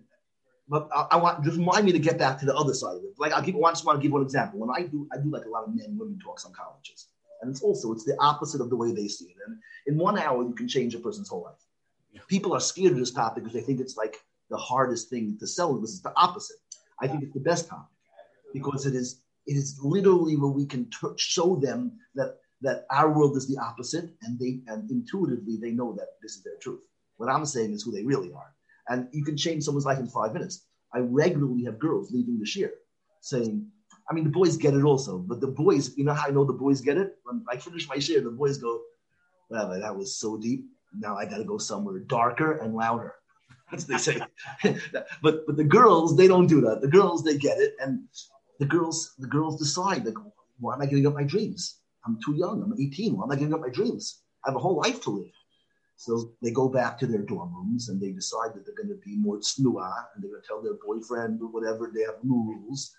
but 0.72 0.88
I, 0.96 1.08
I, 1.12 1.16
want 1.18 1.44
just 1.44 1.58
remind 1.58 1.86
me 1.86 1.92
to 1.92 2.00
get 2.00 2.18
back 2.18 2.40
to 2.40 2.46
the 2.46 2.56
other 2.56 2.74
side 2.74 2.96
of 2.96 3.04
it. 3.04 3.14
Like 3.18 3.34
I'll 3.34 3.42
give, 3.42 3.58
I 3.58 3.72
just 3.72 3.86
want 3.86 4.00
to 4.00 4.02
give 4.02 4.14
one 4.14 4.22
example. 4.22 4.58
When 4.58 4.70
I 4.70 4.88
do, 4.88 5.06
I 5.12 5.18
do 5.18 5.30
like 5.30 5.44
a 5.44 5.50
lot 5.50 5.66
of 5.68 5.76
men 5.76 5.98
women 6.00 6.18
talks 6.24 6.46
on 6.46 6.54
colleges, 6.54 7.08
and 7.42 7.52
it's 7.52 7.62
also 7.62 7.92
it's 7.92 8.06
the 8.06 8.16
opposite 8.20 8.62
of 8.62 8.70
the 8.70 8.78
way 8.78 8.94
they 8.94 9.10
see 9.10 9.26
it. 9.26 9.36
And 9.46 9.58
in 9.86 9.98
one 9.98 10.18
hour, 10.18 10.44
you 10.44 10.54
can 10.54 10.70
change 10.70 10.96
a 10.96 11.00
person's 11.00 11.28
whole 11.28 11.44
life. 11.44 11.62
Yeah. 12.14 12.22
People 12.30 12.54
are 12.54 12.62
scared 12.62 12.94
of 12.94 13.00
this 13.00 13.12
topic 13.12 13.44
because 13.44 13.54
they 13.54 13.66
think 13.66 13.82
it's 13.82 13.98
like 13.98 14.16
the 14.50 14.56
hardest 14.56 15.10
thing 15.10 15.38
to 15.42 15.46
sell. 15.46 15.78
This 15.78 15.92
is 15.92 16.02
the 16.02 16.14
opposite. 16.16 16.58
I 17.02 17.08
think 17.08 17.24
it's 17.24 17.34
the 17.34 17.42
best 17.42 17.68
topic 17.68 17.92
because 18.54 18.86
it 18.86 18.96
is 18.96 19.22
it 19.46 19.58
is 19.58 19.78
literally 19.84 20.38
where 20.38 20.52
we 20.52 20.66
can 20.66 20.86
t- 20.86 21.18
show 21.18 21.58
them 21.58 22.00
that 22.16 22.38
that 22.62 22.86
our 22.92 23.12
world 23.12 23.36
is 23.38 23.48
the 23.48 23.58
opposite, 23.58 24.10
and 24.22 24.40
they 24.40 24.62
and 24.68 24.90
intuitively 24.90 25.58
they 25.58 25.72
know 25.72 25.94
that 25.94 26.10
this 26.22 26.36
is 26.36 26.44
their 26.44 26.58
truth. 26.62 26.82
What 27.18 27.30
I'm 27.30 27.46
saying 27.46 27.74
is 27.74 27.84
who 27.84 27.92
they 27.92 28.04
really 28.04 28.32
are 28.34 28.54
and 28.92 29.08
you 29.12 29.24
can 29.24 29.38
change 29.38 29.64
someone's 29.64 29.86
life 29.86 30.00
in 30.00 30.08
five 30.08 30.34
minutes. 30.34 30.66
I 30.94 31.00
regularly 31.00 31.64
have 31.64 31.80
girls 31.80 32.12
leaving 32.12 32.40
the 32.40 32.46
shiur 32.46 32.72
saying, 33.22 33.66
I 34.10 34.14
mean, 34.14 34.26
the 34.26 34.30
boys 34.30 34.58
get 34.58 34.74
it 34.74 34.84
also, 34.84 35.18
but 35.20 35.40
the 35.40 35.48
boys, 35.48 35.96
you 35.98 36.04
know 36.04 36.14
how 36.14 36.28
I 36.28 36.32
know 36.32 36.44
the 36.44 36.54
boys 36.54 36.82
get 36.82 36.98
it? 36.98 37.16
When 37.24 37.44
I 37.50 37.58
finish 37.58 37.88
my 37.88 37.96
shiur, 37.98 38.24
the 38.24 38.32
boys 38.32 38.58
go, 38.58 38.82
well, 39.50 39.70
that 39.80 39.96
was 39.96 40.18
so 40.18 40.38
deep. 40.38 40.66
Now 40.98 41.16
I 41.16 41.26
got 41.26 41.38
to 41.38 41.46
go 41.46 41.58
somewhere 41.58 42.00
darker 42.00 42.58
and 42.58 42.76
louder. 42.76 43.14
That's 43.72 43.88
what 43.88 44.04
they 44.64 44.74
say. 44.74 44.78
but 45.24 45.46
but 45.46 45.56
the 45.56 45.64
girls, 45.64 46.18
they 46.18 46.28
don't 46.28 46.48
do 46.48 46.60
that. 46.62 46.82
The 46.82 46.90
girls, 46.90 47.24
they 47.24 47.38
get 47.38 47.58
it, 47.58 47.76
and 47.80 48.02
the 48.60 48.66
girls, 48.66 49.14
the 49.20 49.28
girls 49.28 49.58
decide 49.58 50.06
like, 50.06 50.18
why 50.60 50.74
am 50.74 50.82
I 50.82 50.86
giving 50.86 51.08
up 51.08 51.14
my 51.14 51.24
dreams? 51.24 51.81
I'm 52.06 52.20
too 52.24 52.36
young. 52.36 52.64
I'm 52.64 52.74
18. 52.80 53.18
Why 53.18 53.24
am 53.24 53.32
I 53.32 53.36
giving 53.36 53.54
up 53.54 53.62
my 53.62 53.70
dreams? 53.70 54.22
I 54.46 54.50
have 54.50 54.56
a 54.56 54.60
whole 54.60 54.78
life 54.78 55.02
to 55.04 55.12
live. 55.12 55.32
So 55.98 56.32
they 56.42 56.52
go 56.52 56.68
back 56.68 56.98
to 57.00 57.08
their 57.08 57.22
dorm 57.22 57.54
rooms 57.54 57.90
and 57.90 58.02
they 58.02 58.12
decide 58.12 58.56
that 58.56 58.66
they're 58.66 58.76
going 58.76 58.90
to 58.90 59.06
be 59.06 59.16
more 59.18 59.38
tznua 59.38 59.94
and 60.16 60.24
they're 60.24 60.32
going 60.32 60.42
to 60.42 60.48
tell 60.48 60.62
their 60.62 60.78
boyfriend 60.84 61.40
or 61.42 61.48
whatever 61.48 61.92
they 61.94 62.02
have 62.02 62.24
new 62.24 62.44
rules. 62.44 62.92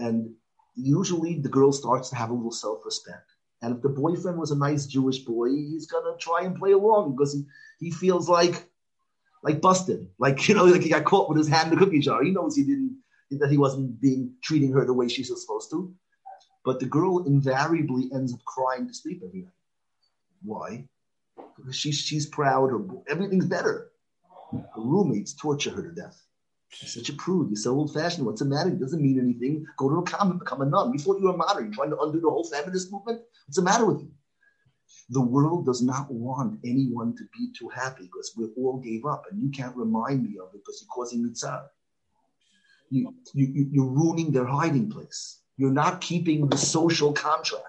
And 0.00 0.34
usually 0.74 1.38
the 1.38 1.48
girl 1.48 1.72
starts 1.72 2.10
to 2.10 2.16
have 2.16 2.30
a 2.30 2.34
little 2.34 2.50
self 2.50 2.84
respect. 2.84 3.30
And 3.62 3.76
if 3.76 3.82
the 3.82 3.88
boyfriend 3.88 4.36
was 4.36 4.50
a 4.50 4.58
nice 4.58 4.86
Jewish 4.86 5.20
boy, 5.20 5.50
he's 5.50 5.86
going 5.86 6.04
to 6.04 6.18
try 6.18 6.42
and 6.42 6.56
play 6.56 6.72
along 6.72 7.12
because 7.12 7.32
he, 7.32 7.44
he 7.78 7.90
feels 7.92 8.28
like, 8.28 8.68
like 9.44 9.60
busted, 9.60 10.08
like 10.18 10.48
you 10.48 10.56
know, 10.56 10.64
like 10.74 10.82
he 10.82 10.90
got 10.90 11.04
caught 11.04 11.28
with 11.28 11.38
his 11.38 11.48
hand 11.48 11.72
in 11.72 11.78
the 11.78 11.84
cookie 11.84 12.00
jar. 12.00 12.24
He 12.24 12.30
knows 12.30 12.56
he 12.56 12.64
didn't 12.64 12.98
that 13.30 13.50
he 13.50 13.58
wasn't 13.58 14.00
being 14.00 14.32
treating 14.42 14.72
her 14.72 14.84
the 14.84 14.92
way 14.92 15.08
she's 15.08 15.28
supposed 15.28 15.70
to. 15.70 15.92
But 16.64 16.80
the 16.80 16.86
girl 16.86 17.24
invariably 17.26 18.10
ends 18.14 18.32
up 18.32 18.44
crying 18.44 18.88
to 18.88 18.94
sleep 18.94 19.22
every 19.24 19.42
night. 19.42 19.52
Why? 20.42 20.88
Because 21.56 21.76
she's 21.76 21.98
she's 21.98 22.26
proud. 22.26 22.70
Her 22.70 22.80
everything's 23.08 23.46
better. 23.46 23.90
Her 24.52 24.64
roommates 24.76 25.34
torture 25.34 25.70
her 25.70 25.82
to 25.82 25.92
death. 25.92 26.20
She's 26.68 26.94
such 26.94 27.08
a 27.08 27.12
prude. 27.12 27.50
You're 27.50 27.56
so 27.56 27.72
old 27.72 27.92
fashioned. 27.92 28.26
What's 28.26 28.40
the 28.40 28.46
matter? 28.46 28.70
It 28.70 28.80
doesn't 28.80 29.00
mean 29.00 29.20
anything. 29.20 29.64
Go 29.76 29.88
to 29.90 29.98
a 29.98 30.02
convent, 30.02 30.40
become 30.40 30.62
a 30.62 30.66
nun. 30.66 30.92
You 30.92 30.98
thought 30.98 31.20
you 31.20 31.26
were 31.26 31.36
modern. 31.36 31.66
You're 31.66 31.74
trying 31.74 31.90
to 31.90 32.00
undo 32.00 32.20
the 32.20 32.30
whole 32.30 32.44
feminist 32.44 32.90
movement. 32.90 33.20
What's 33.46 33.56
the 33.56 33.62
matter 33.62 33.86
with 33.86 34.00
you? 34.00 34.10
The 35.10 35.20
world 35.20 35.66
does 35.66 35.82
not 35.82 36.10
want 36.10 36.58
anyone 36.64 37.14
to 37.16 37.24
be 37.36 37.52
too 37.56 37.68
happy 37.68 38.04
because 38.04 38.32
we 38.36 38.46
all 38.56 38.78
gave 38.78 39.04
up, 39.04 39.24
and 39.30 39.40
you 39.40 39.50
can't 39.50 39.76
remind 39.76 40.24
me 40.24 40.38
of 40.38 40.48
it 40.54 40.62
because 40.64 40.80
you're 40.80 40.94
causing 40.94 41.22
me 41.22 41.30
tzar. 41.30 41.66
You, 42.90 43.14
you, 43.34 43.68
you're 43.70 43.90
ruining 43.90 44.32
their 44.32 44.46
hiding 44.46 44.90
place. 44.90 45.40
You're 45.56 45.70
not 45.70 46.00
keeping 46.00 46.48
the 46.48 46.56
social 46.56 47.12
contract. 47.12 47.64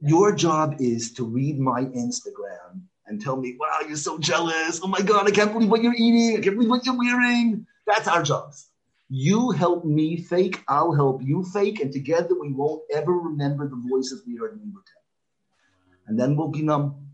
Your 0.00 0.34
job 0.34 0.76
is 0.80 1.12
to 1.12 1.24
read 1.24 1.58
my 1.58 1.84
Instagram 1.84 2.82
and 3.06 3.20
tell 3.20 3.36
me, 3.36 3.56
wow, 3.58 3.80
you're 3.86 3.96
so 3.96 4.18
jealous. 4.18 4.80
Oh 4.82 4.88
my 4.88 5.00
God, 5.00 5.28
I 5.28 5.30
can't 5.30 5.52
believe 5.52 5.70
what 5.70 5.82
you're 5.82 5.94
eating. 5.94 6.36
I 6.36 6.40
can't 6.40 6.56
believe 6.56 6.70
what 6.70 6.84
you're 6.84 6.98
wearing. 6.98 7.66
That's 7.86 8.08
our 8.08 8.22
jobs. 8.22 8.68
You 9.08 9.50
help 9.50 9.84
me 9.84 10.16
fake, 10.16 10.64
I'll 10.68 10.94
help 10.94 11.22
you 11.22 11.44
fake, 11.44 11.80
and 11.80 11.92
together 11.92 12.30
we 12.40 12.50
won't 12.50 12.82
ever 12.90 13.12
remember 13.12 13.68
the 13.68 13.80
voices 13.90 14.22
we 14.26 14.36
heard 14.36 14.52
when 14.52 14.68
we 14.68 14.72
were 14.72 14.80
10. 14.80 16.06
And 16.06 16.18
then 16.18 16.34
we'll 16.34 16.48
be 16.48 16.62
numb. 16.62 17.08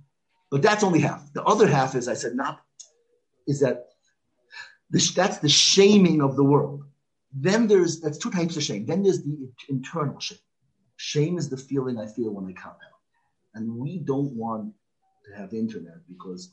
But 0.51 0.63
that's 0.63 0.85
only 0.85 1.01
half. 1.01 1.33
The 1.33 1.43
other 1.43 1.67
half 1.67 1.95
is, 1.95 2.07
I 2.07 2.15
said, 2.15 2.37
not, 2.37 2.61
is 3.49 3.61
that 3.61 3.89
this, 4.91 5.11
that's 5.13 5.39
the 5.39 5.49
shaming 5.49 6.23
of 6.23 6.37
the 6.37 6.45
world. 6.45 6.85
Then 7.33 7.67
there's, 7.67 8.01
that's 8.01 8.19
two 8.19 8.31
types 8.31 8.57
of 8.57 8.63
shame. 8.63 8.87
Then 8.87 9.03
there's 9.03 9.23
the 9.23 9.51
internal 9.69 10.19
shame. 10.19 10.39
Shame 10.97 11.39
is 11.39 11.49
the 11.49 11.57
feeling 11.57 11.99
I 11.99 12.07
feel 12.07 12.31
when 12.31 12.47
I 12.47 12.53
come 12.53 12.73
out. 12.73 12.99
And 13.55 13.77
we 13.77 13.99
don't 13.99 14.35
want 14.35 14.73
to 15.27 15.37
have 15.37 15.53
internet 15.53 15.99
because 16.09 16.51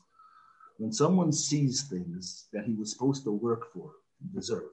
when 0.78 0.92
someone 0.92 1.32
sees 1.32 1.82
things 1.82 2.46
that 2.52 2.64
he 2.64 2.74
was 2.74 2.92
supposed 2.92 3.24
to 3.24 3.32
work 3.32 3.72
for, 3.72 3.92
deserve, 4.34 4.72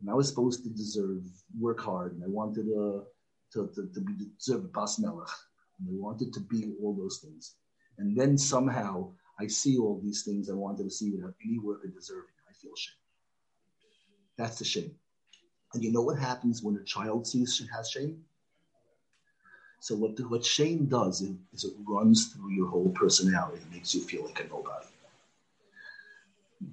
and 0.00 0.10
I 0.10 0.14
was 0.14 0.28
supposed 0.28 0.64
to 0.64 0.70
deserve, 0.70 1.22
work 1.58 1.80
hard, 1.80 2.12
and 2.12 2.24
I 2.24 2.28
wanted 2.28 2.66
to, 2.66 3.04
to, 3.52 3.70
to, 3.74 3.88
to 3.94 4.00
be 4.00 4.12
deserve 4.38 4.72
bas 4.72 4.98
melech, 4.98 5.28
and 5.78 5.88
I 5.88 5.92
wanted 5.92 6.32
to 6.34 6.40
be 6.40 6.74
all 6.82 6.94
those 6.94 7.20
things. 7.22 7.54
And 7.98 8.16
then 8.16 8.36
somehow 8.36 9.12
I 9.38 9.46
see 9.46 9.78
all 9.78 10.00
these 10.02 10.22
things 10.24 10.50
I 10.50 10.54
wanted 10.54 10.84
to 10.84 10.90
see 10.90 11.10
without 11.10 11.34
any 11.44 11.58
work 11.58 11.84
of 11.84 11.94
deserving. 11.94 12.34
I 12.48 12.52
feel 12.54 12.72
shame. 12.76 13.01
That's 14.42 14.58
the 14.58 14.64
shame. 14.64 14.90
And 15.72 15.84
you 15.84 15.92
know 15.92 16.02
what 16.02 16.18
happens 16.18 16.64
when 16.64 16.74
a 16.74 16.82
child 16.82 17.28
sees 17.28 17.54
she 17.54 17.64
has 17.72 17.88
shame? 17.88 18.24
So 19.78 19.94
what 19.94 20.18
what 20.28 20.44
shame 20.44 20.86
does 20.86 21.20
is, 21.20 21.64
it 21.64 21.72
runs 21.86 22.26
through 22.32 22.50
your 22.50 22.68
whole 22.68 22.90
personality. 22.90 23.62
It 23.62 23.72
makes 23.72 23.94
you 23.94 24.02
feel 24.02 24.24
like 24.24 24.40
a 24.44 24.48
nobody. 24.48 24.86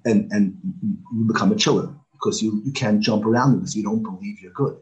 And 0.05 0.31
and 0.31 0.57
you 1.13 1.25
become 1.25 1.51
a 1.51 1.55
chiller 1.55 1.93
because 2.13 2.41
you, 2.41 2.59
you 2.65 2.71
can't 2.71 3.01
jump 3.01 3.23
around 3.23 3.59
because 3.59 3.75
you 3.75 3.83
don't 3.83 4.01
believe 4.01 4.41
you're 4.41 4.51
good. 4.51 4.77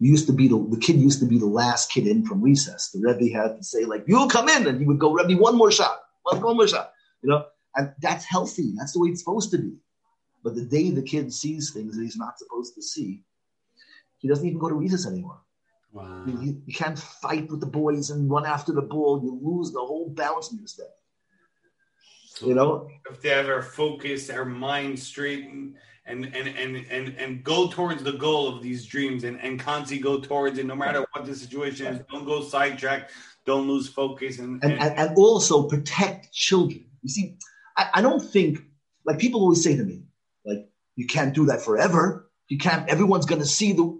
You 0.00 0.10
used 0.10 0.26
to 0.26 0.32
be 0.32 0.48
the, 0.48 0.58
the 0.58 0.78
kid 0.78 0.96
used 0.96 1.20
to 1.20 1.26
be 1.26 1.38
the 1.38 1.46
last 1.46 1.92
kid 1.92 2.08
in 2.08 2.26
from 2.26 2.42
recess. 2.42 2.90
The 2.90 2.98
Rebbe 2.98 3.32
had 3.32 3.58
to 3.58 3.62
say 3.62 3.84
like, 3.84 4.02
"You'll 4.08 4.28
come 4.28 4.48
in," 4.48 4.66
and 4.66 4.80
he 4.80 4.86
would 4.86 4.98
go, 4.98 5.12
"Rebbe, 5.12 5.40
one 5.40 5.56
more 5.56 5.70
shot, 5.70 6.00
one 6.24 6.56
more 6.56 6.66
shot." 6.66 6.92
You 7.22 7.30
know, 7.30 7.44
and 7.76 7.92
that's 8.00 8.24
healthy. 8.24 8.74
That's 8.76 8.92
the 8.92 9.00
way 9.00 9.10
it's 9.10 9.20
supposed 9.20 9.52
to 9.52 9.58
be. 9.58 9.72
But 10.42 10.54
the 10.54 10.64
day 10.64 10.90
the 10.90 11.02
kid 11.02 11.32
sees 11.32 11.70
things 11.70 11.96
that 11.96 12.02
he's 12.02 12.16
not 12.16 12.38
supposed 12.38 12.74
to 12.74 12.82
see, 12.82 13.22
he 14.18 14.28
doesn't 14.28 14.46
even 14.46 14.58
go 14.58 14.68
to 14.68 14.74
recess 14.74 15.06
anymore. 15.06 15.40
Wow. 15.92 16.24
You, 16.26 16.62
you, 16.66 16.74
can't 16.74 16.98
fight 16.98 17.50
with 17.50 17.60
the 17.60 17.66
boys 17.66 18.10
and 18.10 18.30
run 18.30 18.46
after 18.46 18.72
the 18.72 18.82
ball. 18.82 19.20
You 19.22 19.38
lose 19.42 19.72
the 19.72 19.80
whole 19.80 20.08
balance 20.08 20.50
in 20.50 20.58
your 20.58 20.66
step. 20.66 20.90
You 22.40 22.54
know, 22.54 22.88
if 23.10 23.20
they 23.20 23.28
have 23.28 23.48
our 23.48 23.62
focus, 23.62 24.30
our 24.30 24.46
mind 24.46 24.98
straight, 24.98 25.44
and 25.44 25.76
and 26.06 26.26
and 26.34 26.76
and 26.90 27.14
and, 27.18 27.44
go 27.44 27.68
towards 27.68 28.02
the 28.02 28.12
goal 28.12 28.48
of 28.48 28.62
these 28.62 28.86
dreams, 28.86 29.24
and 29.24 29.38
and 29.40 29.60
constantly 29.60 30.02
go 30.02 30.18
towards 30.18 30.58
it, 30.58 30.64
no 30.64 30.74
matter 30.74 31.04
what 31.12 31.26
the 31.26 31.34
situation 31.34 31.86
is. 31.86 32.00
Don't 32.10 32.24
go 32.24 32.42
sidetrack. 32.42 33.10
Don't 33.44 33.68
lose 33.68 33.88
focus, 33.88 34.38
and 34.38 34.64
and, 34.64 34.72
and, 34.72 34.98
and 34.98 35.16
also 35.16 35.68
protect 35.68 36.32
children. 36.32 36.86
You 37.02 37.08
see, 37.10 37.36
I, 37.76 37.90
I 37.94 38.02
don't 38.02 38.20
think 38.20 38.60
like 39.04 39.18
people 39.18 39.42
always 39.42 39.62
say 39.62 39.76
to 39.76 39.84
me, 39.84 40.02
you 40.96 41.06
can't 41.06 41.34
do 41.34 41.46
that 41.46 41.62
forever. 41.62 42.28
You 42.48 42.58
can't. 42.58 42.88
Everyone's 42.88 43.26
going 43.26 43.40
to 43.40 43.46
see 43.46 43.72
the. 43.72 43.98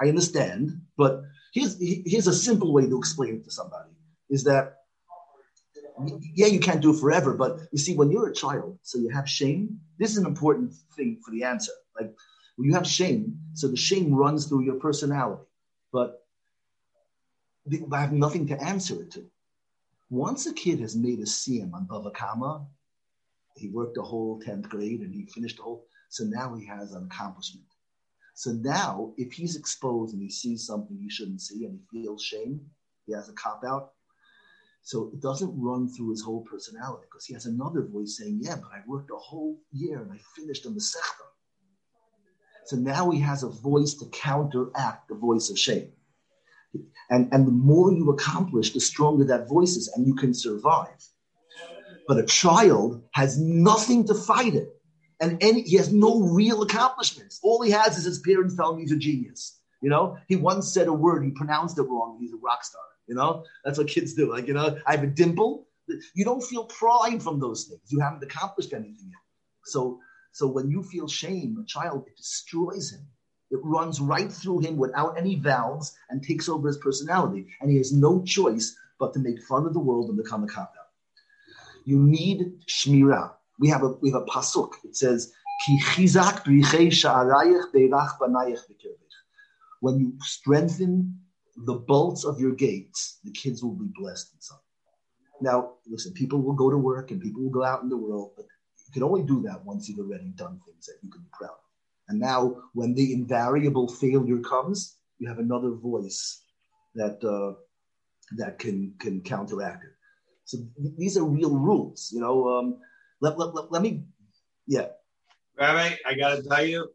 I 0.00 0.08
understand, 0.08 0.82
but 0.96 1.22
here's 1.52 1.76
here's 1.80 2.28
a 2.28 2.32
simple 2.32 2.72
way 2.72 2.88
to 2.88 2.98
explain 2.98 3.34
it 3.36 3.44
to 3.44 3.50
somebody: 3.50 3.90
is 4.30 4.44
that 4.44 4.76
yeah, 6.34 6.46
you 6.46 6.60
can't 6.60 6.80
do 6.80 6.94
it 6.94 7.00
forever, 7.00 7.34
but 7.34 7.58
you 7.72 7.78
see, 7.78 7.96
when 7.96 8.10
you're 8.10 8.28
a 8.28 8.34
child, 8.34 8.78
so 8.82 8.98
you 8.98 9.08
have 9.08 9.28
shame. 9.28 9.80
This 9.98 10.12
is 10.12 10.18
an 10.18 10.26
important 10.26 10.74
thing 10.96 11.20
for 11.24 11.32
the 11.32 11.42
answer. 11.44 11.72
Like 11.98 12.14
when 12.56 12.68
you 12.68 12.74
have 12.74 12.86
shame, 12.86 13.38
so 13.54 13.68
the 13.68 13.76
shame 13.76 14.14
runs 14.14 14.46
through 14.46 14.62
your 14.62 14.76
personality, 14.76 15.42
but 15.92 16.24
I 17.92 18.00
have 18.00 18.12
nothing 18.12 18.46
to 18.48 18.62
answer 18.62 19.02
it 19.02 19.10
to. 19.12 19.26
Once 20.10 20.46
a 20.46 20.52
kid 20.52 20.80
has 20.80 20.96
made 20.96 21.18
a 21.18 21.24
siyum 21.24 21.74
on 21.74 21.86
Bava 21.86 22.14
Kama, 22.14 22.66
he 23.56 23.68
worked 23.68 23.96
the 23.96 24.02
whole 24.02 24.40
10th 24.40 24.68
grade 24.68 25.00
and 25.00 25.12
he 25.12 25.26
finished 25.26 25.56
the 25.56 25.62
whole, 25.62 25.84
so 26.08 26.24
now 26.24 26.54
he 26.54 26.66
has 26.66 26.92
an 26.92 27.04
accomplishment. 27.04 27.66
So 28.34 28.52
now, 28.52 29.14
if 29.16 29.32
he's 29.32 29.56
exposed 29.56 30.14
and 30.14 30.22
he 30.22 30.30
sees 30.30 30.64
something 30.64 30.96
he 30.96 31.10
shouldn't 31.10 31.42
see 31.42 31.64
and 31.64 31.74
he 31.74 32.02
feels 32.02 32.22
shame, 32.22 32.60
he 33.06 33.12
has 33.12 33.28
a 33.28 33.32
cop 33.32 33.64
out. 33.66 33.92
So 34.82 35.10
it 35.12 35.20
doesn't 35.20 35.60
run 35.60 35.88
through 35.88 36.10
his 36.10 36.22
whole 36.22 36.42
personality 36.42 37.06
because 37.10 37.26
he 37.26 37.34
has 37.34 37.46
another 37.46 37.82
voice 37.82 38.16
saying, 38.16 38.38
Yeah, 38.40 38.56
but 38.56 38.70
I 38.72 38.80
worked 38.86 39.10
a 39.10 39.16
whole 39.16 39.58
year 39.72 40.00
and 40.00 40.12
I 40.12 40.18
finished 40.36 40.66
on 40.66 40.74
the 40.74 40.80
Sechta. 40.80 41.26
So 42.66 42.76
now 42.76 43.10
he 43.10 43.20
has 43.20 43.42
a 43.42 43.48
voice 43.48 43.94
to 43.94 44.06
counteract 44.12 45.08
the 45.08 45.14
voice 45.14 45.50
of 45.50 45.58
shame. 45.58 45.90
And, 47.10 47.28
and 47.32 47.46
the 47.46 47.52
more 47.52 47.92
you 47.92 48.10
accomplish, 48.10 48.72
the 48.72 48.80
stronger 48.80 49.24
that 49.24 49.48
voice 49.48 49.76
is, 49.76 49.88
and 49.96 50.06
you 50.06 50.14
can 50.14 50.32
survive. 50.32 51.04
But 52.06 52.18
a 52.18 52.26
child 52.26 53.02
has 53.12 53.38
nothing 53.38 54.06
to 54.06 54.14
fight 54.14 54.54
it. 54.54 54.77
And 55.20 55.42
any, 55.42 55.62
he 55.62 55.76
has 55.76 55.92
no 55.92 56.20
real 56.20 56.62
accomplishments. 56.62 57.40
All 57.42 57.60
he 57.62 57.70
has 57.72 57.98
is 57.98 58.04
his 58.04 58.20
parents 58.20 58.54
telling 58.56 58.76
him 58.76 58.82
he's 58.82 58.92
a 58.92 58.96
genius. 58.96 59.58
You 59.82 59.90
know, 59.90 60.16
he 60.28 60.36
once 60.36 60.72
said 60.72 60.88
a 60.88 60.92
word, 60.92 61.24
he 61.24 61.30
pronounced 61.30 61.78
it 61.78 61.82
wrong, 61.82 62.18
he's 62.20 62.32
a 62.32 62.36
rock 62.36 62.64
star. 62.64 62.82
You 63.06 63.14
know, 63.14 63.44
that's 63.64 63.78
what 63.78 63.88
kids 63.88 64.14
do. 64.14 64.30
Like, 64.30 64.46
you 64.46 64.54
know, 64.54 64.76
I 64.86 64.92
have 64.92 65.02
a 65.02 65.06
dimple. 65.06 65.66
You 66.14 66.24
don't 66.24 66.42
feel 66.42 66.64
pride 66.64 67.22
from 67.22 67.40
those 67.40 67.64
things. 67.64 67.80
You 67.88 68.00
haven't 68.00 68.22
accomplished 68.22 68.74
anything 68.74 69.08
yet. 69.08 69.22
So, 69.64 70.00
so 70.32 70.46
when 70.46 70.70
you 70.70 70.82
feel 70.82 71.08
shame, 71.08 71.56
a 71.62 71.66
child, 71.66 72.04
it 72.06 72.16
destroys 72.16 72.92
him. 72.92 73.06
It 73.50 73.60
runs 73.62 73.98
right 74.00 74.30
through 74.30 74.60
him 74.60 74.76
without 74.76 75.16
any 75.16 75.36
valves 75.36 75.96
and 76.10 76.22
takes 76.22 76.50
over 76.50 76.68
his 76.68 76.76
personality. 76.76 77.46
And 77.60 77.70
he 77.70 77.78
has 77.78 77.92
no 77.92 78.22
choice 78.22 78.76
but 79.00 79.14
to 79.14 79.20
make 79.20 79.42
fun 79.44 79.66
of 79.66 79.72
the 79.72 79.80
world 79.80 80.10
and 80.10 80.18
become 80.18 80.44
a 80.44 80.46
cop 80.46 80.74
out. 80.78 80.88
You 81.86 81.98
need 81.98 82.60
shmira. 82.66 83.32
We 83.58 83.68
have 83.68 83.82
a 83.82 83.88
we 84.00 84.10
have 84.10 84.22
a 84.22 84.26
pasuk. 84.26 84.72
It 84.84 84.96
says, 84.96 85.32
Ki 85.64 85.80
chizak 85.80 86.44
When 89.80 90.00
you 90.00 90.12
strengthen 90.20 91.18
the 91.56 91.74
bolts 91.74 92.24
of 92.24 92.38
your 92.38 92.54
gates, 92.54 93.18
the 93.24 93.32
kids 93.32 93.62
will 93.62 93.74
be 93.74 93.90
blessed 93.98 94.32
inside. 94.34 94.58
Now, 95.40 95.74
listen, 95.86 96.12
people 96.12 96.40
will 96.40 96.54
go 96.54 96.70
to 96.70 96.78
work 96.78 97.10
and 97.10 97.20
people 97.20 97.42
will 97.42 97.50
go 97.50 97.64
out 97.64 97.82
in 97.82 97.88
the 97.88 97.96
world, 97.96 98.32
but 98.36 98.46
you 98.86 98.92
can 98.92 99.02
only 99.02 99.22
do 99.22 99.42
that 99.42 99.64
once 99.64 99.88
you've 99.88 99.98
already 99.98 100.32
done 100.34 100.60
things 100.66 100.86
that 100.86 100.96
you 101.02 101.10
can 101.10 101.22
be 101.22 101.28
proud 101.32 101.50
of. 101.50 101.68
And 102.08 102.18
now, 102.18 102.56
when 102.74 102.94
the 102.94 103.12
invariable 103.12 103.88
failure 103.88 104.38
comes, 104.38 104.96
you 105.18 105.28
have 105.28 105.38
another 105.38 105.70
voice 105.70 106.42
that 106.94 107.22
uh, 107.22 107.54
that 108.36 108.58
can 108.58 108.94
can 108.98 109.20
counteract 109.20 109.84
it. 109.84 109.90
So 110.44 110.58
th- 110.58 110.94
these 110.96 111.16
are 111.18 111.24
real 111.24 111.56
rules, 111.56 112.10
you 112.12 112.20
know. 112.20 112.48
Um, 112.48 112.78
let, 113.20 113.38
let, 113.38 113.54
let, 113.54 113.72
let 113.72 113.82
me, 113.82 114.02
yeah. 114.66 114.86
Rabbi, 115.58 115.96
I 116.06 116.14
got 116.14 116.36
to 116.36 116.42
tell 116.42 116.64
you, 116.64 116.88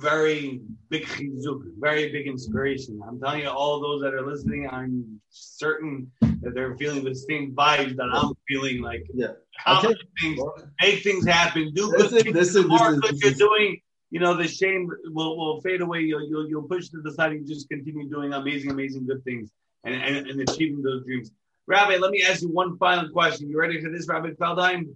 very 0.00 0.62
big 0.88 1.04
chizuk, 1.04 1.60
very 1.78 2.10
big 2.10 2.26
inspiration. 2.26 3.00
I'm 3.06 3.20
telling 3.20 3.42
you, 3.42 3.50
all 3.50 3.80
those 3.80 4.00
that 4.02 4.14
are 4.14 4.26
listening, 4.26 4.68
I'm 4.70 5.20
certain 5.28 6.10
that 6.40 6.54
they're 6.54 6.76
feeling 6.76 7.04
the 7.04 7.14
same 7.14 7.52
vibes 7.54 7.96
that 7.96 8.08
I'm 8.12 8.32
feeling. 8.48 8.80
Like, 8.80 9.04
yeah, 9.12 9.32
okay. 9.68 9.94
things, 10.20 10.40
make 10.80 11.02
things 11.02 11.26
happen, 11.26 11.72
do 11.74 11.92
good 11.92 12.10
things. 12.10 12.34
Listen, 12.34 12.62
the 12.62 12.68
more 12.68 12.96
good 12.96 13.18
you're 13.20 13.32
doing, 13.32 13.80
you 14.10 14.20
know, 14.20 14.34
the 14.34 14.48
shame 14.48 14.88
will, 15.06 15.36
will 15.36 15.60
fade 15.60 15.82
away. 15.82 16.00
You'll, 16.00 16.26
you'll 16.26 16.48
you'll 16.48 16.68
push 16.68 16.88
to 16.88 17.02
the 17.02 17.12
side 17.12 17.32
and 17.32 17.46
just 17.46 17.68
continue 17.68 18.08
doing 18.08 18.32
amazing, 18.32 18.70
amazing 18.70 19.06
good 19.06 19.22
things 19.24 19.50
and, 19.84 19.94
and, 19.94 20.26
and 20.26 20.40
achieving 20.40 20.82
those 20.82 21.04
dreams. 21.04 21.30
Rabbi, 21.66 21.96
let 21.96 22.10
me 22.10 22.24
ask 22.28 22.42
you 22.42 22.48
one 22.48 22.78
final 22.78 23.10
question. 23.10 23.48
You 23.48 23.58
ready 23.58 23.80
for 23.80 23.90
this, 23.90 24.08
Rabbi 24.08 24.30
Feldheim? 24.30 24.94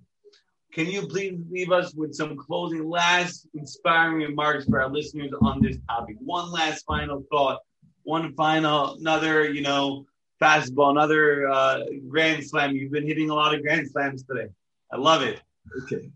Can 0.77 0.91
you 0.91 1.07
please 1.07 1.41
leave 1.51 1.73
us 1.73 1.95
with 1.95 2.15
some 2.15 2.37
closing, 2.37 2.87
last 2.87 3.49
inspiring 3.55 4.19
remarks 4.19 4.67
for 4.67 4.83
our 4.83 4.91
listeners 4.91 5.31
on 5.41 5.63
this 5.63 5.79
topic? 5.89 6.17
One 6.21 6.53
last 6.53 6.85
final 6.85 7.25
thought, 7.33 7.61
one 8.03 8.35
final, 8.35 8.97
another, 8.97 9.51
you 9.51 9.63
know, 9.63 10.05
fastball, 10.39 10.91
another 10.91 11.49
uh, 11.49 11.81
grand 12.11 12.45
slam. 12.45 12.77
You've 12.77 12.93
been 12.93 13.07
hitting 13.07 13.31
a 13.31 13.35
lot 13.35 13.55
of 13.55 13.63
grand 13.63 13.91
slams 13.91 14.25
today. 14.25 14.49
I 14.93 14.99
love 14.99 15.23
it. 15.23 15.41
Okay. 15.85 16.11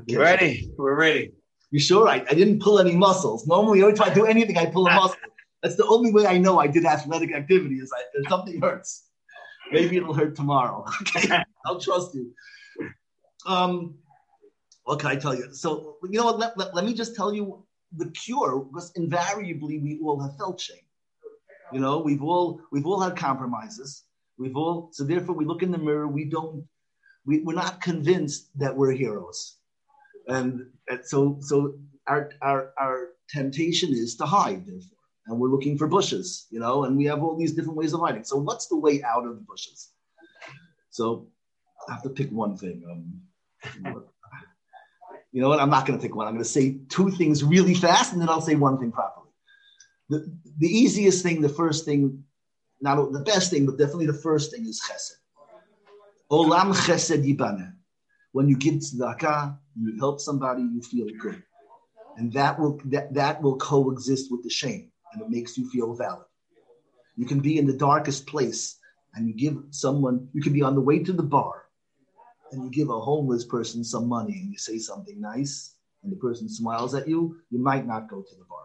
okay. 0.00 0.16
Ready? 0.18 0.70
We're 0.76 0.94
ready. 0.94 1.32
You 1.70 1.80
sure? 1.80 2.08
I, 2.08 2.16
I 2.16 2.34
didn't 2.34 2.60
pull 2.60 2.78
any 2.78 2.94
muscles. 2.94 3.46
Normally, 3.46 3.80
every 3.80 3.94
time 3.94 4.10
I 4.10 4.14
do 4.14 4.26
anything, 4.26 4.58
I 4.58 4.66
pull 4.66 4.86
a 4.86 4.94
muscle. 4.94 5.16
That's 5.62 5.76
the 5.76 5.86
only 5.86 6.12
way 6.12 6.26
I 6.26 6.36
know 6.36 6.60
I 6.60 6.66
did 6.66 6.84
athletic 6.84 7.34
activity 7.34 7.76
is 7.76 7.90
I, 7.90 8.02
if 8.12 8.28
something 8.28 8.60
hurts. 8.60 9.06
Maybe 9.72 9.96
it'll 9.96 10.12
hurt 10.12 10.36
tomorrow. 10.36 10.84
Okay, 11.00 11.42
I'll 11.64 11.80
trust 11.80 12.14
you. 12.14 12.34
Um, 13.46 13.94
what 14.84 15.00
can 15.00 15.10
I 15.10 15.16
tell 15.16 15.34
you? 15.34 15.52
So 15.54 15.96
you 16.04 16.18
know 16.18 16.24
what? 16.24 16.38
Let, 16.38 16.58
let, 16.58 16.74
let 16.74 16.84
me 16.84 16.94
just 16.94 17.14
tell 17.14 17.34
you 17.34 17.64
the 17.96 18.10
cure 18.10 18.60
because 18.60 18.92
invariably 18.96 19.78
we 19.78 20.00
all 20.02 20.20
have 20.20 20.36
felt 20.36 20.60
shame. 20.60 20.76
You 21.72 21.80
know, 21.80 21.98
we've 21.98 22.22
all 22.22 22.60
we've 22.72 22.86
all 22.86 23.00
had 23.00 23.16
compromises. 23.16 24.04
We've 24.38 24.56
all 24.56 24.90
so 24.92 25.04
therefore 25.04 25.34
we 25.34 25.44
look 25.44 25.62
in 25.62 25.70
the 25.70 25.78
mirror. 25.78 26.08
We 26.08 26.24
don't. 26.24 26.66
We, 27.26 27.40
we're 27.40 27.54
not 27.54 27.82
convinced 27.82 28.48
that 28.58 28.74
we're 28.74 28.92
heroes, 28.92 29.58
and, 30.28 30.66
and 30.88 31.04
so 31.04 31.36
so 31.40 31.74
our 32.06 32.30
our 32.40 32.72
our 32.80 33.08
temptation 33.28 33.90
is 33.90 34.16
to 34.16 34.24
hide. 34.24 34.64
Therefore 34.66 34.98
and 35.28 35.38
we're 35.38 35.50
looking 35.50 35.76
for 35.76 35.86
bushes, 35.86 36.46
you 36.50 36.58
know, 36.58 36.84
and 36.84 36.96
we 36.96 37.04
have 37.04 37.22
all 37.22 37.36
these 37.36 37.52
different 37.52 37.76
ways 37.76 37.92
of 37.92 38.00
hiding. 38.00 38.24
So 38.24 38.36
what's 38.36 38.66
the 38.66 38.78
way 38.78 39.02
out 39.02 39.26
of 39.26 39.36
the 39.36 39.42
bushes? 39.42 39.90
So 40.90 41.28
I 41.88 41.92
have 41.92 42.02
to 42.02 42.10
pick 42.10 42.30
one 42.30 42.56
thing. 42.56 42.82
Um, 42.90 43.20
you 45.32 45.42
know 45.42 45.48
what? 45.48 45.60
I'm 45.60 45.70
not 45.70 45.86
going 45.86 45.98
to 45.98 46.02
pick 46.02 46.14
one. 46.14 46.26
I'm 46.26 46.34
going 46.34 46.44
to 46.44 46.48
say 46.48 46.78
two 46.88 47.10
things 47.10 47.44
really 47.44 47.74
fast, 47.74 48.12
and 48.12 48.20
then 48.20 48.28
I'll 48.28 48.40
say 48.40 48.54
one 48.54 48.78
thing 48.78 48.92
properly. 48.92 49.28
The, 50.08 50.32
the 50.58 50.68
easiest 50.68 51.22
thing, 51.22 51.42
the 51.42 51.48
first 51.48 51.84
thing, 51.84 52.24
not 52.80 53.12
the 53.12 53.20
best 53.20 53.50
thing, 53.50 53.66
but 53.66 53.78
definitely 53.78 54.06
the 54.06 54.14
first 54.14 54.52
thing 54.52 54.66
is 54.66 54.80
chesed. 54.80 55.12
Olam 56.30 56.74
chesed 56.74 57.24
yibane. 57.24 57.72
When 58.32 58.48
you 58.48 58.56
give 58.56 58.74
tzedakah, 58.74 59.58
you 59.80 59.96
help 59.98 60.20
somebody, 60.20 60.62
you 60.62 60.82
feel 60.82 61.06
good, 61.20 61.42
and 62.16 62.32
that 62.32 62.58
will 62.58 62.80
that, 62.86 63.12
that 63.14 63.42
will 63.42 63.56
coexist 63.56 64.30
with 64.30 64.42
the 64.42 64.50
shame 64.50 64.90
and 65.12 65.22
it 65.22 65.30
makes 65.30 65.56
you 65.56 65.68
feel 65.70 65.94
valid. 65.94 66.26
You 67.16 67.26
can 67.26 67.40
be 67.40 67.58
in 67.58 67.66
the 67.66 67.72
darkest 67.72 68.26
place 68.26 68.78
and 69.14 69.26
you 69.26 69.34
give 69.34 69.62
someone, 69.70 70.28
you 70.32 70.42
can 70.42 70.52
be 70.52 70.62
on 70.62 70.74
the 70.74 70.80
way 70.80 70.98
to 71.00 71.12
the 71.12 71.22
bar 71.22 71.64
and 72.52 72.64
you 72.64 72.70
give 72.70 72.90
a 72.90 73.00
homeless 73.00 73.44
person 73.44 73.84
some 73.84 74.08
money 74.08 74.34
and 74.40 74.52
you 74.52 74.58
say 74.58 74.78
something 74.78 75.20
nice 75.20 75.74
and 76.02 76.12
the 76.12 76.16
person 76.16 76.48
smiles 76.48 76.94
at 76.94 77.08
you, 77.08 77.36
you 77.50 77.58
might 77.58 77.86
not 77.86 78.08
go 78.08 78.22
to 78.22 78.34
the 78.36 78.44
bar. 78.44 78.64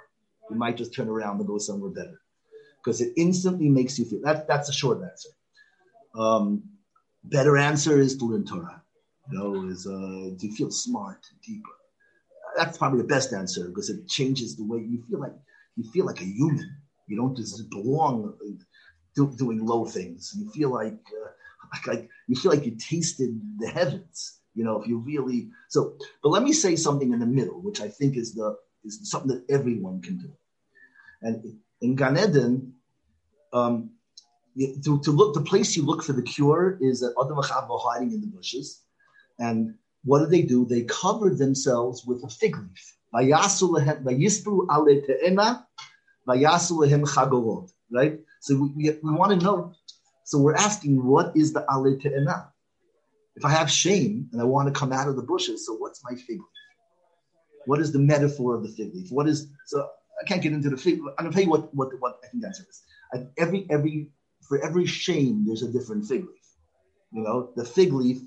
You 0.49 0.57
might 0.57 0.77
just 0.77 0.93
turn 0.93 1.09
around 1.09 1.39
and 1.39 1.47
go 1.47 1.57
somewhere 1.57 1.91
better 1.91 2.21
because 2.77 3.01
it 3.01 3.13
instantly 3.17 3.69
makes 3.69 3.97
you 3.99 4.05
feel 4.05 4.21
that, 4.23 4.47
that's 4.47 4.69
a 4.69 4.73
short 4.73 5.01
answer. 5.03 5.29
Um, 6.17 6.63
better 7.23 7.57
answer 7.57 7.99
is 7.99 8.17
to 8.17 8.25
learn 8.25 8.45
Torah. 8.45 8.81
You 9.31 9.39
know, 9.39 9.67
is 9.69 9.87
uh, 9.87 10.37
to 10.39 10.51
feel 10.55 10.71
smart, 10.71 11.25
deeper. 11.45 11.69
That's 12.57 12.77
probably 12.77 13.01
the 13.01 13.07
best 13.07 13.33
answer 13.33 13.67
because 13.67 13.89
it 13.89 14.07
changes 14.07 14.55
the 14.55 14.65
way 14.65 14.79
you 14.79 15.03
feel 15.09 15.19
like 15.19 15.33
you 15.75 15.83
feel 15.91 16.05
like 16.05 16.21
a 16.21 16.25
human. 16.25 16.77
You 17.07 17.17
don't 17.17 17.35
just 17.35 17.69
belong 17.69 18.35
do, 19.15 19.33
doing 19.37 19.65
low 19.65 19.85
things. 19.85 20.33
You 20.37 20.49
feel 20.51 20.71
like, 20.71 20.93
uh, 20.93 21.29
like, 21.71 21.87
like 21.87 22.09
you 22.27 22.35
feel 22.35 22.51
like 22.51 22.65
you 22.65 22.75
tasted 22.75 23.39
the 23.59 23.69
heavens. 23.69 24.39
You 24.55 24.63
know, 24.63 24.81
if 24.81 24.87
you 24.87 24.97
really 24.99 25.49
so. 25.69 25.97
But 26.21 26.29
let 26.29 26.43
me 26.43 26.53
say 26.53 26.75
something 26.75 27.11
in 27.11 27.19
the 27.19 27.25
middle, 27.25 27.61
which 27.61 27.81
I 27.81 27.87
think 27.87 28.17
is 28.17 28.33
the 28.35 28.55
is 28.85 28.99
something 29.09 29.29
that 29.29 29.45
everyone 29.49 30.01
can 30.01 30.17
do. 30.17 30.31
And 31.21 31.57
in 31.81 31.95
Gan 31.95 32.17
Eden, 32.17 32.73
um, 33.53 33.91
to, 34.83 34.99
to 35.01 35.11
look 35.11 35.33
the 35.33 35.41
place 35.41 35.75
you 35.75 35.83
look 35.83 36.03
for 36.03 36.13
the 36.13 36.21
cure 36.21 36.77
is 36.81 37.01
at 37.01 37.13
Adam 37.19 37.37
and 37.37 37.45
hiding 37.47 38.11
in 38.11 38.21
the 38.21 38.27
bushes. 38.27 38.81
And 39.39 39.75
what 40.03 40.19
do 40.19 40.25
they 40.27 40.41
do? 40.41 40.65
They 40.65 40.83
covered 40.83 41.37
themselves 41.37 42.05
with 42.05 42.23
a 42.23 42.29
fig 42.29 42.57
leaf. 42.57 42.95
Right? 47.91 48.19
So 48.41 48.55
we, 48.55 48.69
we, 48.69 48.99
we 49.03 49.11
want 49.11 49.39
to 49.39 49.45
know. 49.45 49.73
So 50.33 50.39
we're 50.39 50.55
asking, 50.55 51.05
what 51.05 51.37
is 51.37 51.53
the 51.53 51.63
ale 51.71 51.95
te'ena? 51.95 52.51
If 53.35 53.45
I 53.45 53.51
have 53.51 53.69
shame 53.69 54.29
and 54.31 54.41
I 54.41 54.45
want 54.45 54.67
to 54.67 54.73
come 54.73 54.91
out 54.91 55.07
of 55.07 55.15
the 55.15 55.21
bushes, 55.21 55.63
so 55.63 55.75
what's 55.75 56.01
my 56.03 56.15
fig 56.15 56.39
leaf? 56.39 56.63
What 57.67 57.79
is 57.79 57.91
the 57.91 57.99
metaphor 57.99 58.55
of 58.55 58.63
the 58.63 58.69
fig 58.69 58.95
leaf? 58.95 59.11
What 59.11 59.27
is 59.29 59.51
so? 59.67 59.87
I 60.19 60.25
can't 60.25 60.41
get 60.41 60.53
into 60.53 60.71
the 60.71 60.77
fig. 60.77 61.01
I'm 61.19 61.25
gonna 61.25 61.31
tell 61.31 61.43
you 61.43 61.51
what 61.51 61.71
what 61.75 61.89
what 61.99 62.17
I 62.23 62.29
think 62.29 62.43
answer 62.45 62.65
is. 62.67 62.81
Every 63.37 63.67
every 63.69 64.09
for 64.41 64.57
every 64.65 64.87
shame, 64.87 65.43
there's 65.45 65.61
a 65.61 65.71
different 65.71 66.07
fig 66.07 66.21
leaf. 66.21 66.47
You 67.11 67.21
know, 67.21 67.51
the 67.55 67.63
fig 67.63 67.93
leaf 67.93 68.17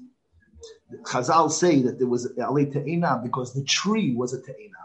Chazal 1.03 1.51
say 1.51 1.83
that 1.83 1.99
there 1.99 2.07
was 2.07 2.33
Ali 2.41 2.67
Te'ena 2.67 3.21
because 3.21 3.53
the 3.53 3.65
tree 3.65 4.15
was 4.15 4.33
a 4.33 4.41
Te'ena. 4.41 4.83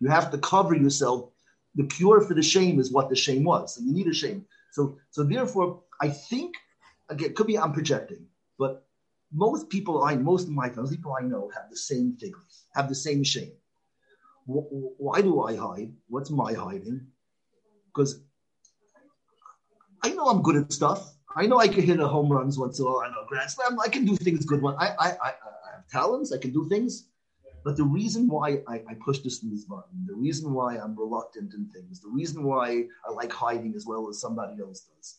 You 0.00 0.08
have 0.08 0.32
to 0.32 0.38
cover 0.38 0.74
yourself. 0.74 1.30
The 1.76 1.86
cure 1.86 2.20
for 2.20 2.34
the 2.34 2.42
shame 2.42 2.80
is 2.80 2.90
what 2.90 3.10
the 3.10 3.16
shame 3.16 3.44
was. 3.44 3.76
So 3.76 3.82
you 3.84 3.92
need 3.92 4.08
a 4.08 4.12
shame. 4.12 4.44
So, 4.72 4.98
so 5.10 5.22
therefore, 5.22 5.84
I 6.00 6.08
think, 6.08 6.56
again, 7.14 7.34
could 7.34 7.46
be 7.46 7.58
I'm 7.58 7.72
projecting, 7.72 8.26
but 8.58 8.86
most 9.32 9.68
people 9.68 10.04
I, 10.04 10.16
most 10.16 10.44
of 10.44 10.54
my 10.54 10.68
friends, 10.68 10.90
people 10.90 11.14
I 11.18 11.22
know 11.22 11.50
have 11.54 11.70
the 11.70 11.76
same 11.76 12.16
figures, 12.20 12.66
have 12.74 12.88
the 12.88 12.94
same 12.94 13.24
shame. 13.24 13.52
Why 14.46 15.22
do 15.22 15.42
I 15.42 15.56
hide? 15.56 15.92
What's 16.08 16.30
my 16.30 16.52
hiding? 16.52 17.06
Because 17.86 18.20
I 20.02 20.10
know 20.10 20.26
I'm 20.26 20.42
good 20.42 20.56
at 20.56 20.72
stuff. 20.72 21.14
I 21.34 21.46
know 21.46 21.58
I 21.58 21.68
can 21.68 21.82
hit 21.82 21.98
a 21.98 22.06
home 22.06 22.30
runs 22.30 22.58
once 22.58 22.78
in 22.78 22.84
a 22.84 22.88
while. 22.88 23.02
I 23.06 23.08
know 23.08 23.24
grand 23.26 23.50
slam. 23.50 23.78
I 23.80 23.88
can 23.88 24.04
do 24.04 24.16
things 24.16 24.44
good. 24.44 24.60
One, 24.60 24.76
I, 24.78 24.88
I, 25.00 25.08
I, 25.10 25.28
I 25.28 25.70
have 25.74 25.88
talents. 25.90 26.32
I 26.32 26.38
can 26.38 26.52
do 26.52 26.68
things. 26.68 27.08
But 27.64 27.78
the 27.78 27.84
reason 27.84 28.28
why 28.28 28.62
I, 28.68 28.74
I 28.90 28.94
push 29.02 29.20
the 29.20 29.30
snooze 29.30 29.64
button, 29.64 30.04
the 30.06 30.14
reason 30.14 30.52
why 30.52 30.76
I'm 30.76 30.94
reluctant 30.94 31.54
in 31.54 31.66
things, 31.74 32.00
the 32.00 32.10
reason 32.10 32.44
why 32.44 32.84
I 33.08 33.10
like 33.12 33.32
hiding 33.32 33.72
as 33.74 33.86
well 33.86 34.06
as 34.10 34.20
somebody 34.20 34.60
else 34.60 34.80
does, 34.94 35.18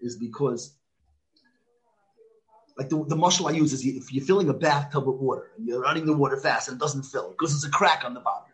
is 0.00 0.16
because, 0.16 0.76
like 2.76 2.88
the, 2.88 3.04
the 3.06 3.16
muscle 3.16 3.48
I 3.48 3.52
use 3.52 3.72
is 3.72 3.84
if 3.84 4.12
you're 4.12 4.24
filling 4.24 4.48
a 4.48 4.54
bathtub 4.54 5.06
with 5.06 5.16
water 5.16 5.50
and 5.56 5.66
you're 5.66 5.80
running 5.80 6.04
the 6.04 6.12
water 6.12 6.36
fast 6.36 6.68
and 6.68 6.76
it 6.76 6.80
doesn't 6.80 7.04
fill 7.04 7.30
because 7.30 7.52
there's 7.52 7.64
a 7.64 7.74
crack 7.74 8.04
on 8.04 8.12
the 8.14 8.20
bottom. 8.20 8.50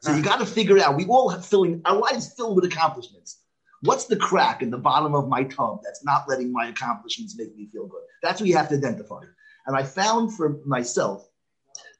So 0.00 0.14
you 0.14 0.22
got 0.22 0.40
to 0.40 0.46
figure 0.46 0.78
out. 0.78 0.96
We 0.96 1.04
all 1.06 1.28
have 1.28 1.44
filling 1.44 1.82
our 1.84 1.96
lives 1.96 2.32
filled 2.32 2.56
with 2.56 2.64
accomplishments. 2.64 3.42
What's 3.82 4.06
the 4.06 4.16
crack 4.16 4.62
in 4.62 4.70
the 4.70 4.78
bottom 4.78 5.14
of 5.14 5.28
my 5.28 5.44
tub 5.44 5.80
that's 5.84 6.04
not 6.04 6.28
letting 6.28 6.52
my 6.52 6.68
accomplishments 6.68 7.36
make 7.38 7.54
me 7.54 7.66
feel 7.66 7.86
good? 7.86 8.02
That's 8.22 8.40
what 8.40 8.48
you 8.48 8.56
have 8.56 8.68
to 8.70 8.76
identify. 8.76 9.20
And 9.66 9.76
I 9.76 9.82
found 9.82 10.34
for 10.34 10.58
myself 10.64 11.28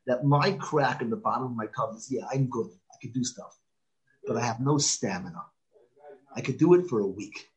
that 0.06 0.24
my 0.24 0.52
crack 0.52 1.02
in 1.02 1.10
the 1.10 1.16
bottom 1.16 1.44
of 1.44 1.56
my 1.56 1.66
tub 1.76 1.94
is 1.94 2.08
yeah, 2.10 2.24
I'm 2.32 2.46
good. 2.46 2.70
I 2.92 2.96
could 3.02 3.12
do 3.12 3.22
stuff, 3.22 3.56
but 4.26 4.36
I 4.36 4.40
have 4.40 4.60
no 4.60 4.78
stamina. 4.78 5.42
I 6.34 6.40
could 6.40 6.58
do 6.58 6.74
it 6.74 6.86
for 6.88 7.00
a 7.00 7.06
week. 7.06 7.49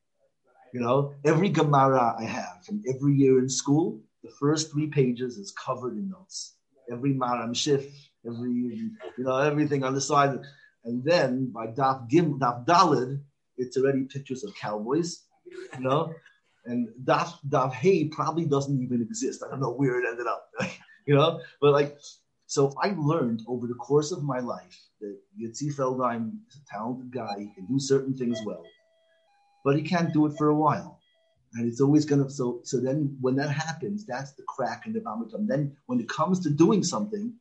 You 0.74 0.80
know, 0.80 1.14
every 1.24 1.50
Gemara 1.50 2.16
I 2.18 2.24
have 2.24 2.64
from 2.66 2.82
every 2.92 3.14
year 3.14 3.38
in 3.38 3.48
school, 3.48 4.00
the 4.24 4.30
first 4.40 4.72
three 4.72 4.88
pages 4.88 5.38
is 5.38 5.52
covered 5.52 5.96
in 5.96 6.10
notes. 6.10 6.56
Every 6.90 7.14
Maharam 7.14 7.54
Shif, 7.54 7.92
every, 8.26 8.50
you 8.52 8.90
know, 9.18 9.36
everything 9.36 9.84
on 9.84 9.94
the 9.94 10.00
side. 10.00 10.36
And 10.84 11.04
then 11.04 11.52
by 11.52 11.68
Daf 11.68 12.08
Gim, 12.08 12.40
Daf 12.40 12.66
Dalid, 12.66 13.20
it's 13.56 13.76
already 13.76 14.02
pictures 14.02 14.42
of 14.42 14.52
cowboys, 14.56 15.26
you 15.46 15.84
know, 15.84 16.12
and 16.64 16.88
Daf 17.04 17.34
Daf 17.48 17.72
Hay 17.74 18.08
probably 18.08 18.44
doesn't 18.44 18.82
even 18.82 19.00
exist. 19.00 19.44
I 19.46 19.50
don't 19.50 19.60
know 19.60 19.74
where 19.74 20.00
it 20.00 20.08
ended 20.10 20.26
up, 20.26 20.50
you 21.06 21.14
know, 21.14 21.40
but 21.60 21.70
like, 21.70 21.96
so 22.46 22.74
I 22.82 22.96
learned 22.98 23.42
over 23.46 23.68
the 23.68 23.74
course 23.74 24.10
of 24.10 24.24
my 24.24 24.40
life 24.40 24.76
that 25.00 25.16
Yitzi 25.40 25.72
Feldheim 25.72 26.32
is 26.48 26.56
a 26.56 26.74
talented 26.74 27.12
guy. 27.12 27.36
He 27.38 27.54
can 27.54 27.66
do 27.66 27.78
certain 27.78 28.16
things 28.16 28.40
well, 28.44 28.64
but 29.64 29.76
he 29.76 29.82
can't 29.82 30.12
do 30.12 30.26
it 30.26 30.36
for 30.36 30.48
a 30.48 30.54
while. 30.54 31.00
And 31.54 31.66
it's 31.66 31.80
always 31.80 32.04
gonna 32.04 32.28
so 32.30 32.60
so 32.64 32.80
then 32.80 33.16
when 33.20 33.36
that 33.36 33.50
happens, 33.50 34.04
that's 34.06 34.32
the 34.32 34.42
crack 34.42 34.86
in 34.86 34.92
the 34.92 35.00
vomitum. 35.00 35.46
Then 35.46 35.76
when 35.86 36.00
it 36.00 36.08
comes 36.08 36.40
to 36.40 36.50
doing 36.50 36.82
something, 36.82 37.32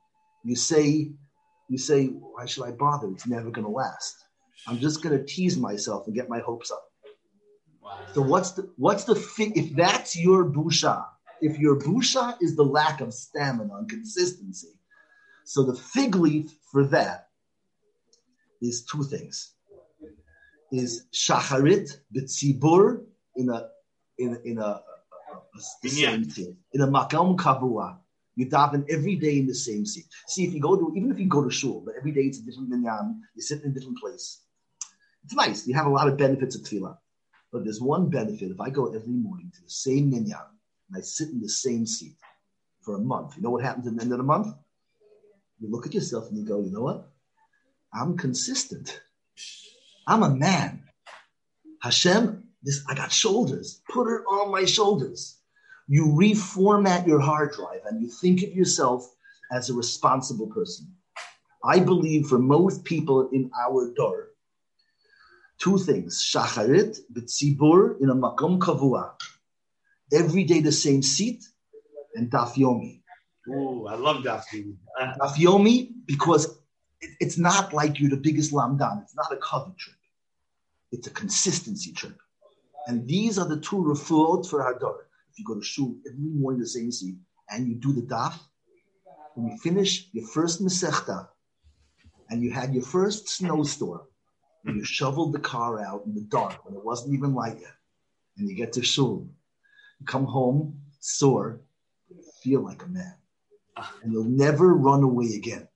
you 0.43 0.55
say, 0.55 1.11
you 1.69 1.77
say, 1.77 2.07
why 2.07 2.45
should 2.45 2.63
I 2.63 2.71
bother? 2.71 3.09
It's 3.11 3.27
never 3.27 3.49
gonna 3.49 3.69
last. 3.69 4.15
I'm 4.67 4.79
just 4.79 5.01
going 5.01 5.17
to 5.17 5.23
tease 5.25 5.57
myself 5.57 6.05
and 6.07 6.15
get 6.15 6.29
my 6.29 6.39
hopes 6.39 6.71
up. 6.71 6.83
Wow. 7.81 8.05
So 8.13 8.21
what's 8.21 8.51
the 8.51 8.69
what's 8.77 9.03
the 9.03 9.15
fi- 9.15 9.51
if 9.55 9.75
that's 9.75 10.15
your 10.15 10.45
busha? 10.45 11.05
If 11.41 11.59
your 11.59 11.77
busha 11.77 12.37
is 12.41 12.55
the 12.55 12.63
lack 12.63 13.01
of 13.01 13.13
stamina 13.13 13.75
and 13.75 13.89
consistency, 13.89 14.79
so 15.43 15.63
the 15.63 15.75
fig 15.75 16.15
leaf 16.15 16.53
for 16.71 16.85
that 16.85 17.27
is 18.61 18.85
two 18.85 19.03
things: 19.03 19.53
is 20.73 21.05
shacharit 21.13 21.87
b'tzibur 22.13 23.05
in 23.35 23.49
a 23.49 23.69
in 24.17 24.39
in 24.43 24.57
a, 24.57 24.61
a, 24.61 24.73
a, 25.31 25.37
a 25.37 26.55
in 26.73 26.81
a 26.81 26.87
makom 26.87 27.37
kavua. 27.37 27.97
You 28.35 28.47
daven 28.47 28.83
every 28.89 29.15
day 29.15 29.37
in 29.37 29.45
the 29.45 29.53
same 29.53 29.85
seat. 29.85 30.05
See, 30.27 30.43
if 30.43 30.53
you 30.53 30.59
go 30.59 30.75
to, 30.75 30.91
even 30.95 31.11
if 31.11 31.19
you 31.19 31.27
go 31.27 31.43
to 31.43 31.51
shul, 31.51 31.83
but 31.85 31.93
every 31.95 32.11
day 32.11 32.21
it's 32.21 32.39
a 32.39 32.41
different 32.41 32.69
minyan, 32.69 33.21
you 33.35 33.41
sit 33.43 33.61
in 33.61 33.69
a 33.69 33.73
different 33.73 33.99
place. 33.99 34.41
It's 35.23 35.35
nice. 35.35 35.67
You 35.67 35.75
have 35.75 35.85
a 35.85 35.89
lot 35.89 36.07
of 36.07 36.17
benefits 36.17 36.55
of 36.55 36.63
tefillah. 36.63 36.97
But 37.51 37.63
there's 37.63 37.79
one 37.79 38.09
benefit. 38.09 38.49
If 38.49 38.59
I 38.59 38.71
go 38.71 38.87
every 38.87 39.13
morning 39.13 39.51
to 39.53 39.61
the 39.61 39.69
same 39.69 40.09
minyan 40.09 40.49
and 40.89 40.97
I 40.97 41.01
sit 41.01 41.29
in 41.29 41.39
the 41.39 41.47
same 41.47 41.85
seat 41.85 42.15
for 42.81 42.95
a 42.95 42.99
month, 42.99 43.35
you 43.37 43.43
know 43.43 43.51
what 43.51 43.63
happens 43.63 43.85
at 43.85 43.95
the 43.95 44.01
end 44.01 44.11
of 44.11 44.17
the 44.17 44.23
month? 44.23 44.47
You 45.59 45.69
look 45.69 45.85
at 45.85 45.93
yourself 45.93 46.29
and 46.29 46.37
you 46.37 46.43
go, 46.43 46.59
you 46.59 46.71
know 46.71 46.81
what? 46.81 47.07
I'm 47.93 48.17
consistent. 48.17 48.99
I'm 50.07 50.23
a 50.23 50.29
man. 50.29 50.83
Hashem, 51.81 52.43
this 52.61 52.83
I 52.89 52.95
got 52.95 53.11
shoulders. 53.11 53.81
Put 53.89 54.07
it 54.07 54.21
on 54.25 54.51
my 54.51 54.65
shoulders. 54.65 55.37
You 55.87 56.05
reformat 56.07 57.07
your 57.07 57.19
hard 57.19 57.51
drive 57.51 57.81
and 57.89 58.01
you 58.01 58.09
think 58.09 58.41
of 58.43 58.53
yourself 58.53 59.09
as 59.51 59.69
a 59.69 59.73
responsible 59.73 60.47
person. 60.47 60.87
I 61.63 61.79
believe 61.79 62.27
for 62.27 62.39
most 62.39 62.83
people 62.83 63.29
in 63.31 63.49
our 63.65 63.93
door, 63.93 64.29
two 65.59 65.77
things: 65.77 66.21
shacharit 66.21 66.99
b'tzibur 67.13 68.01
in 68.01 68.09
a 68.09 68.15
makom 68.15 68.59
kavua, 68.59 69.13
every 70.11 70.43
day 70.43 70.59
the 70.59 70.71
same 70.71 71.01
seat, 71.01 71.43
and 72.15 72.29
daf 72.29 72.55
yomi. 72.55 73.01
Oh, 73.49 73.87
I 73.87 73.95
love 73.95 74.23
daf 74.23 74.45
yomi. 74.53 74.75
daf 74.99 75.35
yomi 75.35 75.89
because 76.05 76.52
it, 77.03 77.17
it's 77.19 77.37
not 77.37 77.73
like 77.73 77.99
you're 77.99 78.09
the 78.09 78.17
biggest 78.17 78.51
lamdan. 78.51 79.03
It's 79.03 79.15
not 79.15 79.31
a 79.31 79.37
cover 79.37 79.71
trip. 79.77 79.95
It's 80.91 81.07
a 81.07 81.11
consistency 81.11 81.91
trip. 81.91 82.17
And 82.87 83.07
these 83.07 83.37
are 83.39 83.47
the 83.47 83.59
two 83.59 83.77
refuot 83.77 84.49
for 84.49 84.59
Hadar. 84.63 84.97
If 85.31 85.39
you 85.39 85.45
go 85.45 85.55
to 85.55 85.63
shul 85.63 85.95
every 86.07 86.29
morning 86.41 86.61
the 86.61 86.67
same 86.67 86.91
seat 86.91 87.15
and 87.49 87.67
you 87.67 87.75
do 87.75 87.93
the 87.93 88.01
daf, 88.01 88.35
when 89.35 89.47
you 89.49 89.57
finish 89.57 90.09
your 90.11 90.27
first 90.27 90.61
mesechta 90.63 91.27
and 92.29 92.43
you 92.43 92.51
had 92.51 92.73
your 92.73 92.83
first 92.83 93.27
snowstorm, 93.29 94.01
and 94.65 94.77
you 94.77 94.85
shoveled 94.85 95.33
the 95.33 95.39
car 95.39 95.83
out 95.83 96.03
in 96.05 96.15
the 96.15 96.21
dark 96.21 96.65
when 96.65 96.73
it 96.73 96.85
wasn't 96.85 97.13
even 97.13 97.33
light 97.33 97.57
yet, 97.59 97.75
and 98.37 98.49
you 98.49 98.55
get 98.55 98.71
to 98.73 98.81
shul, 98.81 99.27
you 99.99 100.05
come 100.05 100.25
home 100.25 100.79
sore, 100.99 101.59
feel 102.41 102.61
like 102.61 102.81
a 102.83 102.87
man, 102.87 103.13
and 104.01 104.13
you'll 104.13 104.23
never 104.23 104.73
run 104.73 105.03
away 105.03 105.35
again 105.35 105.67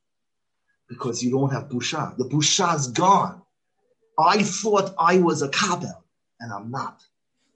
because 0.88 1.24
you 1.24 1.32
don't 1.32 1.52
have 1.52 1.70
busha. 1.70 2.18
The 2.18 2.26
busha's 2.26 2.88
gone. 2.88 3.42
I 4.20 4.42
thought 4.42 4.94
I 4.98 5.20
was 5.20 5.42
a 5.42 5.50
kabel, 5.50 6.04
and 6.40 6.52
I'm 6.52 6.72
not. 6.72 7.04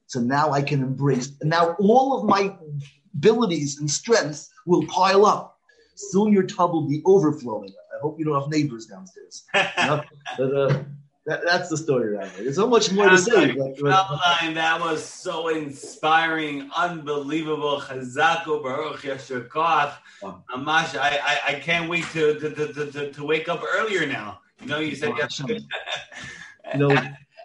So 0.08 0.20
now 0.20 0.52
I 0.52 0.62
can 0.62 0.82
embrace. 0.82 1.32
And 1.42 1.50
now 1.50 1.76
all 1.80 2.20
of 2.20 2.26
my 2.26 2.56
abilities 3.16 3.80
and 3.80 3.90
strengths 3.90 4.50
will 4.66 4.86
pile 4.88 5.26
up. 5.26 5.58
Soon 5.96 6.34
your 6.34 6.44
tub 6.44 6.74
will 6.74 6.88
be 6.88 7.02
overflowing. 7.06 7.70
I 7.70 8.02
hope 8.02 8.20
you 8.20 8.26
don't 8.26 8.40
have 8.40 8.50
neighbors 8.50 8.86
downstairs. 8.86 9.44
You 9.54 9.86
know? 9.88 10.04
but, 10.38 10.54
uh, 10.56 10.84
that, 11.28 11.42
that's 11.46 11.70
the 11.70 11.78
story 11.78 12.16
right 12.16 12.32
there. 12.34 12.46
There's 12.46 12.56
so 12.56 12.68
much 12.68 12.92
more 12.92 13.10
to 13.10 13.18
say. 13.18 13.52
But, 13.52 13.78
but, 13.80 14.54
that 14.54 14.80
was 14.80 15.06
so 15.06 15.50
inspiring, 15.50 16.70
unbelievable. 16.76 17.80
Chazako 17.80 18.64
Baruch 18.64 19.02
Yashakach. 19.02 19.94
Mamash, 20.24 20.98
I, 20.98 21.20
I, 21.24 21.40
I 21.50 21.54
can't 21.60 21.90
wait 21.90 22.06
to, 22.14 22.40
to, 22.40 22.50
to, 22.50 22.92
to, 22.92 23.12
to 23.12 23.24
wake 23.24 23.50
up 23.50 23.62
earlier 23.76 24.08
now. 24.08 24.40
You 24.62 24.68
know, 24.68 24.80
you 24.80 24.96
said 24.96 25.14
you 25.16 25.60
no, 26.76 26.96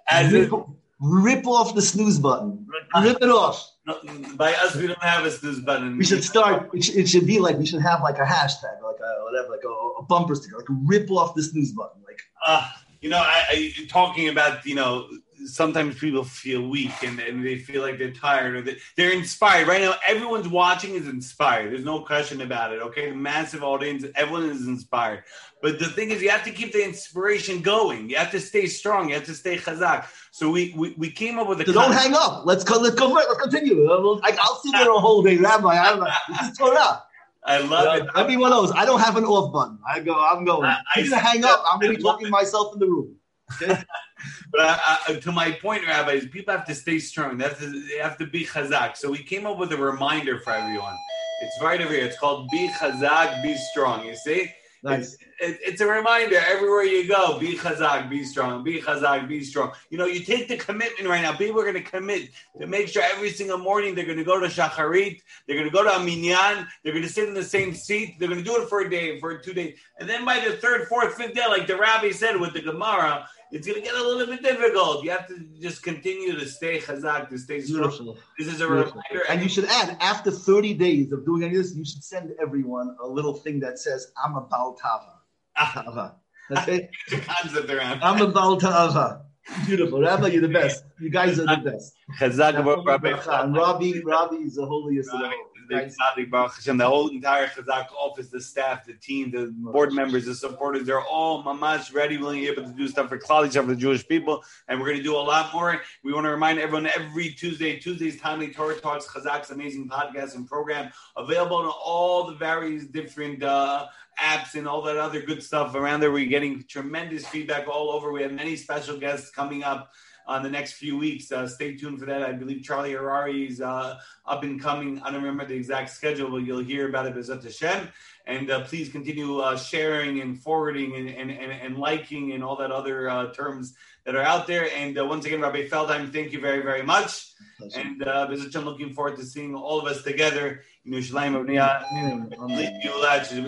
as 0.09 0.33
rip, 0.33 0.53
rip 1.01 1.47
off 1.47 1.75
the 1.75 1.83
snooze 1.83 2.19
button. 2.19 2.67
Rip 3.03 3.23
it 3.23 3.29
off. 3.29 3.73
No, 3.87 3.99
by 4.37 4.53
us, 4.55 4.75
we 4.75 4.87
don't 4.87 5.03
have 5.03 5.25
a 5.25 5.31
snooze 5.31 5.61
button. 5.61 5.97
We 5.97 6.05
should 6.05 6.25
start. 6.25 6.71
It 6.75 6.85
should, 6.85 6.97
it 6.97 7.09
should 7.09 7.27
be 7.27 7.39
like 7.39 7.57
we 7.57 7.67
should 7.67 7.81
have 7.83 8.03
like 8.03 8.19
a 8.19 8.25
hashtag, 8.25 8.83
like 8.83 9.01
a 9.01 9.25
whatever, 9.25 9.49
like 9.49 9.65
a, 9.65 10.01
a 10.01 10.03
bumper 10.03 10.35
sticker, 10.35 10.57
like 10.59 10.67
rip 10.85 11.11
off 11.11 11.35
the 11.35 11.43
snooze 11.43 11.73
button, 11.73 12.03
like. 12.07 12.21
Uh, 12.47 12.69
you 13.07 13.11
know, 13.11 13.19
I, 13.19 13.45
I 13.51 13.87
talking 13.89 14.29
about 14.29 14.67
you 14.67 14.75
know 14.75 15.09
sometimes 15.45 15.97
people 15.97 16.25
feel 16.25 16.69
weak 16.69 17.05
and, 17.05 17.21
and 17.21 17.47
they 17.47 17.57
feel 17.57 17.81
like 17.81 17.99
they're 17.99 18.11
tired 18.11 18.57
or 18.57 18.63
they, 18.63 18.79
they're 18.97 19.13
inspired. 19.13 19.69
Right 19.69 19.81
now, 19.81 19.95
everyone's 20.05 20.49
watching 20.49 20.95
is 20.95 21.07
inspired. 21.07 21.71
There's 21.71 21.85
no 21.85 22.01
question 22.01 22.41
about 22.41 22.73
it. 22.73 22.83
Okay, 22.83 23.11
the 23.11 23.17
massive 23.17 23.63
audience, 23.63 24.05
everyone 24.17 24.51
is 24.51 24.67
inspired. 24.67 25.23
But 25.63 25.79
the 25.79 25.87
thing 25.87 26.11
is, 26.11 26.21
you 26.21 26.31
have 26.31 26.43
to 26.45 26.51
keep 26.51 26.73
the 26.73 26.85
inspiration 26.85 27.63
going. 27.63 28.11
You 28.11 28.17
have 28.17 28.33
to 28.33 28.41
stay 28.41 28.67
strong. 28.67 29.11
You 29.11 29.15
have 29.15 29.27
to 29.27 29.35
stay 29.35 29.57
chazak. 29.57 30.07
So 30.33 30.51
we 30.51 30.75
we, 30.77 30.95
we 30.99 31.09
came 31.09 31.39
up 31.39 31.47
with 31.47 31.61
a. 31.61 31.67
So 31.67 31.75
don't 31.75 31.93
hang 31.93 32.15
up. 32.15 32.45
Let's 32.45 32.65
go. 32.65 32.81
Let's 32.81 32.97
go. 32.97 33.07
Let's 33.07 33.41
continue. 33.41 33.89
I'll, 33.89 34.21
I'll 34.25 34.57
sit 34.57 34.73
there 34.73 34.91
a 34.91 34.99
whole 34.99 35.23
day, 35.23 35.37
Rabbi. 35.37 35.69
I 35.69 35.91
don't 35.91 36.01
know. 36.01 36.11
This 36.29 36.49
is 36.49 36.59
Torah. 36.59 37.05
I 37.47 37.59
love 37.59 38.03
it. 38.03 38.09
Every 38.17 38.37
one 38.37 38.53
of 38.53 38.59
those. 38.59 38.73
I 38.73 38.85
don't 38.85 39.01
have 39.01 39.17
an 39.17 39.25
off 39.25 39.53
button. 39.53 39.79
I 39.89 40.01
go. 40.01 40.15
I'm 40.15 40.45
going. 40.45 40.65
I, 40.65 40.79
I'm 40.97 41.09
gonna 41.09 41.17
hang 41.19 41.45
up. 41.45 41.65
I'm 41.71 41.79
gonna 41.79 41.95
be 41.95 42.03
talking 42.03 42.27
to 42.27 42.31
myself 42.31 42.75
in 42.75 42.81
the 42.81 42.87
room. 42.87 43.15
Okay? 43.55 43.81
but 44.53 44.61
I, 44.61 44.99
I, 45.09 45.13
to 45.15 45.33
my 45.33 45.53
point, 45.53 45.87
Rabbi, 45.87 46.13
is 46.13 46.27
people 46.27 46.55
have 46.55 46.67
to 46.67 46.75
stay 46.75 46.99
strong. 46.99 47.39
They 47.39 47.45
have 47.45 47.59
to, 47.61 47.87
they 47.89 47.99
have 47.99 48.19
to 48.19 48.27
be 48.27 48.45
chazak. 48.45 48.97
So 48.97 49.11
we 49.11 49.23
came 49.23 49.47
up 49.47 49.59
with 49.59 49.73
a 49.73 49.77
reminder 49.77 50.41
for 50.41 50.53
everyone. 50.53 50.97
It's 51.43 51.63
right 51.63 51.81
over 51.81 51.93
here. 51.93 52.05
It's 52.05 52.19
called 52.19 52.49
Be 52.51 52.69
Chazak, 52.69 53.43
Be 53.43 53.57
Strong. 53.57 54.07
You 54.07 54.17
see? 54.17 54.51
Nice. 54.83 55.15
It's, 55.15 55.17
it's, 55.39 55.81
a 55.81 55.87
reminder 55.87 56.37
everywhere 56.37 56.85
you 56.85 57.09
go. 57.09 57.39
Be 57.39 57.57
chazak, 57.57 58.09
be 58.09 58.25
strong. 58.25 58.65
Be 58.65 58.81
chazak, 58.81 59.29
be 59.29 59.43
strong. 59.45 59.73
You 59.91 59.99
know, 59.99 60.07
you 60.07 60.21
take 60.21 60.49
the 60.49 60.57
commitment 60.57 61.09
right 61.09 61.23
now. 61.23 61.37
People 61.37 61.61
are 61.61 61.71
going 61.71 61.83
to 61.83 61.91
commit 61.91 62.31
to 62.61 62.67
make 62.67 62.89
sure 62.89 63.03
every 63.03 63.31
single 63.31 63.59
morning 63.59 63.95
they're 63.95 64.05
going 64.05 64.19
to 64.19 64.25
go 64.25 64.41
to 64.41 64.47
shacharit. 64.47 65.21
They're 65.47 65.57
going 65.57 65.69
to 65.69 65.75
go 65.75 65.85
to 65.85 65.97
a 65.97 66.01
minyan. 66.01 66.67
They're 66.83 66.93
going 66.93 67.05
to 67.05 67.13
sit 67.13 67.29
in 67.29 67.35
the 67.35 67.45
same 67.45 67.75
seat. 67.75 68.17
They're 68.19 68.29
going 68.29 68.43
to 68.43 68.45
do 68.45 68.63
it 68.63 68.69
for 68.69 68.81
a 68.81 68.91
day, 68.91 69.21
for 69.21 69.39
two 69.39 69.53
days, 69.53 69.79
and 69.99 70.09
then 70.09 70.25
by 70.25 70.41
the 70.41 70.57
third, 70.57 70.89
fourth, 70.89 71.15
fifth 71.15 71.35
day, 71.35 71.47
like 71.49 71.67
the 71.67 71.77
rabbi 71.77 72.11
said 72.11 72.39
with 72.39 72.53
the 72.53 72.61
Gemara, 72.61 73.29
it's 73.53 73.67
going 73.67 73.81
to 73.81 73.85
get 73.85 73.95
a 73.95 74.03
little 74.03 74.27
bit 74.27 74.43
difficult. 74.43 75.05
You 75.05 75.11
have 75.11 75.29
to 75.29 75.39
just 75.61 75.83
continue 75.83 76.39
to 76.39 76.47
stay 76.47 76.79
chazak, 76.79 77.29
to 77.31 77.39
stay 77.39 77.61
strong. 77.61 77.83
Beautiful. 77.83 78.19
This 78.39 78.49
is 78.49 78.61
a 78.61 78.67
Beautiful. 78.67 79.01
reminder. 79.11 79.31
And 79.31 79.43
you 79.43 79.49
should 79.49 79.67
add, 79.67 79.97
after 80.01 80.31
30 80.31 80.75
days 80.75 81.13
of 81.13 81.25
doing 81.25 81.53
this, 81.53 81.75
you 81.75 81.85
should 81.85 82.03
send 82.03 82.33
everyone 82.41 82.97
a 83.01 83.07
little 83.07 83.35
thing 83.35 83.61
that 83.61 83.79
says, 83.79 84.13
I'm 84.23 84.37
a 84.37 84.41
Baltava. 84.41 85.13
Tava. 85.57 86.17
Okay? 86.51 86.89
the 87.11 87.19
concept 87.19 87.71
around. 87.71 88.01
I'm 88.03 88.21
a 88.23 88.33
Baltava. 88.33 89.23
Beautiful. 89.67 90.01
Rabbi, 90.01 90.29
you're 90.29 90.43
the 90.43 90.49
best. 90.49 90.85
You 91.01 91.11
guys 91.11 91.39
are 91.39 91.47
the 91.47 91.71
best. 91.71 91.95
Chazak, 92.19 92.55
Rabbi. 92.85 93.11
Rabbi, 93.11 93.93
Rabbi 94.05 94.37
is 94.37 94.57
the 94.57 94.67
holiest 94.67 95.13
of 95.13 95.21
the 95.21 95.31
the 95.69 96.87
whole 96.87 97.09
entire 97.09 97.47
Chazak 97.49 97.87
office, 97.93 98.29
the 98.29 98.41
staff, 98.41 98.85
the 98.85 98.95
team, 98.95 99.31
the 99.31 99.53
board 99.57 99.93
members, 99.93 100.25
the 100.27 100.35
supporters, 100.35 100.87
they're 100.87 101.01
all 101.01 101.43
mamash 101.43 101.95
ready, 101.95 102.17
willing, 102.17 102.45
able 102.45 102.63
to 102.63 102.73
do 102.73 102.89
stuff 102.89 103.09
for 103.09 103.19
Klal 103.19 103.53
for 103.53 103.63
the 103.63 103.77
Jewish 103.77 104.07
people. 104.07 104.43
And 104.69 104.81
we're 104.81 104.87
going 104.87 104.99
to 104.99 105.03
do 105.03 105.17
a 105.17 105.19
lot 105.19 105.53
more. 105.53 105.81
We 106.03 106.13
want 106.13 106.25
to 106.25 106.31
remind 106.31 106.59
everyone 106.59 106.87
every 106.87 107.31
Tuesday, 107.31 107.79
Tuesday's 107.79 108.21
Timely 108.21 108.53
Torah 108.53 108.77
Talks, 108.81 109.07
Chazak's 109.07 109.51
amazing 109.51 109.89
podcast 109.89 110.35
and 110.35 110.47
program, 110.47 110.91
available 111.17 111.57
on 111.57 111.67
all 111.67 112.27
the 112.27 112.35
various 112.35 112.85
different 112.87 113.43
uh, 113.43 113.87
apps 114.21 114.55
and 114.55 114.67
all 114.67 114.83
that 114.83 114.97
other 114.97 115.21
good 115.21 115.43
stuff 115.43 115.75
around 115.75 116.01
there. 116.01 116.13
We're 116.13 116.27
getting 116.27 116.65
tremendous 116.69 117.27
feedback 117.27 117.69
all 117.69 117.91
over. 117.91 118.13
We 118.13 118.23
have 118.23 118.33
many 118.33 118.57
special 118.57 118.99
guests 118.99 119.31
coming 119.31 119.63
up 119.63 119.91
on 120.27 120.43
the 120.43 120.51
next 120.51 120.75
few 120.75 120.97
weeks. 120.99 121.31
Uh, 121.31 121.47
stay 121.47 121.77
tuned 121.77 121.99
for 121.99 122.07
that. 122.07 122.23
I 122.23 122.33
believe 122.33 122.63
Charlie 122.63 122.93
Harary 122.93 123.49
is 123.49 123.61
uh, 123.61 123.99
up 124.27 124.43
and 124.43 124.61
coming. 124.61 125.01
I 125.01 125.11
don't 125.11 125.23
remember 125.23 125.47
the 125.47 125.55
exact 125.55 125.91
schedule, 125.91 126.31
but 126.31 126.39
you'll 126.39 126.65
hear 126.65 126.89
about 126.89 127.07
it. 127.07 127.15
B'ezrat 127.15 127.43
Hashem. 127.43 127.89
And 128.27 128.51
uh, 128.51 128.65
please 128.65 128.89
continue 128.89 129.39
uh, 129.39 129.57
sharing 129.57 130.21
and 130.21 130.37
forwarding 130.37 130.97
and, 130.97 131.09
and, 131.09 131.31
and, 131.31 131.53
and, 131.53 131.79
liking 131.79 132.33
and 132.33 132.43
all 132.43 132.57
that 132.57 132.73
other 132.73 133.09
uh, 133.09 133.33
terms 133.33 133.77
that 134.05 134.17
are 134.17 134.23
out 134.23 134.49
there. 134.49 134.69
And 134.75 134.99
uh, 134.99 135.07
once 135.07 135.27
again, 135.27 135.41
Rabbi 135.41 135.69
Feldheim, 135.69 136.13
thank 136.13 136.33
you 136.33 136.41
very, 136.41 136.63
very 136.63 136.83
much. 136.83 137.33
And 137.77 138.03
uh, 138.03 138.27
B'ezrat 138.27 138.65
looking 138.65 138.93
forward 138.93 139.17
to 139.19 139.25
seeing 139.25 139.55
all 139.55 139.79
of 139.79 139.87
us 139.87 140.03
together 140.03 140.63
in 140.85 140.93
Yerushalayim 140.93 141.41
of 141.41 141.47
Niyah. 141.47 141.85
And 141.93 142.35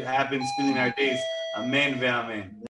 happens 0.05 0.47
in 0.61 0.79
our 0.79 0.91
days. 0.91 1.19
Amen. 1.57 1.95
Amen. 2.05 2.68